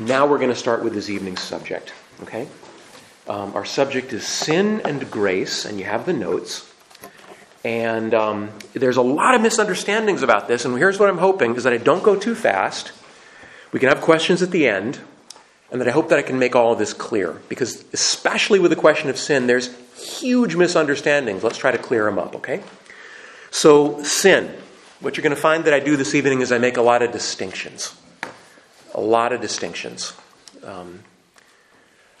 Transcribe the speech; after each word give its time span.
Now 0.00 0.26
we're 0.26 0.38
going 0.38 0.48
to 0.48 0.56
start 0.56 0.82
with 0.82 0.94
this 0.94 1.10
evening's 1.10 1.42
subject, 1.42 1.92
okay? 2.22 2.48
Um, 3.28 3.54
our 3.54 3.66
subject 3.66 4.14
is 4.14 4.26
sin 4.26 4.80
and 4.86 5.10
grace, 5.10 5.66
and 5.66 5.78
you 5.78 5.84
have 5.84 6.06
the 6.06 6.14
notes. 6.14 6.72
And 7.64 8.14
um, 8.14 8.50
there's 8.72 8.96
a 8.96 9.02
lot 9.02 9.34
of 9.34 9.42
misunderstandings 9.42 10.22
about 10.22 10.48
this, 10.48 10.64
and 10.64 10.74
here's 10.78 10.98
what 10.98 11.10
I'm 11.10 11.18
hoping 11.18 11.54
is 11.54 11.64
that 11.64 11.74
I 11.74 11.76
don't 11.76 12.02
go 12.02 12.16
too 12.16 12.34
fast. 12.34 12.92
We 13.72 13.78
can 13.78 13.90
have 13.90 14.00
questions 14.00 14.40
at 14.40 14.52
the 14.52 14.66
end, 14.66 15.00
and 15.70 15.82
that 15.82 15.86
I 15.86 15.90
hope 15.90 16.08
that 16.08 16.18
I 16.18 16.22
can 16.22 16.38
make 16.38 16.56
all 16.56 16.72
of 16.72 16.78
this 16.78 16.94
clear. 16.94 17.38
Because, 17.50 17.84
especially 17.92 18.58
with 18.58 18.70
the 18.70 18.76
question 18.76 19.10
of 19.10 19.18
sin, 19.18 19.48
there's 19.48 19.76
huge 19.98 20.56
misunderstandings. 20.56 21.44
Let's 21.44 21.58
try 21.58 21.72
to 21.72 21.78
clear 21.78 22.06
them 22.06 22.18
up, 22.18 22.36
okay? 22.36 22.62
So, 23.50 24.02
sin. 24.02 24.50
What 25.00 25.18
you're 25.18 25.22
going 25.22 25.36
to 25.36 25.40
find 25.40 25.64
that 25.64 25.74
I 25.74 25.80
do 25.80 25.96
this 25.96 26.14
evening 26.14 26.40
is 26.40 26.52
I 26.52 26.58
make 26.58 26.78
a 26.78 26.82
lot 26.82 27.02
of 27.02 27.12
distinctions. 27.12 27.99
A 28.94 29.00
lot 29.00 29.32
of 29.32 29.40
distinctions. 29.40 30.14
Um, 30.64 31.04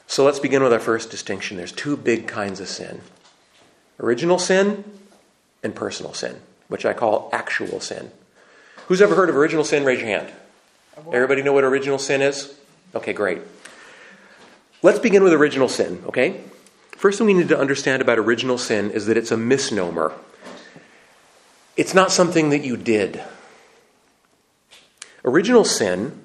so, 0.06 0.24
let's 0.24 0.38
begin 0.38 0.62
with 0.62 0.72
our 0.72 0.80
first 0.80 1.10
distinction. 1.10 1.56
There's 1.56 1.72
two 1.72 1.96
big 1.96 2.26
kinds 2.26 2.60
of 2.60 2.68
sin 2.68 3.00
original 3.98 4.38
sin 4.38 4.84
and 5.62 5.74
personal 5.74 6.14
sin, 6.14 6.40
which 6.68 6.86
I 6.86 6.92
call 6.92 7.28
actual 7.32 7.80
sin. 7.80 8.10
Who's 8.86 9.02
ever 9.02 9.14
heard 9.14 9.28
of 9.28 9.36
original 9.36 9.64
sin? 9.64 9.84
Raise 9.84 10.00
your 10.00 10.08
hand. 10.08 10.32
Everybody 11.12 11.42
know 11.42 11.52
what 11.52 11.64
original 11.64 11.98
sin 11.98 12.22
is? 12.22 12.54
Okay, 12.94 13.12
great. 13.12 13.38
Let's 14.82 14.98
begin 14.98 15.22
with 15.22 15.32
original 15.32 15.68
sin, 15.68 16.02
okay? 16.06 16.40
First 16.92 17.18
thing 17.18 17.26
we 17.26 17.34
need 17.34 17.48
to 17.48 17.58
understand 17.58 18.02
about 18.02 18.18
original 18.18 18.58
sin 18.58 18.90
is 18.90 19.06
that 19.06 19.16
it's 19.16 19.30
a 19.30 19.36
misnomer. 19.36 20.12
It's 21.76 21.94
not 21.94 22.10
something 22.10 22.50
that 22.50 22.64
you 22.64 22.76
did. 22.76 23.22
Original 25.24 25.64
sin 25.64 26.19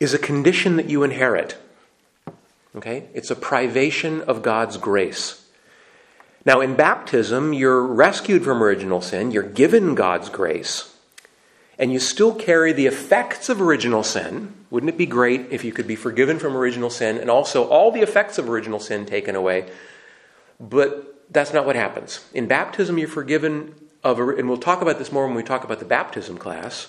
is 0.00 0.14
a 0.14 0.18
condition 0.18 0.76
that 0.76 0.88
you 0.88 1.02
inherit. 1.02 1.56
Okay? 2.76 3.08
It's 3.14 3.30
a 3.30 3.36
privation 3.36 4.22
of 4.22 4.42
God's 4.42 4.76
grace. 4.76 5.44
Now, 6.44 6.60
in 6.60 6.76
baptism, 6.76 7.52
you're 7.52 7.82
rescued 7.82 8.44
from 8.44 8.62
original 8.62 9.00
sin, 9.00 9.32
you're 9.32 9.42
given 9.42 9.94
God's 9.94 10.28
grace, 10.28 10.94
and 11.78 11.92
you 11.92 11.98
still 11.98 12.34
carry 12.34 12.72
the 12.72 12.86
effects 12.86 13.48
of 13.48 13.60
original 13.60 14.02
sin. 14.02 14.54
Wouldn't 14.70 14.90
it 14.90 14.98
be 14.98 15.06
great 15.06 15.46
if 15.50 15.64
you 15.64 15.72
could 15.72 15.86
be 15.86 15.96
forgiven 15.96 16.38
from 16.38 16.56
original 16.56 16.90
sin 16.90 17.18
and 17.18 17.30
also 17.30 17.68
all 17.68 17.90
the 17.90 18.00
effects 18.00 18.38
of 18.38 18.48
original 18.48 18.80
sin 18.80 19.04
taken 19.04 19.34
away? 19.34 19.70
But 20.60 21.24
that's 21.30 21.52
not 21.52 21.66
what 21.66 21.76
happens. 21.76 22.24
In 22.32 22.46
baptism, 22.46 22.98
you're 22.98 23.08
forgiven 23.08 23.74
of, 24.02 24.18
and 24.18 24.48
we'll 24.48 24.58
talk 24.58 24.80
about 24.80 24.98
this 24.98 25.12
more 25.12 25.26
when 25.26 25.36
we 25.36 25.42
talk 25.42 25.64
about 25.64 25.78
the 25.78 25.84
baptism 25.84 26.38
class. 26.38 26.88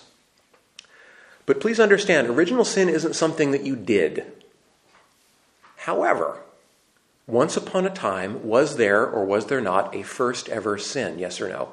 But 1.49 1.59
please 1.59 1.79
understand, 1.79 2.27
original 2.27 2.63
sin 2.63 2.89
isn't 2.89 3.15
something 3.15 3.49
that 3.53 3.63
you 3.63 3.75
did. 3.75 4.23
However, 5.77 6.37
once 7.25 7.57
upon 7.57 7.87
a 7.87 7.89
time, 7.89 8.43
was 8.47 8.77
there 8.77 9.03
or 9.03 9.25
was 9.25 9.47
there 9.47 9.59
not 9.59 9.95
a 9.95 10.03
first 10.03 10.47
ever 10.49 10.77
sin? 10.77 11.17
Yes 11.17 11.41
or 11.41 11.49
no? 11.49 11.69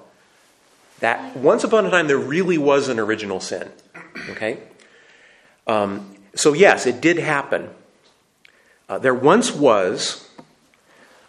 That 1.00 1.36
once 1.36 1.62
upon 1.62 1.84
a 1.84 1.90
time 1.90 2.06
there 2.06 2.16
really 2.16 2.56
was 2.56 2.88
an 2.88 2.98
original 2.98 3.38
sin. 3.38 3.70
Okay? 4.30 4.60
Um, 5.66 6.16
so, 6.34 6.54
yes, 6.54 6.86
it 6.86 7.02
did 7.02 7.18
happen. 7.18 7.68
Uh, 8.88 8.98
there 8.98 9.14
once 9.14 9.52
was 9.52 10.26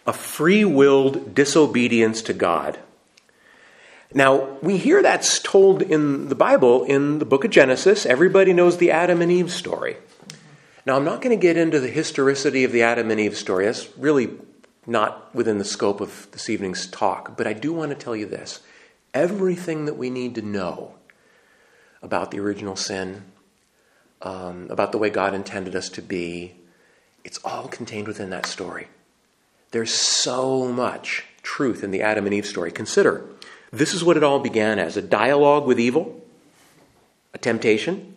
a 0.06 0.14
free 0.14 0.64
willed 0.64 1.34
disobedience 1.34 2.22
to 2.22 2.32
God. 2.32 2.78
Now, 4.14 4.56
we 4.62 4.78
hear 4.78 5.02
that's 5.02 5.38
told 5.38 5.82
in 5.82 6.28
the 6.28 6.34
Bible 6.34 6.84
in 6.84 7.18
the 7.18 7.26
book 7.26 7.44
of 7.44 7.50
Genesis. 7.50 8.06
Everybody 8.06 8.54
knows 8.54 8.78
the 8.78 8.90
Adam 8.90 9.20
and 9.20 9.30
Eve 9.30 9.52
story. 9.52 9.96
Now, 10.86 10.96
I'm 10.96 11.04
not 11.04 11.20
going 11.20 11.36
to 11.36 11.40
get 11.40 11.58
into 11.58 11.78
the 11.78 11.88
historicity 11.88 12.64
of 12.64 12.72
the 12.72 12.82
Adam 12.82 13.10
and 13.10 13.20
Eve 13.20 13.36
story. 13.36 13.66
That's 13.66 13.86
really 13.98 14.30
not 14.86 15.34
within 15.34 15.58
the 15.58 15.64
scope 15.64 16.00
of 16.00 16.26
this 16.30 16.48
evening's 16.48 16.86
talk. 16.86 17.36
But 17.36 17.46
I 17.46 17.52
do 17.52 17.74
want 17.74 17.90
to 17.90 17.96
tell 17.96 18.16
you 18.16 18.24
this 18.24 18.60
everything 19.12 19.84
that 19.84 19.98
we 19.98 20.08
need 20.08 20.34
to 20.36 20.42
know 20.42 20.94
about 22.00 22.30
the 22.30 22.40
original 22.40 22.76
sin, 22.76 23.24
um, 24.22 24.68
about 24.70 24.92
the 24.92 24.98
way 24.98 25.10
God 25.10 25.34
intended 25.34 25.76
us 25.76 25.90
to 25.90 26.02
be, 26.02 26.54
it's 27.24 27.38
all 27.44 27.68
contained 27.68 28.06
within 28.06 28.30
that 28.30 28.46
story. 28.46 28.88
There's 29.70 29.92
so 29.92 30.66
much 30.66 31.26
truth 31.42 31.84
in 31.84 31.90
the 31.90 32.00
Adam 32.00 32.24
and 32.24 32.34
Eve 32.34 32.46
story. 32.46 32.70
Consider 32.72 33.24
this 33.70 33.94
is 33.94 34.02
what 34.02 34.16
it 34.16 34.22
all 34.22 34.38
began 34.38 34.78
as 34.78 34.96
a 34.96 35.02
dialogue 35.02 35.66
with 35.66 35.78
evil, 35.78 36.22
a 37.34 37.38
temptation, 37.38 38.16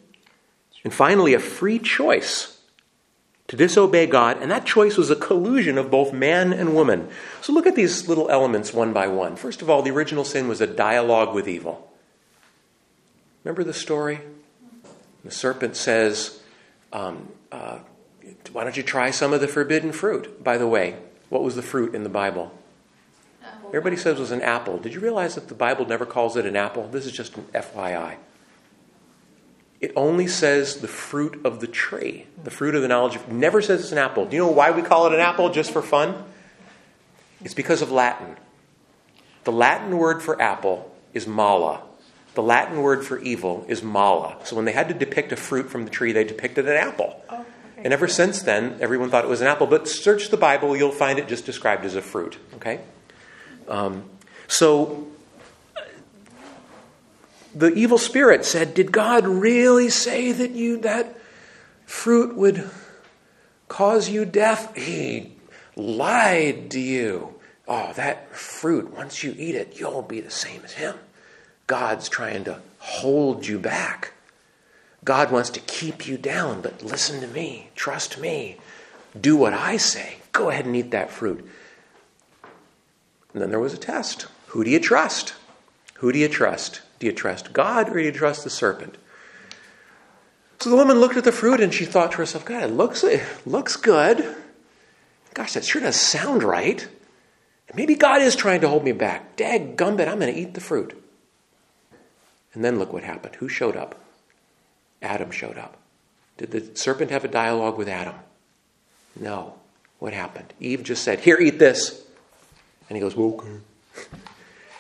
and 0.84 0.94
finally 0.94 1.34
a 1.34 1.40
free 1.40 1.80
choice 1.80 2.58
to 3.52 3.58
disobey 3.58 4.08
God, 4.08 4.42
and 4.42 4.50
that 4.50 4.66
choice 4.66 4.96
was 4.96 5.10
a 5.10 5.16
collusion 5.16 5.78
of 5.78 5.92
both 5.92 6.14
man 6.14 6.54
and 6.54 6.74
woman. 6.74 7.10
So 7.42 7.52
look 7.52 7.68
at 7.68 7.76
these 7.76 8.08
little 8.08 8.30
elements 8.30 8.74
one 8.74 8.94
by 8.94 9.08
one. 9.08 9.36
First 9.36 9.62
of 9.62 9.70
all, 9.70 9.82
the 9.82 9.92
original 9.92 10.24
sin 10.24 10.48
was 10.48 10.62
a 10.62 10.68
dialogue 10.68 11.36
with 11.36 11.50
evil. 11.50 11.92
Remember 13.44 13.66
the 13.66 13.74
story? 13.74 14.22
The 15.26 15.32
serpent 15.32 15.76
says, 15.76 16.42
um, 16.94 17.28
uh, 17.52 17.80
Why 18.54 18.64
don't 18.64 18.78
you 18.78 18.84
try 18.84 19.12
some 19.12 19.34
of 19.34 19.42
the 19.42 19.50
forbidden 19.50 19.92
fruit? 19.92 20.42
By 20.42 20.58
the 20.58 20.68
way, 20.68 20.96
what 21.28 21.44
was 21.44 21.58
the 21.58 21.62
fruit 21.62 21.94
in 21.94 22.04
the 22.04 22.10
Bible? 22.10 22.58
Everybody 23.72 23.98
says 23.98 24.18
it 24.18 24.22
was 24.22 24.32
an 24.32 24.42
apple. 24.42 24.78
Did 24.78 24.94
you 24.94 25.00
realize 25.00 25.36
that 25.36 25.48
the 25.48 25.56
Bible 25.56 25.86
never 25.86 26.06
calls 26.06 26.36
it 26.38 26.46
an 26.46 26.56
apple? 26.56 26.88
This 26.90 27.06
is 27.06 27.12
just 27.12 27.38
an 27.38 27.44
FYI 27.54 28.18
it 29.82 29.92
only 29.96 30.28
says 30.28 30.78
the 30.78 30.88
fruit 30.88 31.42
of 31.44 31.60
the 31.60 31.68
tree, 31.68 32.28
the 32.44 32.52
fruit 32.52 32.76
of 32.76 32.84
the 32.84 32.88
knowledge 32.88 33.16
of. 33.16 33.30
Never 33.32 33.64
says 33.64 33.82
it's 33.82 33.92
an 33.92 33.98
apple. 33.98 34.28
Do 34.28 34.36
you 34.36 34.44
know 34.44 34.52
why 34.52 34.70
we 34.70 34.84
call 34.84 35.08
it 35.08 35.14
an 35.14 35.20
apple 35.20 35.50
just 35.50 35.72
for 35.72 35.82
fun? 35.82 36.24
It's 37.44 37.56
because 37.56 37.82
of 37.82 37.92
Latin. 37.92 38.38
The 39.44 39.52
Latin 39.52 39.98
word 39.98 40.22
for 40.22 40.40
apple 40.40 40.96
is 41.14 41.26
mala. 41.26 41.82
The 42.36 42.44
Latin 42.44 42.84
word 42.84 43.04
for 43.04 43.18
evil 43.20 43.66
is 43.68 43.82
mala. 43.82 44.38
So 44.44 44.56
when 44.56 44.66
they 44.66 44.72
had 44.72 44.88
to 44.90 44.94
depict 44.94 45.32
a 45.32 45.36
fruit 45.36 45.70
from 45.72 45.84
the 45.84 45.90
tree, 45.90 46.12
they 46.12 46.24
depicted 46.24 46.70
an 46.70 46.78
apple. 46.78 47.20
Oh, 47.28 47.42
okay. 47.42 47.48
And 47.78 47.92
ever 47.92 48.08
since 48.08 48.44
then, 48.44 48.78
everyone 48.80 49.10
thought 49.10 49.26
it 49.26 49.30
was 49.30 49.42
an 49.42 49.48
apple. 49.48 49.66
But 49.66 49.88
search 49.88 50.30
the 50.30 50.38
Bible, 50.38 50.78
you'll 50.78 50.92
find 50.92 51.18
it 51.18 51.28
just 51.28 51.48
described 51.48 51.86
as 51.86 51.96
a 51.96 52.04
fruit. 52.04 52.38
Okay? 52.54 52.82
Um, 53.72 54.04
so 54.48 55.08
the 57.56 57.74
evil 57.74 57.98
spirit 57.98 58.44
said, 58.44 58.74
Did 58.74 58.92
God 58.92 59.26
really 59.26 59.90
say 59.90 60.34
that 60.34 60.52
you 60.52 60.78
that 60.82 61.18
fruit 61.86 62.36
would 62.36 62.70
cause 63.70 64.10
you 64.10 64.26
death? 64.26 64.76
He 64.76 65.32
lied 65.78 66.70
to 66.72 66.82
you. 66.82 67.36
Oh, 67.66 67.94
that 67.94 68.36
fruit, 68.36 68.94
once 68.94 69.24
you 69.24 69.34
eat 69.38 69.56
it, 69.56 69.80
you'll 69.80 70.02
be 70.02 70.20
the 70.20 70.30
same 70.30 70.62
as 70.66 70.74
him. 70.74 70.96
God's 71.66 72.10
trying 72.10 72.44
to 72.44 72.60
hold 72.80 73.48
you 73.48 73.58
back. 73.58 74.12
God 75.06 75.32
wants 75.32 75.50
to 75.52 75.62
keep 75.62 76.06
you 76.06 76.18
down, 76.18 76.62
but 76.62 76.84
listen 76.84 77.22
to 77.22 77.28
me, 77.28 77.70
trust 77.76 78.20
me, 78.20 78.58
do 79.20 79.38
what 79.38 79.54
I 79.54 79.78
say. 79.78 80.18
Go 80.34 80.50
ahead 80.50 80.66
and 80.66 80.76
eat 80.76 80.92
that 80.92 81.10
fruit. 81.10 81.48
And 83.34 83.42
then 83.42 83.50
there 83.50 83.60
was 83.60 83.74
a 83.74 83.78
test. 83.78 84.28
Who 84.48 84.64
do 84.64 84.70
you 84.70 84.80
trust? 84.80 85.34
Who 85.96 86.12
do 86.12 86.20
you 86.20 86.28
trust? 86.28 86.82
Do 87.00 87.08
you 87.08 87.14
trust 87.14 87.54
God 87.54 87.90
or 87.90 87.94
do 87.94 88.02
you 88.02 88.12
trust 88.12 88.44
the 88.44 88.50
serpent? 88.50 88.98
So 90.60 90.70
the 90.70 90.76
woman 90.76 91.00
looked 91.00 91.18
at 91.18 91.24
the 91.24 91.32
fruit 91.32 91.60
and 91.60 91.74
she 91.74 91.86
thought 91.86 92.12
to 92.12 92.18
herself, 92.18 92.46
God, 92.46 92.64
it 92.64 92.68
looks, 92.68 93.04
it 93.04 93.24
looks 93.46 93.76
good. 93.76 94.36
Gosh, 95.34 95.54
that 95.54 95.66
sure 95.66 95.82
does 95.82 95.96
sound 95.96 96.44
right. 96.44 96.88
Maybe 97.74 97.96
God 97.96 98.22
is 98.22 98.36
trying 98.36 98.62
to 98.62 98.68
hold 98.68 98.84
me 98.84 98.92
back. 98.92 99.38
Dag 99.38 99.78
gumbit, 99.78 100.08
I'm 100.08 100.20
going 100.20 100.34
to 100.34 100.40
eat 100.40 100.54
the 100.54 100.62
fruit. 100.62 101.02
And 102.54 102.64
then 102.64 102.78
look 102.78 102.92
what 102.92 103.04
happened. 103.04 103.36
Who 103.36 103.48
showed 103.48 103.78
up? 103.78 103.98
Adam 105.02 105.32
showed 105.32 105.58
up. 105.58 105.78
Did 106.38 106.52
the 106.52 106.76
serpent 106.76 107.12
have 107.12 107.24
a 107.24 107.30
dialogue 107.30 107.78
with 107.78 107.88
Adam? 107.88 108.16
No. 109.20 109.56
What 110.00 110.14
happened? 110.14 110.54
Eve 110.60 110.84
just 110.84 111.04
said, 111.04 111.20
Here, 111.20 111.40
eat 111.40 111.60
this. 111.60 112.04
And 112.92 112.98
he 112.98 113.00
goes, 113.00 113.16
well, 113.16 113.30
okay. 113.30 114.10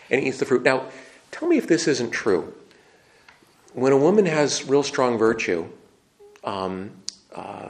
And 0.10 0.19
he 0.22 0.28
eats 0.28 0.40
the 0.40 0.46
fruit. 0.46 0.63
Now, 0.63 0.88
Tell 1.31 1.48
me 1.48 1.58
if 1.58 1.68
this 1.68 1.88
isn't 1.88 2.12
true. 2.12 2.54
When 3.74 3.94
a 3.94 3.98
woman 3.98 4.25
has 4.25 4.68
real 4.68 4.84
strong 4.84 5.18
virtue, 5.18 5.68
um, 6.44 6.92
uh, 7.34 7.69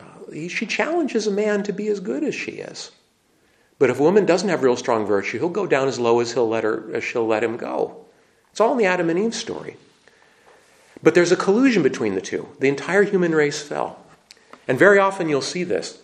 uh, 0.00 0.48
she 0.48 0.66
challenges 0.66 1.26
a 1.26 1.30
man 1.30 1.62
to 1.64 1.72
be 1.72 1.88
as 1.88 2.00
good 2.00 2.24
as 2.24 2.34
she 2.34 2.52
is. 2.52 2.90
But 3.78 3.90
if 3.90 4.00
a 4.00 4.02
woman 4.02 4.24
doesn't 4.24 4.48
have 4.48 4.62
real 4.62 4.76
strong 4.76 5.04
virtue, 5.04 5.38
he'll 5.38 5.48
go 5.50 5.66
down 5.66 5.86
as 5.86 5.98
low 5.98 6.20
as 6.20 6.32
he'll 6.32 6.48
let 6.48 6.64
her 6.64 6.94
as 6.94 7.04
she'll 7.04 7.26
let 7.26 7.44
him 7.44 7.56
go. 7.56 8.04
It's 8.50 8.60
all 8.60 8.72
in 8.72 8.78
the 8.78 8.86
Adam 8.86 9.10
and 9.10 9.18
Eve 9.18 9.34
story. 9.34 9.76
But 11.02 11.14
there's 11.14 11.32
a 11.32 11.36
collusion 11.36 11.82
between 11.82 12.14
the 12.14 12.20
two. 12.20 12.48
The 12.60 12.68
entire 12.68 13.02
human 13.02 13.34
race 13.34 13.60
fell. 13.60 13.98
And 14.66 14.78
very 14.78 14.98
often 14.98 15.28
you'll 15.28 15.42
see 15.42 15.64
this. 15.64 16.00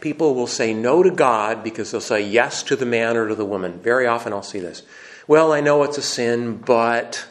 People 0.00 0.34
will 0.34 0.46
say 0.46 0.74
no 0.74 1.02
to 1.02 1.10
God 1.10 1.64
because 1.64 1.90
they'll 1.90 2.00
say 2.00 2.26
yes 2.26 2.62
to 2.64 2.76
the 2.76 2.86
man 2.86 3.16
or 3.16 3.28
to 3.28 3.34
the 3.34 3.44
woman. 3.44 3.80
Very 3.80 4.06
often 4.06 4.32
I'll 4.32 4.42
see 4.42 4.60
this 4.60 4.82
well, 5.28 5.52
I 5.52 5.60
know 5.60 5.82
it's 5.82 5.98
a 5.98 6.02
sin, 6.02 6.56
but 6.56 7.26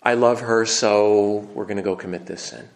I 0.00 0.14
love 0.14 0.42
her, 0.42 0.64
so 0.64 1.48
we're 1.54 1.64
going 1.64 1.76
to 1.76 1.82
go 1.82 1.96
commit 1.96 2.26
this 2.26 2.40
sin. 2.40 2.68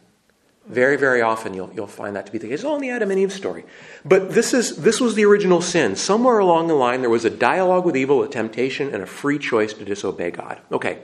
Very, 0.67 0.96
very 0.96 1.23
often 1.23 1.55
you'll, 1.55 1.70
you'll 1.73 1.87
find 1.87 2.17
that 2.17 2.26
to 2.26 2.32
be 2.32 2.38
the 2.38 2.49
case. 2.49 2.61
It's 2.61 2.64
all 2.64 2.75
in 2.75 2.82
the 2.82 2.91
Adam 2.91 3.11
and 3.12 3.20
Eve 3.20 3.32
story. 3.32 3.64
But 4.05 4.31
this, 4.35 4.52
is, 4.52 4.79
this 4.79 5.00
was 5.00 5.14
the 5.14 5.25
original 5.25 5.61
sin. 5.61 5.94
Somewhere 5.94 6.38
along 6.38 6.67
the 6.67 6.75
line, 6.75 7.00
there 7.00 7.11
was 7.11 7.25
a 7.25 7.31
dialogue 7.31 7.85
with 7.85 7.96
evil, 7.96 8.25
a 8.25 8.29
temptation, 8.29 8.93
and 8.93 9.02
a 9.02 9.06
free 9.06 9.38
choice 9.38 9.73
to 9.75 9.85
disobey 9.85 10.32
God. 10.32 10.61
Okay, 10.73 10.99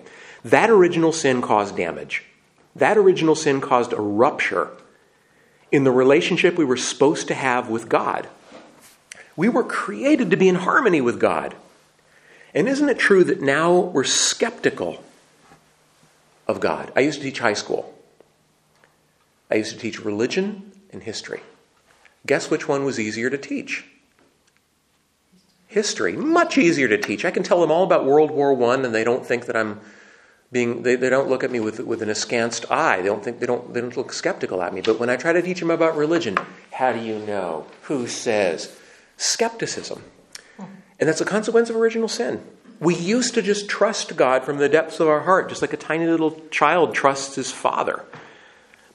that 0.45 0.69
original 0.69 1.13
sin 1.13 1.41
caused 1.41 1.77
damage. 1.77 2.25
That 2.75 2.99
original 2.99 3.37
sin 3.37 3.61
caused 3.61 3.93
a 3.93 4.01
rupture 4.01 4.71
in 5.73 5.85
the 5.85 5.91
relationship 5.91 6.57
we 6.57 6.65
were 6.65 6.77
supposed 6.77 7.29
to 7.29 7.35
have 7.35 7.69
with 7.69 7.89
God. 7.89 8.29
We 9.37 9.49
were 9.49 9.65
created 9.65 10.31
to 10.31 10.37
be 10.37 10.49
in 10.49 10.57
harmony 10.57 11.01
with 11.01 11.21
God. 11.21 11.55
And 12.55 12.69
isn't 12.69 12.89
it 12.89 12.99
true 12.99 13.25
that 13.25 13.41
now 13.41 13.73
we're 13.79 14.05
skeptical 14.05 15.03
of 16.49 16.61
God? 16.61 16.93
I 16.97 17.01
used 17.01 17.21
to 17.21 17.25
teach 17.25 17.39
high 17.39 17.55
school. 17.55 17.95
I 19.51 19.57
used 19.57 19.73
to 19.73 19.79
teach 19.79 20.05
religion 20.05 20.73
and 20.93 21.03
history. 21.03 21.41
Guess 22.27 22.51
which 22.51 22.69
one 22.69 22.85
was 22.85 23.01
easier 23.01 23.31
to 23.31 23.39
teach? 23.39 23.85
History. 25.69 26.17
Much 26.17 26.59
easier 26.59 26.89
to 26.89 26.99
teach. 26.99 27.25
I 27.25 27.31
can 27.31 27.43
tell 27.43 27.61
them 27.61 27.71
all 27.71 27.85
about 27.85 28.05
World 28.05 28.31
War 28.31 28.61
I 28.71 28.75
and 28.75 28.95
they 28.95 29.05
don't 29.05 29.25
think 29.25 29.47
that 29.47 29.57
I'm 29.57 29.81
being 30.53 30.83
they, 30.83 30.97
they 30.97 31.11
don't 31.11 31.29
look 31.29 31.45
at 31.45 31.51
me 31.51 31.61
with, 31.61 31.81
with 31.81 32.03
an 32.03 32.11
askance 32.11 32.65
eye. 32.71 33.01
They 33.01 33.09
don't 33.09 33.23
think 33.23 33.41
they 33.41 33.47
don't 33.47 33.73
they 33.73 33.81
don't 33.81 33.97
look 33.97 34.13
skeptical 34.13 34.63
at 34.63 34.75
me. 34.75 34.81
But 34.81 34.99
when 34.99 35.11
I 35.11 35.17
try 35.17 35.33
to 35.33 35.43
teach 35.43 35.61
them 35.61 35.71
about 35.71 35.97
religion, 35.97 36.39
how 36.73 36.93
do 36.93 37.01
you 37.01 37.19
know? 37.21 37.67
Who 37.83 38.07
says? 38.07 38.77
Skepticism. 39.17 40.03
And 40.59 41.09
that's 41.09 41.21
a 41.21 41.25
consequence 41.27 41.71
of 41.71 41.77
original 41.77 42.09
sin. 42.09 42.45
We 42.79 42.95
used 42.95 43.35
to 43.35 43.43
just 43.43 43.69
trust 43.69 44.17
God 44.17 44.45
from 44.45 44.59
the 44.59 44.69
depths 44.69 45.01
of 45.01 45.09
our 45.09 45.21
heart, 45.21 45.49
just 45.49 45.63
like 45.63 45.73
a 45.73 45.79
tiny 45.79 46.07
little 46.07 46.41
child 46.51 46.95
trusts 46.95 47.37
his 47.37 47.51
father, 47.51 48.05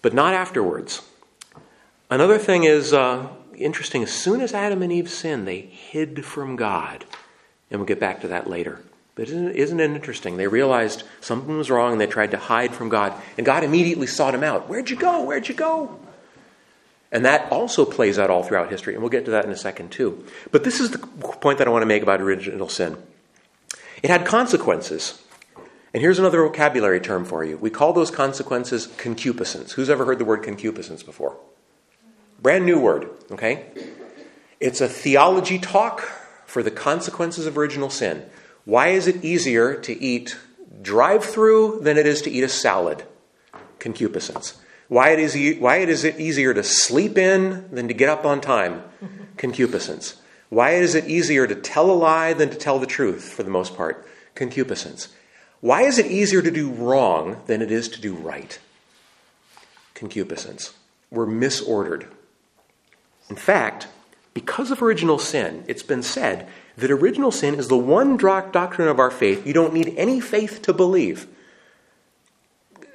but 0.02 0.14
not 0.14 0.34
afterwards. 0.34 1.02
Another 2.10 2.38
thing 2.38 2.64
is 2.64 2.94
uh, 2.94 3.28
interesting. 3.56 4.04
As 4.04 4.12
soon 4.12 4.42
as 4.42 4.54
Adam 4.54 4.82
and 4.82 4.92
Eve 4.92 5.10
sinned, 5.10 5.48
they 5.48 5.62
hid 5.62 6.26
from 6.26 6.56
God. 6.56 7.06
And 7.70 7.80
we'll 7.80 7.88
get 7.88 8.00
back 8.00 8.22
to 8.22 8.28
that 8.28 8.48
later. 8.48 8.82
But 9.16 9.30
isn't, 9.30 9.52
isn't 9.52 9.80
it 9.80 9.92
interesting? 9.92 10.38
They 10.38 10.48
realized 10.48 11.04
something 11.22 11.58
was 11.58 11.72
wrong 11.72 11.94
and 11.94 12.02
they 12.02 12.08
tried 12.08 12.32
to 12.32 12.38
hide 12.38 12.76
from 12.76 12.90
God. 12.90 13.14
And 13.38 13.46
God 13.46 13.64
immediately 13.64 14.08
sought 14.08 14.36
him 14.36 14.44
out. 14.44 14.68
Where'd 14.68 14.90
you 14.90 14.98
go? 14.98 15.24
Where'd 15.24 15.48
you 15.48 15.56
go? 15.56 16.00
And 17.12 17.24
that 17.24 17.50
also 17.50 17.86
plays 17.86 18.20
out 18.20 18.30
all 18.30 18.44
throughout 18.44 18.70
history, 18.70 18.94
and 18.94 19.02
we'll 19.02 19.10
get 19.10 19.24
to 19.24 19.32
that 19.32 19.46
in 19.46 19.52
a 19.52 19.56
second 19.56 19.90
too. 19.90 20.26
But 20.52 20.66
this 20.66 20.82
is 20.82 20.92
the 20.92 20.98
point 20.98 21.60
that 21.60 21.68
I 21.68 21.72
want 21.72 21.84
to 21.84 21.88
make 21.88 22.04
about 22.04 22.20
original 22.20 22.68
sin. 22.68 22.98
It 24.04 24.10
had 24.10 24.26
consequences. 24.26 25.22
And 25.94 26.02
here's 26.02 26.20
another 26.20 26.42
vocabulary 26.44 27.00
term 27.00 27.24
for 27.24 27.46
you. 27.46 27.56
We 27.56 27.70
call 27.70 27.94
those 27.94 28.12
consequences 28.12 28.88
concupiscence. 28.98 29.72
Who's 29.72 29.90
ever 29.90 30.04
heard 30.04 30.20
the 30.20 30.26
word 30.26 30.44
concupiscence 30.44 31.04
before? 31.04 31.38
Brand 32.42 32.66
new 32.66 32.80
word, 32.80 33.10
okay? 33.32 33.68
It's 34.60 34.82
a 34.82 34.90
theology 34.90 35.58
talk 35.58 36.02
for 36.46 36.62
the 36.62 36.72
consequences 36.72 37.46
of 37.46 37.58
original 37.58 37.90
sin. 37.90 38.26
Why 38.66 38.90
is 38.90 39.08
it 39.08 39.24
easier 39.24 39.76
to 39.82 40.04
eat 40.04 40.38
drive 40.82 41.24
through 41.24 41.82
than 41.82 41.98
it 41.98 42.06
is 42.06 42.22
to 42.24 42.32
eat 42.32 42.44
a 42.44 42.50
salad? 42.50 43.04
Concupiscence. 43.80 44.58
Why, 44.88 45.10
it 45.12 45.20
is, 45.20 45.60
why 45.60 45.78
it 45.78 45.90
is 45.90 46.04
it 46.04 46.20
easier 46.20 46.54
to 46.54 46.64
sleep 46.64 47.18
in 47.18 47.70
than 47.72 47.88
to 47.88 47.94
get 47.94 48.10
up 48.10 48.26
on 48.26 48.42
time? 48.42 48.84
Concupiscence. 49.38 50.16
Why 50.50 50.72
is 50.72 50.96
it 50.96 51.06
easier 51.06 51.48
to 51.48 51.56
tell 51.56 51.90
a 51.90 51.94
lie 51.94 52.34
than 52.34 52.50
to 52.50 52.56
tell 52.56 52.80
the 52.80 52.86
truth, 52.86 53.34
for 53.34 53.44
the 53.44 53.50
most 53.50 53.76
part? 53.76 54.08
Concupiscence. 54.36 55.10
Why 55.62 55.84
is 55.84 55.98
it 55.98 56.06
easier 56.08 56.42
to 56.42 56.52
do 56.52 56.70
wrong 56.70 57.42
than 57.48 57.62
it 57.62 57.72
is 57.72 57.90
to 57.90 58.02
do 58.02 58.14
right? 58.14 58.60
Concupiscence. 59.96 60.74
We're 61.10 61.26
misordered. 61.26 62.08
In 63.30 63.36
fact, 63.36 63.88
because 64.34 64.70
of 64.70 64.82
original 64.82 65.18
sin, 65.18 65.64
it's 65.68 65.84
been 65.84 66.04
said 66.04 66.48
that 66.78 66.92
original 66.92 67.32
sin 67.32 67.56
is 67.56 67.68
the 67.68 67.78
one 67.78 68.18
doctrine 68.18 68.88
of 68.88 69.00
our 69.00 69.12
faith 69.12 69.46
you 69.46 69.54
don't 69.54 69.74
need 69.74 69.94
any 69.98 70.20
faith 70.20 70.62
to 70.64 70.74
believe. 70.74 71.28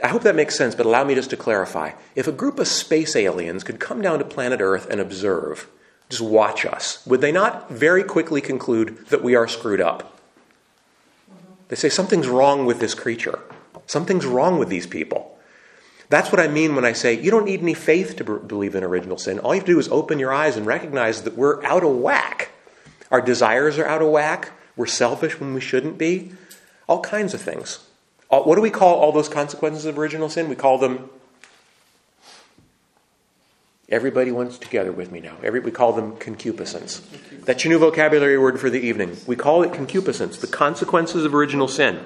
I 0.02 0.08
hope 0.08 0.22
that 0.22 0.34
makes 0.34 0.56
sense, 0.56 0.74
but 0.74 0.86
allow 0.86 1.04
me 1.04 1.14
just 1.14 1.30
to 1.30 1.36
clarify. 1.36 1.92
If 2.14 2.26
a 2.26 2.32
group 2.32 2.58
of 2.58 2.68
space 2.68 3.14
aliens 3.14 3.64
could 3.64 3.80
come 3.80 4.00
down 4.00 4.18
to 4.18 4.24
planet 4.24 4.60
Earth 4.60 4.88
and 4.88 5.00
observe, 5.00 5.68
just 6.08 6.22
watch 6.22 6.64
us, 6.64 7.04
would 7.06 7.20
they 7.20 7.32
not 7.32 7.70
very 7.70 8.02
quickly 8.02 8.40
conclude 8.40 9.06
that 9.08 9.22
we 9.22 9.34
are 9.34 9.46
screwed 9.46 9.80
up? 9.80 10.18
They 11.68 11.76
say 11.76 11.88
something's 11.88 12.28
wrong 12.28 12.66
with 12.66 12.80
this 12.80 12.94
creature. 12.94 13.38
Something's 13.86 14.26
wrong 14.26 14.58
with 14.58 14.68
these 14.68 14.86
people. 14.86 15.38
That's 16.08 16.32
what 16.32 16.40
I 16.40 16.48
mean 16.48 16.74
when 16.74 16.84
I 16.84 16.92
say 16.92 17.20
you 17.20 17.30
don't 17.30 17.44
need 17.44 17.62
any 17.62 17.74
faith 17.74 18.16
to 18.16 18.24
believe 18.24 18.74
in 18.74 18.82
original 18.82 19.18
sin. 19.18 19.38
All 19.38 19.54
you 19.54 19.60
have 19.60 19.66
to 19.66 19.72
do 19.72 19.78
is 19.78 19.88
open 19.88 20.18
your 20.18 20.32
eyes 20.32 20.56
and 20.56 20.66
recognize 20.66 21.22
that 21.22 21.36
we're 21.36 21.62
out 21.64 21.84
of 21.84 21.96
whack. 21.96 22.50
Our 23.10 23.20
desires 23.20 23.78
are 23.78 23.86
out 23.86 24.02
of 24.02 24.08
whack. 24.08 24.52
We're 24.76 24.86
selfish 24.86 25.38
when 25.40 25.54
we 25.54 25.60
shouldn't 25.60 25.98
be. 25.98 26.32
All 26.86 27.00
kinds 27.00 27.34
of 27.34 27.40
things. 27.40 27.86
What 28.28 28.54
do 28.54 28.60
we 28.60 28.70
call 28.70 29.00
all 29.00 29.10
those 29.10 29.28
consequences 29.28 29.84
of 29.84 29.98
original 29.98 30.28
sin? 30.28 30.48
We 30.48 30.54
call 30.54 30.78
them. 30.78 31.10
Everybody 33.88 34.30
wants 34.30 34.56
together 34.56 34.92
with 34.92 35.10
me 35.10 35.18
now. 35.18 35.36
Every, 35.42 35.58
we 35.58 35.72
call 35.72 35.92
them 35.92 36.16
concupiscence. 36.16 37.02
That's 37.44 37.64
your 37.64 37.72
new 37.72 37.80
vocabulary 37.80 38.38
word 38.38 38.60
for 38.60 38.70
the 38.70 38.78
evening. 38.78 39.16
We 39.26 39.34
call 39.34 39.64
it 39.64 39.72
concupiscence, 39.72 40.38
the 40.38 40.46
consequences 40.46 41.24
of 41.24 41.34
original 41.34 41.66
sin. 41.66 42.04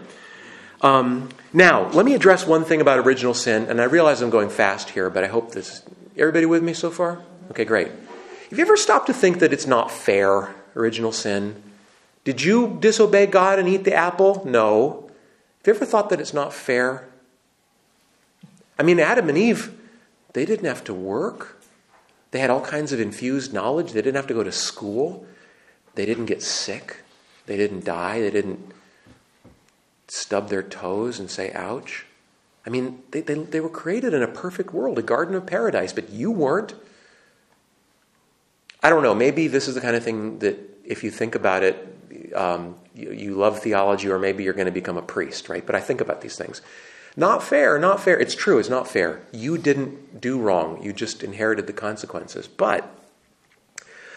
Um, 0.81 1.29
now, 1.53 1.91
let 1.91 2.07
me 2.07 2.15
address 2.15 2.47
one 2.47 2.65
thing 2.65 2.81
about 2.81 2.99
original 3.01 3.35
sin, 3.35 3.67
and 3.69 3.81
I 3.81 3.85
realize 3.85 4.23
I'm 4.23 4.31
going 4.31 4.49
fast 4.49 4.91
here, 4.91 5.11
but 5.11 5.25
I 5.25 5.27
hope 5.27 5.53
this. 5.53 5.83
Everybody 6.17 6.47
with 6.47 6.63
me 6.63 6.73
so 6.73 6.91
far? 6.91 7.23
Okay, 7.51 7.67
great. 7.67 7.89
Have 8.49 8.59
you 8.59 8.65
ever 8.65 8.77
stopped 8.79 9.09
to 9.09 9.13
think 9.13 9.41
that 9.41 9.53
it's 9.53 9.67
not 9.67 9.91
fair, 9.91 10.55
original 10.77 11.13
sin? 11.13 11.63
Did 12.25 12.43
you 12.43 12.79
disobey 12.81 13.27
God 13.27 13.59
and 13.59 13.69
eat 13.69 13.85
the 13.85 13.95
apple? 13.95 14.43
No. 14.47 15.11
Have 15.59 15.67
you 15.67 15.75
ever 15.75 15.87
thought 15.87 16.11
that 16.11 16.21
it's 16.21 16.35
not 16.35 16.53
fair? 16.53 17.09
I 18.79 18.83
mean, 18.83 18.99
Adam 18.99 19.29
and 19.29 19.39
Eve, 19.39 19.73
they 20.33 20.45
didn't 20.45 20.67
have 20.67 20.85
to 20.85 20.95
work. 20.95 21.61
They 22.31 22.41
had 22.41 22.51
all 22.51 22.61
kinds 22.61 22.93
of 22.93 23.01
infused 23.01 23.53
knowledge. 23.53 23.93
They 23.93 24.03
didn't 24.03 24.17
have 24.17 24.27
to 24.27 24.35
go 24.35 24.43
to 24.43 24.53
school. 24.53 25.27
They 25.95 26.05
didn't 26.05 26.27
get 26.27 26.43
sick. 26.43 27.03
They 27.47 27.57
didn't 27.57 27.85
die. 27.85 28.21
They 28.21 28.31
didn't 28.31 28.73
stub 30.09 30.49
their 30.49 30.63
toes 30.63 31.21
and 31.21 31.31
say, 31.31 31.53
ouch. 31.53 32.07
I 32.67 32.71
mean, 32.71 33.03
they, 33.11 33.21
they, 33.21 33.35
they 33.35 33.61
were 33.61 33.69
created 33.69 34.15
in 34.15 34.23
a 34.23 34.29
perfect 34.29 34.73
world, 34.73 34.99
a 34.99 35.03
garden 35.03 35.35
of 35.35 35.47
paradise, 35.47 35.93
but 35.93 36.11
you 36.11 36.31
weren't. 36.31 36.75
I 38.83 38.91
don't 38.91 39.03
know. 39.03 39.15
Maybe 39.15 39.49
this 39.49 39.69
is 39.69 39.75
the 39.75 39.81
kind 39.81 39.95
of 39.95 40.03
thing 40.03 40.41
that, 40.41 40.74
if 40.85 41.03
you 41.03 41.11
think 41.11 41.35
about 41.35 41.63
it, 41.63 42.33
um, 42.35 42.77
you, 42.95 43.13
you 43.13 43.35
love 43.35 43.61
theology, 43.61 44.09
or 44.09 44.19
maybe 44.19 44.45
you're 44.45 44.53
going 44.53 44.67
to 44.67 44.73
become 44.73 44.97
a 44.97 45.03
priest, 45.03 45.49
right? 45.49 45.65
But 45.65 45.75
I 45.75 45.81
think 45.81 46.01
about 46.01 46.21
these 46.21 46.37
things. 46.37 46.61
Not 47.17 47.43
fair, 47.43 47.79
not 47.79 48.01
fair. 48.01 48.19
It's 48.19 48.35
true, 48.35 48.59
it's 48.59 48.69
not 48.69 48.89
fair. 48.89 49.23
You 49.33 49.57
didn't 49.57 50.21
do 50.21 50.39
wrong, 50.39 50.83
you 50.83 50.93
just 50.93 51.23
inherited 51.23 51.67
the 51.67 51.73
consequences. 51.73 52.49
But 52.49 52.89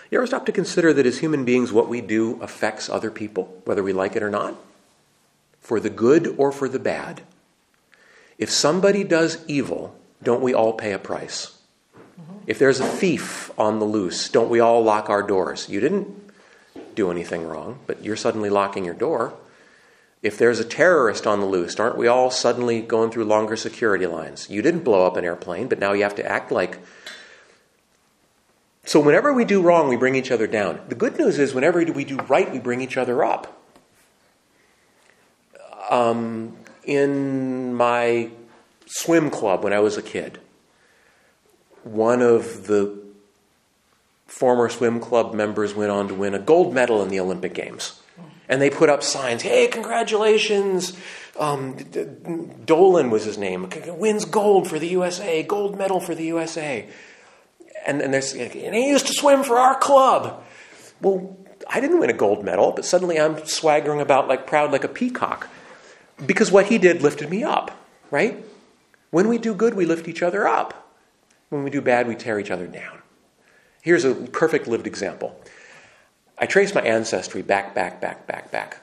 you 0.09 0.17
ever 0.17 0.27
stop 0.27 0.45
to 0.45 0.51
consider 0.51 0.93
that 0.93 1.05
as 1.05 1.19
human 1.19 1.45
beings, 1.45 1.71
what 1.71 1.89
we 1.89 2.01
do 2.01 2.41
affects 2.41 2.89
other 2.89 3.11
people, 3.11 3.61
whether 3.65 3.83
we 3.83 3.93
like 3.93 4.15
it 4.15 4.23
or 4.23 4.29
not? 4.29 4.55
For 5.59 5.79
the 5.79 5.89
good 5.89 6.35
or 6.37 6.51
for 6.51 6.69
the 6.69 6.79
bad. 6.79 7.21
If 8.37 8.49
somebody 8.49 9.03
does 9.03 9.43
evil, 9.47 9.95
don't 10.23 10.41
we 10.41 10.53
all 10.53 10.73
pay 10.73 10.93
a 10.93 10.99
price? 10.99 11.57
If 12.45 12.57
there's 12.57 12.79
a 12.79 12.85
thief 12.85 13.51
on 13.59 13.79
the 13.79 13.85
loose, 13.85 14.29
don't 14.29 14.49
we 14.49 14.59
all 14.59 14.81
lock 14.81 15.09
our 15.09 15.21
doors? 15.21 15.67
You 15.67 15.79
didn't 15.79 16.26
do 16.97 17.11
anything 17.11 17.47
wrong, 17.47 17.79
but 17.87 18.03
you're 18.03 18.17
suddenly 18.17 18.49
locking 18.49 18.83
your 18.83 18.93
door. 18.93 19.33
If 20.21 20.37
there's 20.37 20.59
a 20.59 20.65
terrorist 20.65 21.25
on 21.25 21.39
the 21.39 21.45
loose, 21.45 21.79
aren't 21.79 21.97
we 21.97 22.07
all 22.07 22.31
suddenly 22.31 22.81
going 22.81 23.11
through 23.11 23.25
longer 23.25 23.55
security 23.55 24.07
lines? 24.07 24.49
You 24.49 24.61
didn't 24.61 24.83
blow 24.83 25.05
up 25.05 25.15
an 25.15 25.23
airplane, 25.23 25.67
but 25.67 25.79
now 25.79 25.93
you 25.93 26.03
have 26.03 26.15
to 26.15 26.25
act 26.25 26.51
like. 26.51 26.79
So, 28.83 28.99
whenever 28.99 29.31
we 29.31 29.45
do 29.45 29.61
wrong, 29.61 29.87
we 29.87 29.95
bring 29.95 30.15
each 30.15 30.31
other 30.31 30.47
down. 30.47 30.81
The 30.89 30.95
good 30.95 31.17
news 31.19 31.37
is, 31.37 31.53
whenever 31.53 31.83
we 31.85 32.03
do 32.03 32.17
right, 32.17 32.51
we 32.51 32.59
bring 32.59 32.81
each 32.81 32.97
other 32.97 33.23
up. 33.23 33.61
Um, 35.89 36.57
in 36.83 37.75
my 37.75 38.31
swim 38.87 39.29
club 39.29 39.63
when 39.63 39.71
I 39.71 39.79
was 39.79 39.97
a 39.97 40.01
kid, 40.01 40.39
one 41.83 42.21
of 42.21 42.67
the 42.67 43.06
former 44.27 44.69
swim 44.69 44.99
club 44.99 45.33
members 45.33 45.73
went 45.73 45.91
on 45.91 46.07
to 46.09 46.13
win 46.13 46.33
a 46.33 46.39
gold 46.39 46.73
medal 46.73 47.01
in 47.01 47.09
the 47.09 47.19
Olympic 47.19 47.53
Games. 47.53 47.99
And 48.49 48.61
they 48.61 48.69
put 48.69 48.89
up 48.89 49.03
signs, 49.03 49.41
hey, 49.41 49.67
congratulations. 49.67 50.95
Um, 51.37 51.75
Dolan 52.65 53.09
was 53.09 53.25
his 53.25 53.37
name, 53.37 53.69
wins 53.87 54.25
gold 54.25 54.69
for 54.69 54.79
the 54.79 54.87
USA, 54.87 55.43
gold 55.43 55.77
medal 55.77 55.99
for 55.99 56.15
the 56.15 56.25
USA. 56.25 56.87
And, 57.85 58.01
and, 58.01 58.13
and 58.15 58.75
he 58.75 58.89
used 58.89 59.07
to 59.07 59.13
swim 59.13 59.43
for 59.43 59.57
our 59.57 59.77
club. 59.77 60.43
Well, 61.01 61.37
I 61.69 61.81
didn't 61.81 61.99
win 61.99 62.09
a 62.09 62.13
gold 62.13 62.43
medal, 62.43 62.71
but 62.71 62.85
suddenly 62.85 63.19
I'm 63.19 63.45
swaggering 63.45 63.99
about 63.99 64.27
like 64.27 64.47
proud 64.47 64.71
like 64.71 64.83
a 64.83 64.89
peacock. 64.89 65.49
Because 66.25 66.51
what 66.51 66.67
he 66.67 66.77
did 66.77 67.01
lifted 67.01 67.29
me 67.29 67.43
up, 67.43 67.71
right? 68.09 68.43
When 69.11 69.27
we 69.27 69.37
do 69.37 69.53
good, 69.53 69.73
we 69.73 69.85
lift 69.85 70.07
each 70.07 70.23
other 70.23 70.47
up. 70.47 70.95
When 71.49 71.63
we 71.63 71.69
do 71.69 71.81
bad, 71.81 72.07
we 72.07 72.15
tear 72.15 72.39
each 72.39 72.51
other 72.51 72.67
down. 72.67 73.01
Here's 73.87 74.03
a 74.03 74.13
perfect 74.13 74.67
lived 74.67 74.85
example. 74.85 75.39
I 76.37 76.45
traced 76.45 76.75
my 76.75 76.81
ancestry 76.81 77.41
back, 77.41 77.73
back, 77.73 78.01
back, 78.01 78.27
back, 78.27 78.51
back. 78.51 78.81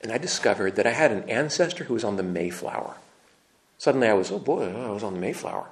And 0.00 0.10
I 0.10 0.16
discovered 0.16 0.76
that 0.76 0.86
I 0.86 0.92
had 0.92 1.12
an 1.12 1.28
ancestor 1.28 1.84
who 1.84 1.92
was 1.92 2.04
on 2.04 2.16
the 2.16 2.22
Mayflower. 2.22 2.96
Suddenly 3.76 4.08
I 4.08 4.14
was, 4.14 4.32
oh 4.32 4.38
boy, 4.38 4.74
I 4.74 4.88
was 4.88 5.04
on 5.04 5.12
the 5.12 5.20
Mayflower. 5.20 5.68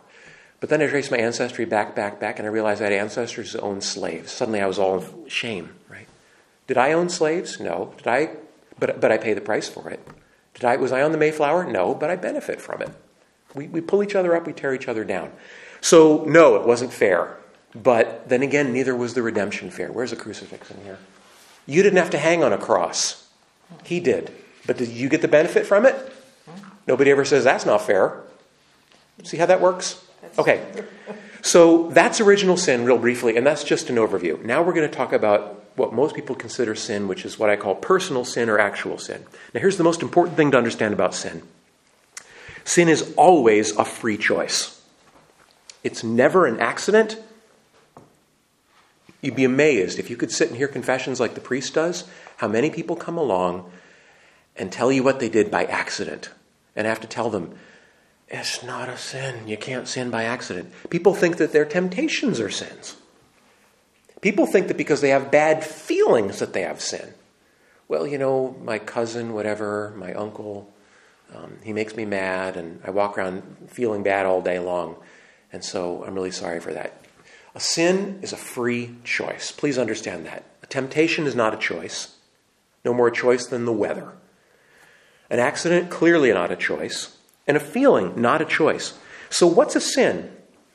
But 0.61 0.69
then 0.69 0.83
I 0.83 0.87
traced 0.87 1.11
my 1.11 1.17
ancestry 1.17 1.65
back, 1.65 1.97
back, 1.97 2.21
back, 2.21 2.39
and 2.39 2.47
I 2.47 2.51
realized 2.51 2.83
I 2.83 2.85
had 2.85 2.93
ancestors 2.93 3.55
who 3.55 3.61
owned 3.61 3.83
slaves. 3.83 4.31
Suddenly 4.31 4.61
I 4.61 4.67
was 4.67 4.79
all 4.79 4.97
of 4.97 5.15
shame, 5.29 5.71
right? 5.89 6.07
Did 6.67 6.77
I 6.77 6.93
own 6.93 7.09
slaves? 7.09 7.59
No. 7.59 7.95
Did 7.97 8.07
I? 8.07 8.37
But, 8.79 9.01
but 9.01 9.11
I 9.11 9.17
pay 9.17 9.33
the 9.33 9.41
price 9.41 9.67
for 9.67 9.89
it. 9.89 10.07
Did 10.53 10.67
I, 10.67 10.77
was 10.77 10.93
I 10.93 11.01
on 11.01 11.13
the 11.13 11.17
Mayflower? 11.17 11.65
No, 11.73 11.95
but 11.95 12.11
I 12.11 12.17
benefit 12.17 12.61
from 12.61 12.83
it. 12.83 12.91
We, 13.55 13.67
we 13.67 13.81
pull 13.81 14.03
each 14.03 14.15
other 14.15 14.37
up, 14.37 14.47
we 14.47 14.53
tear 14.53 14.75
each 14.75 14.89
other 14.89 15.05
down. 15.05 15.33
So, 15.81 16.25
no, 16.27 16.57
it 16.57 16.67
wasn't 16.67 16.93
fair. 16.93 17.39
But 17.75 18.29
then 18.29 18.43
again, 18.43 18.73
neither 18.73 18.95
was 18.95 19.15
the 19.15 19.23
redemption 19.23 19.71
fair. 19.71 19.91
Where's 19.91 20.11
the 20.11 20.17
crucifix 20.17 20.71
in 20.71 20.83
here? 20.85 20.99
You 21.67 21.83
didn't 21.83 21.99
have 21.99 22.11
to 22.11 22.19
hang 22.19 22.45
on 22.45 22.53
a 22.53 22.59
cross. 22.59 23.29
He 23.85 24.01
did. 24.01 24.33
But 24.67 24.77
did 24.77 24.89
you 24.89 25.09
get 25.09 25.23
the 25.23 25.29
benefit 25.29 25.67
from 25.67 25.87
it? 25.87 25.97
Nobody 26.87 27.11
ever 27.11 27.25
says 27.25 27.45
that's 27.45 27.67
not 27.67 27.83
fair. 27.83 28.21
See 29.23 29.37
how 29.37 29.47
that 29.47 29.61
works? 29.61 30.05
Okay. 30.39 30.65
So 31.43 31.91
that's 31.91 32.21
original 32.21 32.57
sin, 32.57 32.85
real 32.85 32.99
briefly, 32.99 33.37
and 33.37 33.47
that's 33.47 33.65
just 33.65 33.91
an 33.91 33.97
overview. 33.97 34.43
Now 34.45 34.63
we're 34.63 34.73
going 34.73 34.89
to 34.89 34.95
talk 34.95 35.13
about 35.13 35.65
what 35.77 35.93
most 35.93 36.15
people 36.15 36.37
consider 36.37 36.75
sin, 36.75 37.09
which 37.09 37.25
is 37.25 37.39
what 37.39 37.51
I 37.51 37.57
call 37.57 37.75
personal 37.75 38.25
sin 38.25 38.49
or 38.49 38.59
actual 38.59 38.99
sin. 38.99 39.25
Now, 39.53 39.61
here's 39.61 39.77
the 39.77 39.85
most 39.85 40.03
important 40.03 40.37
thing 40.37 40.51
to 40.53 40.59
understand 40.59 40.95
about 40.95 41.15
sin 41.15 41.43
sin 42.65 42.89
is 42.89 43.13
always 43.17 43.77
a 43.77 43.85
free 43.85 44.17
choice, 44.17 44.81
it's 45.83 46.05
never 46.05 46.47
an 46.47 46.61
accident. 46.61 47.19
You'd 49.25 49.35
be 49.35 49.45
amazed 49.45 49.99
if 49.99 50.11
you 50.11 50.17
could 50.17 50.31
sit 50.31 50.49
and 50.49 50.57
hear 50.59 50.69
confessions 50.69 51.19
like 51.19 51.35
the 51.35 51.41
priest 51.41 51.73
does, 51.73 52.05
how 52.37 52.47
many 52.47 52.69
people 52.69 52.95
come 52.95 53.17
along 53.17 53.71
and 54.55 54.71
tell 54.71 54.93
you 54.93 55.03
what 55.03 55.19
they 55.19 55.31
did 55.31 55.51
by 55.51 55.65
accident 55.65 56.29
and 56.77 56.87
have 56.87 57.01
to 57.01 57.07
tell 57.07 57.31
them, 57.31 57.55
it's 58.29 58.63
not 58.63 58.91
a 58.91 58.99
sin. 58.99 59.49
You 59.49 59.57
can't 59.57 59.89
sin 59.89 60.11
by 60.11 60.25
accident. 60.25 60.71
People 60.91 61.15
think 61.15 61.39
that 61.39 61.53
their 61.53 61.65
temptations 61.65 62.39
are 62.39 62.51
sins. 62.51 62.97
People 64.21 64.45
think 64.45 64.69
that 64.69 64.77
because 64.77 65.01
they 65.01 65.09
have 65.09 65.31
bad 65.31 65.65
feelings 65.65 66.39
that 66.41 66.53
they 66.53 66.61
have 66.61 66.83
sin. 66.83 67.15
Well, 67.89 68.07
you 68.07 68.19
know, 68.19 68.55
my 68.63 68.79
cousin, 68.79 69.33
whatever, 69.33 69.95
my 69.97 70.13
uncle, 70.13 70.71
um, 71.35 71.57
he 71.63 71.73
makes 71.73 71.97
me 71.97 72.05
mad, 72.05 72.59
and 72.59 72.79
I 72.85 72.91
walk 72.91 73.17
around 73.17 73.69
feeling 73.69 74.03
bad 74.03 74.27
all 74.27 74.43
day 74.43 74.59
long, 74.59 74.97
and 75.51 75.65
so 75.65 76.05
I'm 76.05 76.15
really 76.15 76.31
sorry 76.31 76.61
for 76.61 76.75
that. 76.75 77.04
A 77.55 77.61
sin 77.61 78.19
is 78.23 78.33
a 78.33 78.37
free 78.37 78.97
choice. 79.05 79.53
Please 79.53 79.79
understand 79.79 80.27
that. 80.27 80.45
A 80.63 80.67
temptation 80.67 81.27
is 81.27 81.35
not 81.35 81.55
a 81.55 81.59
choice, 81.59 82.17
no 82.85 82.93
more 82.93 83.09
a 83.09 83.13
choice 83.13 83.47
than 83.47 83.65
the 83.65 83.73
weather. 83.73 84.13
An 85.31 85.39
accident, 85.39 85.91
clearly 85.91 86.33
not 86.33 86.51
a 86.51 86.57
choice, 86.57 87.17
and 87.47 87.57
a 87.57 87.61
feeling, 87.61 88.21
not 88.21 88.43
a 88.43 88.45
choice. 88.45 88.99
So, 89.31 89.47
what's 89.47 89.77
a 89.77 89.81
sin? 89.81 90.31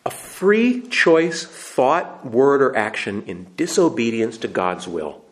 a 0.05 0.11
free 0.11 0.81
choice, 0.87 1.45
thought, 1.45 2.25
word, 2.25 2.61
or 2.61 2.75
action 2.75 3.23
in 3.27 3.47
disobedience 3.55 4.37
to 4.39 4.47
God's 4.47 4.87
will. 4.87 5.23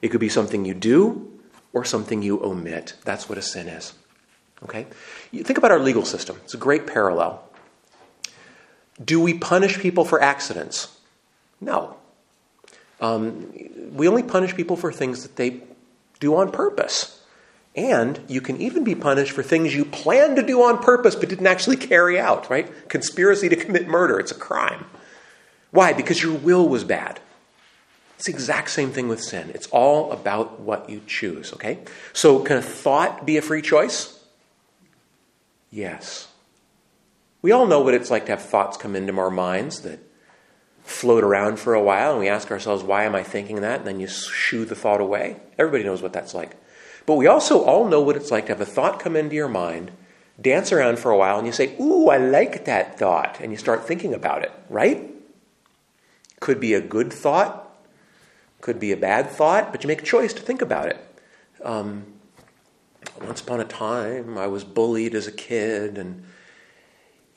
It 0.00 0.08
could 0.08 0.20
be 0.20 0.28
something 0.28 0.64
you 0.64 0.74
do 0.74 1.30
or 1.72 1.84
something 1.84 2.22
you 2.22 2.42
omit. 2.42 2.94
That's 3.04 3.28
what 3.28 3.38
a 3.38 3.42
sin 3.42 3.68
is. 3.68 3.92
Okay? 4.62 4.86
You 5.30 5.42
think 5.42 5.58
about 5.58 5.72
our 5.72 5.78
legal 5.78 6.04
system. 6.04 6.40
It's 6.44 6.54
a 6.54 6.58
great 6.58 6.86
parallel. 6.86 7.42
Do 9.02 9.20
we 9.20 9.34
punish 9.34 9.78
people 9.78 10.04
for 10.04 10.20
accidents? 10.20 10.96
No. 11.60 11.96
Um, 13.00 13.52
we 13.92 14.08
only 14.08 14.22
punish 14.22 14.54
people 14.54 14.76
for 14.76 14.92
things 14.92 15.22
that 15.22 15.36
they 15.36 15.60
do 16.20 16.36
on 16.36 16.50
purpose. 16.50 17.22
And 17.76 18.20
you 18.26 18.40
can 18.40 18.60
even 18.60 18.82
be 18.82 18.94
punished 18.94 19.32
for 19.32 19.42
things 19.42 19.74
you 19.74 19.84
planned 19.84 20.36
to 20.36 20.42
do 20.42 20.62
on 20.62 20.82
purpose 20.82 21.14
but 21.14 21.28
didn't 21.28 21.46
actually 21.46 21.76
carry 21.76 22.18
out, 22.18 22.50
right? 22.50 22.88
Conspiracy 22.88 23.48
to 23.48 23.56
commit 23.56 23.86
murder, 23.86 24.18
it's 24.18 24.32
a 24.32 24.36
crime. 24.36 24.86
Why? 25.70 25.92
Because 25.92 26.22
your 26.22 26.34
will 26.34 26.68
was 26.68 26.82
bad. 26.82 27.20
It's 28.16 28.26
the 28.26 28.32
exact 28.32 28.70
same 28.70 28.90
thing 28.90 29.06
with 29.06 29.22
sin. 29.22 29.50
It's 29.54 29.68
all 29.68 30.10
about 30.10 30.58
what 30.58 30.90
you 30.90 31.02
choose, 31.06 31.52
okay? 31.52 31.78
So, 32.12 32.40
can 32.40 32.56
a 32.56 32.62
thought 32.62 33.24
be 33.24 33.36
a 33.36 33.42
free 33.42 33.62
choice? 33.62 34.18
Yes. 35.70 36.27
We 37.40 37.52
all 37.52 37.66
know 37.66 37.80
what 37.80 37.94
it's 37.94 38.10
like 38.10 38.26
to 38.26 38.32
have 38.32 38.42
thoughts 38.42 38.76
come 38.76 38.96
into 38.96 39.16
our 39.18 39.30
minds 39.30 39.80
that 39.82 40.00
float 40.82 41.22
around 41.22 41.58
for 41.58 41.74
a 41.74 41.82
while, 41.82 42.12
and 42.12 42.20
we 42.20 42.28
ask 42.28 42.50
ourselves, 42.50 42.82
why 42.82 43.04
am 43.04 43.14
I 43.14 43.22
thinking 43.22 43.60
that? 43.60 43.80
And 43.80 43.86
then 43.86 44.00
you 44.00 44.08
shoo 44.08 44.64
the 44.64 44.74
thought 44.74 45.00
away. 45.00 45.36
Everybody 45.58 45.84
knows 45.84 46.02
what 46.02 46.12
that's 46.12 46.34
like. 46.34 46.56
But 47.06 47.14
we 47.14 47.26
also 47.26 47.62
all 47.64 47.86
know 47.88 48.00
what 48.00 48.16
it's 48.16 48.30
like 48.30 48.46
to 48.46 48.52
have 48.52 48.60
a 48.60 48.66
thought 48.66 49.00
come 49.00 49.14
into 49.14 49.36
your 49.36 49.48
mind, 49.48 49.92
dance 50.40 50.72
around 50.72 50.98
for 50.98 51.10
a 51.10 51.16
while, 51.16 51.38
and 51.38 51.46
you 51.46 51.52
say, 51.52 51.76
Ooh, 51.80 52.08
I 52.08 52.16
like 52.16 52.64
that 52.64 52.98
thought. 52.98 53.38
And 53.40 53.52
you 53.52 53.58
start 53.58 53.86
thinking 53.86 54.14
about 54.14 54.42
it, 54.42 54.52
right? 54.68 55.10
Could 56.40 56.60
be 56.60 56.74
a 56.74 56.80
good 56.80 57.12
thought, 57.12 57.64
could 58.60 58.80
be 58.80 58.92
a 58.92 58.96
bad 58.96 59.30
thought, 59.30 59.72
but 59.72 59.84
you 59.84 59.88
make 59.88 60.02
a 60.02 60.06
choice 60.06 60.32
to 60.34 60.42
think 60.42 60.62
about 60.62 60.88
it. 60.88 60.98
Um, 61.62 62.04
once 63.20 63.40
upon 63.40 63.60
a 63.60 63.64
time, 63.64 64.36
I 64.38 64.46
was 64.46 64.64
bullied 64.64 65.14
as 65.14 65.26
a 65.26 65.32
kid, 65.32 65.98
and 65.98 66.24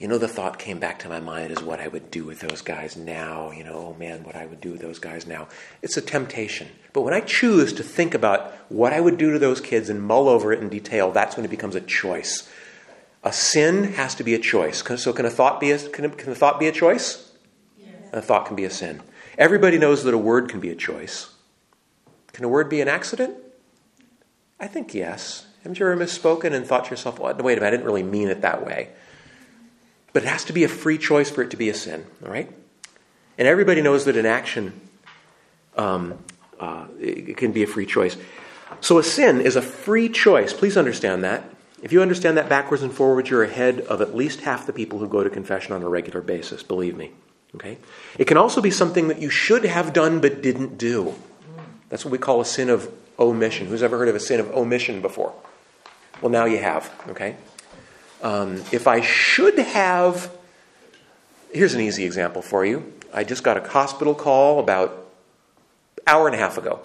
you 0.01 0.07
know, 0.07 0.17
the 0.17 0.27
thought 0.27 0.57
came 0.57 0.79
back 0.79 0.97
to 0.99 1.09
my 1.09 1.19
mind 1.19 1.51
is 1.51 1.61
what 1.61 1.79
I 1.79 1.87
would 1.87 2.09
do 2.09 2.23
with 2.23 2.39
those 2.39 2.63
guys 2.63 2.97
now. 2.97 3.51
You 3.51 3.63
know, 3.63 3.93
oh 3.93 3.95
man, 3.99 4.23
what 4.23 4.35
I 4.35 4.47
would 4.47 4.59
do 4.59 4.71
with 4.71 4.81
those 4.81 4.97
guys 4.97 5.27
now. 5.27 5.47
It's 5.83 5.95
a 5.95 6.01
temptation. 6.01 6.69
But 6.91 7.01
when 7.03 7.13
I 7.13 7.19
choose 7.19 7.71
to 7.73 7.83
think 7.83 8.15
about 8.15 8.51
what 8.69 8.93
I 8.93 8.99
would 8.99 9.19
do 9.19 9.31
to 9.31 9.37
those 9.37 9.61
kids 9.61 9.91
and 9.91 10.01
mull 10.01 10.27
over 10.27 10.51
it 10.51 10.59
in 10.59 10.69
detail, 10.69 11.11
that's 11.11 11.35
when 11.35 11.45
it 11.45 11.49
becomes 11.49 11.75
a 11.75 11.81
choice. 11.81 12.49
A 13.23 13.31
sin 13.31 13.93
has 13.93 14.15
to 14.15 14.23
be 14.23 14.33
a 14.33 14.39
choice. 14.39 14.81
So, 14.99 15.13
can 15.13 15.27
a 15.27 15.29
thought 15.29 15.59
be 15.59 15.69
a, 15.69 15.77
can 15.77 16.05
a, 16.05 16.09
can 16.09 16.31
a 16.31 16.35
thought 16.35 16.59
be 16.59 16.67
a 16.67 16.71
choice? 16.71 17.31
Yes. 17.77 17.93
A 18.11 18.23
thought 18.23 18.47
can 18.47 18.55
be 18.55 18.65
a 18.65 18.71
sin. 18.71 19.03
Everybody 19.37 19.77
knows 19.77 20.03
that 20.03 20.15
a 20.15 20.17
word 20.17 20.49
can 20.49 20.59
be 20.59 20.71
a 20.71 20.75
choice. 20.75 21.31
Can 22.33 22.43
a 22.43 22.49
word 22.49 22.69
be 22.69 22.81
an 22.81 22.87
accident? 22.87 23.35
I 24.59 24.65
think 24.65 24.95
yes. 24.95 25.45
Haven't 25.61 25.77
you 25.77 25.85
ever 25.85 25.95
misspoken 25.95 26.53
and 26.53 26.65
thought 26.65 26.85
to 26.85 26.89
yourself, 26.89 27.19
well, 27.19 27.35
wait 27.35 27.59
a 27.59 27.61
minute, 27.61 27.67
I 27.67 27.69
didn't 27.69 27.85
really 27.85 28.01
mean 28.01 28.29
it 28.29 28.41
that 28.41 28.65
way? 28.65 28.89
But 30.13 30.23
it 30.23 30.27
has 30.27 30.43
to 30.45 30.53
be 30.53 30.63
a 30.63 30.67
free 30.67 30.97
choice 30.97 31.29
for 31.29 31.41
it 31.41 31.51
to 31.51 31.57
be 31.57 31.69
a 31.69 31.73
sin, 31.73 32.05
all 32.23 32.31
right? 32.31 32.51
And 33.37 33.47
everybody 33.47 33.81
knows 33.81 34.05
that 34.05 34.17
an 34.17 34.25
action 34.25 34.79
um, 35.77 36.19
uh, 36.59 36.85
it 36.99 37.37
can 37.37 37.51
be 37.51 37.63
a 37.63 37.67
free 37.67 37.85
choice. 37.85 38.17
So 38.79 38.97
a 38.97 39.03
sin 39.03 39.41
is 39.41 39.55
a 39.55 39.61
free 39.61 40.09
choice. 40.09 40.53
Please 40.53 40.77
understand 40.77 41.23
that. 41.23 41.43
If 41.81 41.91
you 41.91 42.01
understand 42.01 42.37
that 42.37 42.47
backwards 42.47 42.83
and 42.83 42.93
forwards, 42.93 43.29
you're 43.29 43.43
ahead 43.43 43.81
of 43.81 44.01
at 44.01 44.15
least 44.15 44.41
half 44.41 44.67
the 44.67 44.73
people 44.73 44.99
who 44.99 45.07
go 45.07 45.23
to 45.23 45.29
confession 45.29 45.73
on 45.73 45.81
a 45.81 45.89
regular 45.89 46.21
basis, 46.21 46.61
believe 46.61 46.95
me. 46.95 47.11
Okay? 47.55 47.77
It 48.17 48.25
can 48.25 48.37
also 48.37 48.61
be 48.61 48.71
something 48.71 49.07
that 49.07 49.19
you 49.19 49.29
should 49.29 49.65
have 49.65 49.91
done 49.91 50.21
but 50.21 50.41
didn't 50.41 50.77
do. 50.77 51.15
That's 51.89 52.05
what 52.05 52.11
we 52.11 52.17
call 52.17 52.39
a 52.39 52.45
sin 52.45 52.69
of 52.69 52.89
omission. 53.19 53.67
Who's 53.67 53.83
ever 53.83 53.97
heard 53.97 54.07
of 54.07 54.15
a 54.15 54.19
sin 54.19 54.39
of 54.39 54.51
omission 54.51 55.01
before? 55.01 55.33
Well, 56.21 56.31
now 56.31 56.45
you 56.45 56.59
have, 56.59 56.91
okay? 57.09 57.35
Um, 58.21 58.63
if 58.71 58.87
I 58.87 59.01
should 59.01 59.57
have, 59.57 60.31
here's 61.53 61.73
an 61.73 61.81
easy 61.81 62.05
example 62.05 62.41
for 62.41 62.65
you. 62.65 62.93
I 63.13 63.23
just 63.23 63.43
got 63.43 63.57
a 63.57 63.67
hospital 63.67 64.13
call 64.13 64.59
about 64.59 65.07
hour 66.05 66.27
and 66.27 66.35
a 66.35 66.39
half 66.39 66.57
ago. 66.57 66.81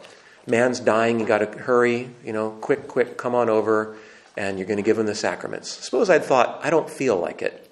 Man's 0.47 0.81
dying, 0.81 1.21
you 1.21 1.27
got 1.27 1.39
to 1.39 1.59
hurry, 1.59 2.11
you 2.25 2.33
know, 2.33 2.51
quick, 2.51 2.89
quick, 2.89 3.19
come 3.19 3.35
on 3.35 3.51
over, 3.51 3.97
and 4.37 4.59
you're 4.59 4.67
going 4.67 4.79
to 4.79 4.83
give 4.83 4.99
him 4.99 5.07
the 5.07 5.15
sacraments. 5.15 5.71
Suppose 5.85 6.09
I'd 6.09 6.25
thought, 6.25 6.61
I 6.63 6.71
don't 6.71 6.89
feel 6.89 7.17
like 7.17 7.43
it. 7.43 7.63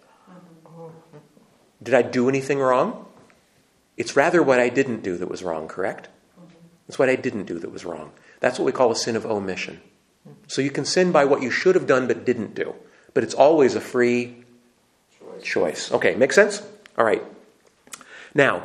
Did 1.82 1.94
I 1.94 2.02
do 2.02 2.28
anything 2.28 2.58
wrong? 2.58 3.06
It's 3.96 4.16
rather 4.16 4.42
what 4.42 4.58
I 4.58 4.68
didn't 4.68 5.02
do 5.02 5.16
that 5.18 5.28
was 5.28 5.42
wrong, 5.42 5.68
correct? 5.68 6.08
It's 6.88 6.98
what 6.98 7.08
I 7.08 7.16
didn't 7.16 7.44
do 7.44 7.58
that 7.60 7.70
was 7.70 7.84
wrong. 7.84 8.12
That's 8.40 8.58
what 8.58 8.64
we 8.66 8.72
call 8.72 8.90
a 8.90 8.96
sin 8.96 9.16
of 9.16 9.24
omission. 9.24 9.80
So 10.48 10.60
you 10.60 10.70
can 10.70 10.84
sin 10.84 11.12
by 11.12 11.24
what 11.24 11.42
you 11.42 11.50
should 11.50 11.74
have 11.74 11.86
done 11.86 12.06
but 12.06 12.24
didn't 12.24 12.54
do 12.54 12.74
but 13.14 13.22
it's 13.22 13.34
always 13.34 13.76
a 13.76 13.80
free 13.80 14.34
choice. 15.42 15.92
Okay, 15.92 16.14
make 16.16 16.32
sense? 16.32 16.62
All 16.98 17.04
right. 17.04 17.22
Now, 18.34 18.62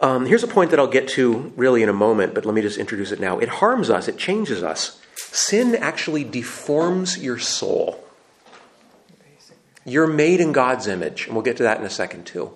um, 0.00 0.26
here's 0.26 0.42
a 0.42 0.48
point 0.48 0.70
that 0.70 0.78
I'll 0.78 0.86
get 0.86 1.08
to 1.10 1.52
really 1.56 1.82
in 1.82 1.88
a 1.88 1.94
moment, 1.94 2.34
but 2.34 2.44
let 2.44 2.54
me 2.54 2.62
just 2.62 2.78
introduce 2.78 3.12
it 3.12 3.20
now. 3.20 3.38
It 3.38 3.48
harms 3.48 3.90
us, 3.90 4.08
it 4.08 4.18
changes 4.18 4.62
us. 4.62 5.00
Sin 5.16 5.74
actually 5.74 6.24
deforms 6.24 7.18
your 7.18 7.38
soul. 7.38 8.04
You're 9.84 10.06
made 10.06 10.40
in 10.40 10.52
God's 10.52 10.86
image, 10.86 11.26
and 11.26 11.34
we'll 11.34 11.44
get 11.44 11.56
to 11.58 11.62
that 11.62 11.78
in 11.78 11.86
a 11.86 11.90
second 11.90 12.26
too. 12.26 12.52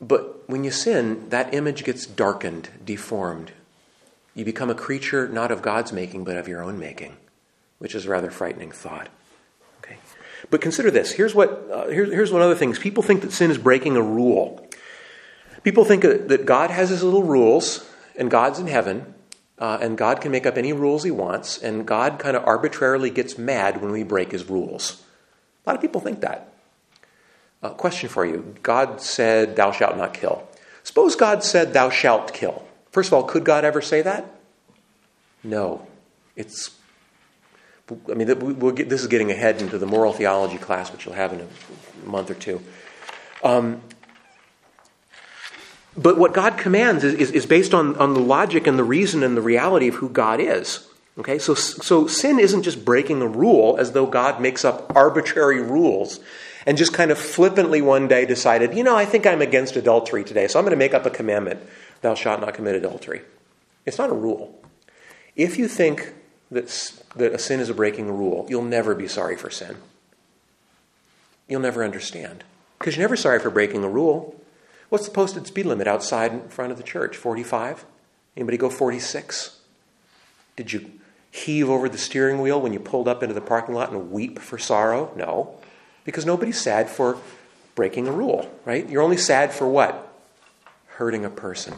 But 0.00 0.48
when 0.48 0.64
you 0.64 0.70
sin, 0.70 1.28
that 1.30 1.54
image 1.54 1.84
gets 1.84 2.06
darkened, 2.06 2.68
deformed. 2.84 3.52
You 4.34 4.44
become 4.44 4.70
a 4.70 4.74
creature 4.74 5.28
not 5.28 5.50
of 5.50 5.62
God's 5.62 5.92
making, 5.92 6.24
but 6.24 6.36
of 6.36 6.48
your 6.48 6.62
own 6.62 6.78
making, 6.78 7.16
which 7.78 7.94
is 7.94 8.06
a 8.06 8.10
rather 8.10 8.30
frightening 8.30 8.72
thought. 8.72 9.08
But 10.52 10.60
consider 10.60 10.90
this. 10.90 11.12
Here's 11.12 11.34
what. 11.34 11.66
Uh, 11.72 11.86
here's, 11.88 12.12
here's 12.12 12.30
one 12.30 12.42
other 12.42 12.54
thing. 12.54 12.74
People 12.74 13.02
think 13.02 13.22
that 13.22 13.32
sin 13.32 13.50
is 13.50 13.56
breaking 13.56 13.96
a 13.96 14.02
rule. 14.02 14.68
People 15.62 15.86
think 15.86 16.02
that 16.02 16.44
God 16.44 16.70
has 16.70 16.90
his 16.90 17.02
little 17.02 17.22
rules, 17.22 17.88
and 18.18 18.30
God's 18.30 18.58
in 18.58 18.66
heaven, 18.66 19.14
uh, 19.58 19.78
and 19.80 19.96
God 19.96 20.20
can 20.20 20.30
make 20.30 20.44
up 20.44 20.58
any 20.58 20.74
rules 20.74 21.04
he 21.04 21.10
wants, 21.10 21.56
and 21.56 21.86
God 21.86 22.18
kind 22.18 22.36
of 22.36 22.44
arbitrarily 22.44 23.08
gets 23.08 23.38
mad 23.38 23.80
when 23.80 23.92
we 23.92 24.02
break 24.02 24.30
his 24.30 24.50
rules. 24.50 25.02
A 25.64 25.70
lot 25.70 25.76
of 25.76 25.80
people 25.80 26.02
think 26.02 26.20
that. 26.20 26.52
Uh, 27.62 27.70
question 27.70 28.10
for 28.10 28.26
you 28.26 28.54
God 28.62 29.00
said, 29.00 29.56
Thou 29.56 29.72
shalt 29.72 29.96
not 29.96 30.12
kill. 30.12 30.46
Suppose 30.82 31.16
God 31.16 31.42
said, 31.42 31.72
Thou 31.72 31.88
shalt 31.88 32.34
kill. 32.34 32.62
First 32.90 33.08
of 33.08 33.14
all, 33.14 33.22
could 33.22 33.46
God 33.46 33.64
ever 33.64 33.80
say 33.80 34.02
that? 34.02 34.26
No. 35.42 35.86
It's, 36.36 36.76
I 37.90 38.14
mean, 38.14 38.58
we'll 38.58 38.72
get, 38.72 38.88
this 38.88 39.02
is 39.02 39.08
getting 39.08 39.30
ahead 39.30 39.60
into 39.60 39.78
the 39.78 39.86
moral 39.86 40.12
theology 40.12 40.58
class, 40.58 40.92
which 40.92 41.04
you'll 41.04 41.14
have 41.14 41.32
in 41.32 41.40
a 41.40 42.08
month 42.08 42.30
or 42.30 42.34
two. 42.34 42.62
Um, 43.42 43.82
but 45.96 46.16
what 46.16 46.32
God 46.32 46.56
commands 46.56 47.04
is, 47.04 47.14
is, 47.14 47.30
is, 47.32 47.46
based 47.46 47.74
on, 47.74 47.96
on 47.96 48.14
the 48.14 48.20
logic 48.20 48.66
and 48.66 48.78
the 48.78 48.84
reason 48.84 49.22
and 49.22 49.36
the 49.36 49.42
reality 49.42 49.88
of 49.88 49.96
who 49.96 50.08
God 50.08 50.40
is. 50.40 50.88
Okay, 51.18 51.38
so, 51.38 51.54
so 51.54 52.06
sin 52.06 52.38
isn't 52.38 52.62
just 52.62 52.84
breaking 52.86 53.20
a 53.20 53.26
rule 53.26 53.76
as 53.78 53.92
though 53.92 54.06
God 54.06 54.40
makes 54.40 54.64
up 54.64 54.90
arbitrary 54.96 55.60
rules 55.60 56.20
and 56.64 56.78
just 56.78 56.94
kind 56.94 57.10
of 57.10 57.18
flippantly 57.18 57.82
one 57.82 58.08
day 58.08 58.24
decided, 58.24 58.74
you 58.74 58.82
know, 58.82 58.96
I 58.96 59.04
think 59.04 59.26
I'm 59.26 59.42
against 59.42 59.76
adultery 59.76 60.24
today, 60.24 60.48
so 60.48 60.58
I'm 60.58 60.64
going 60.64 60.70
to 60.70 60.78
make 60.78 60.94
up 60.94 61.04
a 61.04 61.10
commandment 61.10 61.60
thou 62.00 62.14
shalt 62.14 62.40
not 62.40 62.54
commit 62.54 62.74
adultery. 62.74 63.22
It's 63.84 63.98
not 63.98 64.10
a 64.10 64.14
rule. 64.14 64.58
If 65.36 65.58
you 65.58 65.68
think 65.68 66.14
that, 66.52 67.02
that 67.16 67.32
a 67.32 67.38
sin 67.38 67.60
is 67.60 67.70
a 67.70 67.74
breaking 67.74 68.08
a 68.08 68.12
rule, 68.12 68.46
you'll 68.48 68.62
never 68.62 68.94
be 68.94 69.08
sorry 69.08 69.36
for 69.36 69.50
sin. 69.50 69.76
You'll 71.48 71.60
never 71.60 71.82
understand. 71.84 72.44
Because 72.78 72.96
you're 72.96 73.04
never 73.04 73.16
sorry 73.16 73.40
for 73.40 73.50
breaking 73.50 73.82
a 73.84 73.88
rule. 73.88 74.40
What's 74.88 75.06
the 75.06 75.14
posted 75.14 75.46
speed 75.46 75.66
limit 75.66 75.86
outside 75.86 76.32
in 76.32 76.48
front 76.48 76.72
of 76.72 76.78
the 76.78 76.84
church? 76.84 77.16
45? 77.16 77.84
Anybody 78.36 78.58
go 78.58 78.68
46? 78.68 79.58
Did 80.56 80.72
you 80.72 80.90
heave 81.30 81.70
over 81.70 81.88
the 81.88 81.98
steering 81.98 82.40
wheel 82.40 82.60
when 82.60 82.72
you 82.72 82.80
pulled 82.80 83.08
up 83.08 83.22
into 83.22 83.34
the 83.34 83.40
parking 83.40 83.74
lot 83.74 83.90
and 83.90 84.10
weep 84.10 84.38
for 84.38 84.58
sorrow? 84.58 85.12
No. 85.16 85.56
Because 86.04 86.26
nobody's 86.26 86.60
sad 86.60 86.90
for 86.90 87.18
breaking 87.74 88.06
a 88.06 88.12
rule, 88.12 88.50
right? 88.66 88.88
You're 88.88 89.02
only 89.02 89.16
sad 89.16 89.52
for 89.52 89.66
what? 89.66 90.12
Hurting 90.86 91.24
a 91.24 91.30
person. 91.30 91.74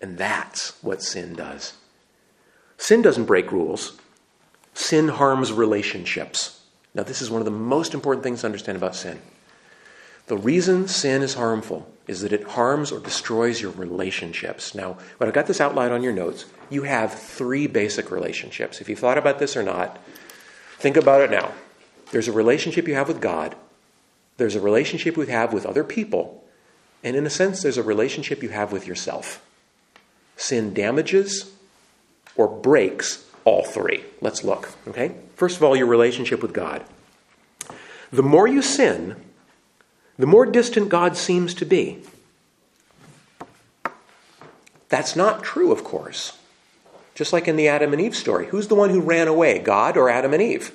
And 0.00 0.18
that's 0.18 0.82
what 0.82 1.02
sin 1.02 1.34
does. 1.34 1.74
Sin 2.76 3.00
doesn't 3.00 3.26
break 3.26 3.52
rules, 3.52 3.96
sin 4.74 5.08
harms 5.08 5.52
relationships. 5.52 6.60
Now, 6.94 7.02
this 7.02 7.22
is 7.22 7.30
one 7.30 7.40
of 7.40 7.46
the 7.46 7.50
most 7.50 7.94
important 7.94 8.22
things 8.22 8.40
to 8.40 8.46
understand 8.46 8.76
about 8.76 8.94
sin. 8.94 9.20
The 10.26 10.36
reason 10.36 10.88
sin 10.88 11.22
is 11.22 11.34
harmful 11.34 11.90
is 12.06 12.20
that 12.20 12.32
it 12.32 12.44
harms 12.44 12.92
or 12.92 13.00
destroys 13.00 13.60
your 13.60 13.72
relationships. 13.72 14.74
Now, 14.74 14.98
when 15.18 15.28
I 15.28 15.32
got 15.32 15.46
this 15.46 15.60
outlined 15.60 15.92
on 15.92 16.02
your 16.02 16.12
notes, 16.12 16.44
you 16.70 16.82
have 16.82 17.12
three 17.12 17.66
basic 17.66 18.10
relationships. 18.10 18.80
If 18.80 18.88
you've 18.88 18.98
thought 18.98 19.18
about 19.18 19.38
this 19.38 19.56
or 19.56 19.62
not, 19.62 19.98
think 20.78 20.96
about 20.96 21.22
it 21.22 21.30
now. 21.30 21.52
There's 22.12 22.28
a 22.28 22.32
relationship 22.32 22.86
you 22.86 22.94
have 22.94 23.08
with 23.08 23.20
God, 23.20 23.56
there's 24.36 24.54
a 24.54 24.60
relationship 24.60 25.16
you 25.16 25.22
have 25.24 25.52
with 25.52 25.66
other 25.66 25.84
people, 25.84 26.44
and 27.04 27.16
in 27.16 27.26
a 27.26 27.30
sense, 27.30 27.62
there's 27.62 27.78
a 27.78 27.82
relationship 27.82 28.42
you 28.42 28.50
have 28.50 28.72
with 28.72 28.86
yourself. 28.86 29.44
Sin 30.36 30.72
damages 30.72 31.52
or 32.36 32.48
breaks 32.48 33.28
all 33.44 33.64
three. 33.64 34.04
Let's 34.20 34.44
look, 34.44 34.70
okay? 34.88 35.14
First 35.36 35.56
of 35.56 35.62
all, 35.62 35.76
your 35.76 35.86
relationship 35.86 36.42
with 36.42 36.52
God. 36.52 36.84
The 38.12 38.22
more 38.22 38.46
you 38.46 38.62
sin, 38.62 39.16
the 40.18 40.26
more 40.26 40.46
distant 40.46 40.88
God 40.88 41.16
seems 41.16 41.54
to 41.54 41.64
be. 41.64 42.02
That's 44.88 45.16
not 45.16 45.42
true, 45.42 45.72
of 45.72 45.84
course. 45.84 46.38
Just 47.14 47.32
like 47.32 47.48
in 47.48 47.56
the 47.56 47.68
Adam 47.68 47.92
and 47.92 48.00
Eve 48.00 48.14
story. 48.14 48.46
Who's 48.46 48.68
the 48.68 48.74
one 48.74 48.90
who 48.90 49.00
ran 49.00 49.28
away, 49.28 49.58
God 49.58 49.96
or 49.96 50.08
Adam 50.08 50.32
and 50.34 50.42
Eve? 50.42 50.72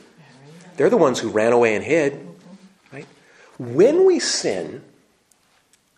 They're 0.75 0.89
the 0.89 0.97
ones 0.97 1.19
who 1.19 1.29
ran 1.29 1.53
away 1.53 1.75
and 1.75 1.83
hid. 1.83 2.27
Right? 2.91 3.07
When 3.57 4.05
we 4.05 4.19
sin, 4.19 4.83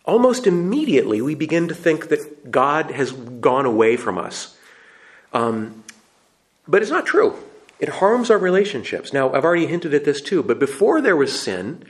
almost 0.05 0.47
immediately 0.47 1.21
we 1.21 1.35
begin 1.35 1.67
to 1.69 1.73
think 1.73 2.09
that 2.09 2.51
God 2.51 2.91
has 2.91 3.11
gone 3.11 3.65
away 3.65 3.95
from 3.95 4.17
us. 4.17 4.57
Um, 5.33 5.83
but 6.69 6.81
it's 6.81 6.91
not 6.91 7.05
true. 7.05 7.35
It 7.79 7.89
harms 7.89 8.29
our 8.29 8.37
relationships. 8.37 9.11
Now, 9.11 9.33
I've 9.33 9.43
already 9.43 9.65
hinted 9.65 9.93
at 9.93 10.05
this 10.05 10.21
too, 10.21 10.43
but 10.43 10.59
before 10.59 11.01
there 11.01 11.15
was 11.15 11.37
sin, 11.37 11.83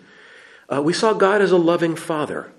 uh, 0.69 0.81
we 0.81 0.93
saw 0.93 1.13
God 1.13 1.41
as 1.41 1.51
a 1.51 1.57
loving 1.57 1.95
father. 1.95 2.51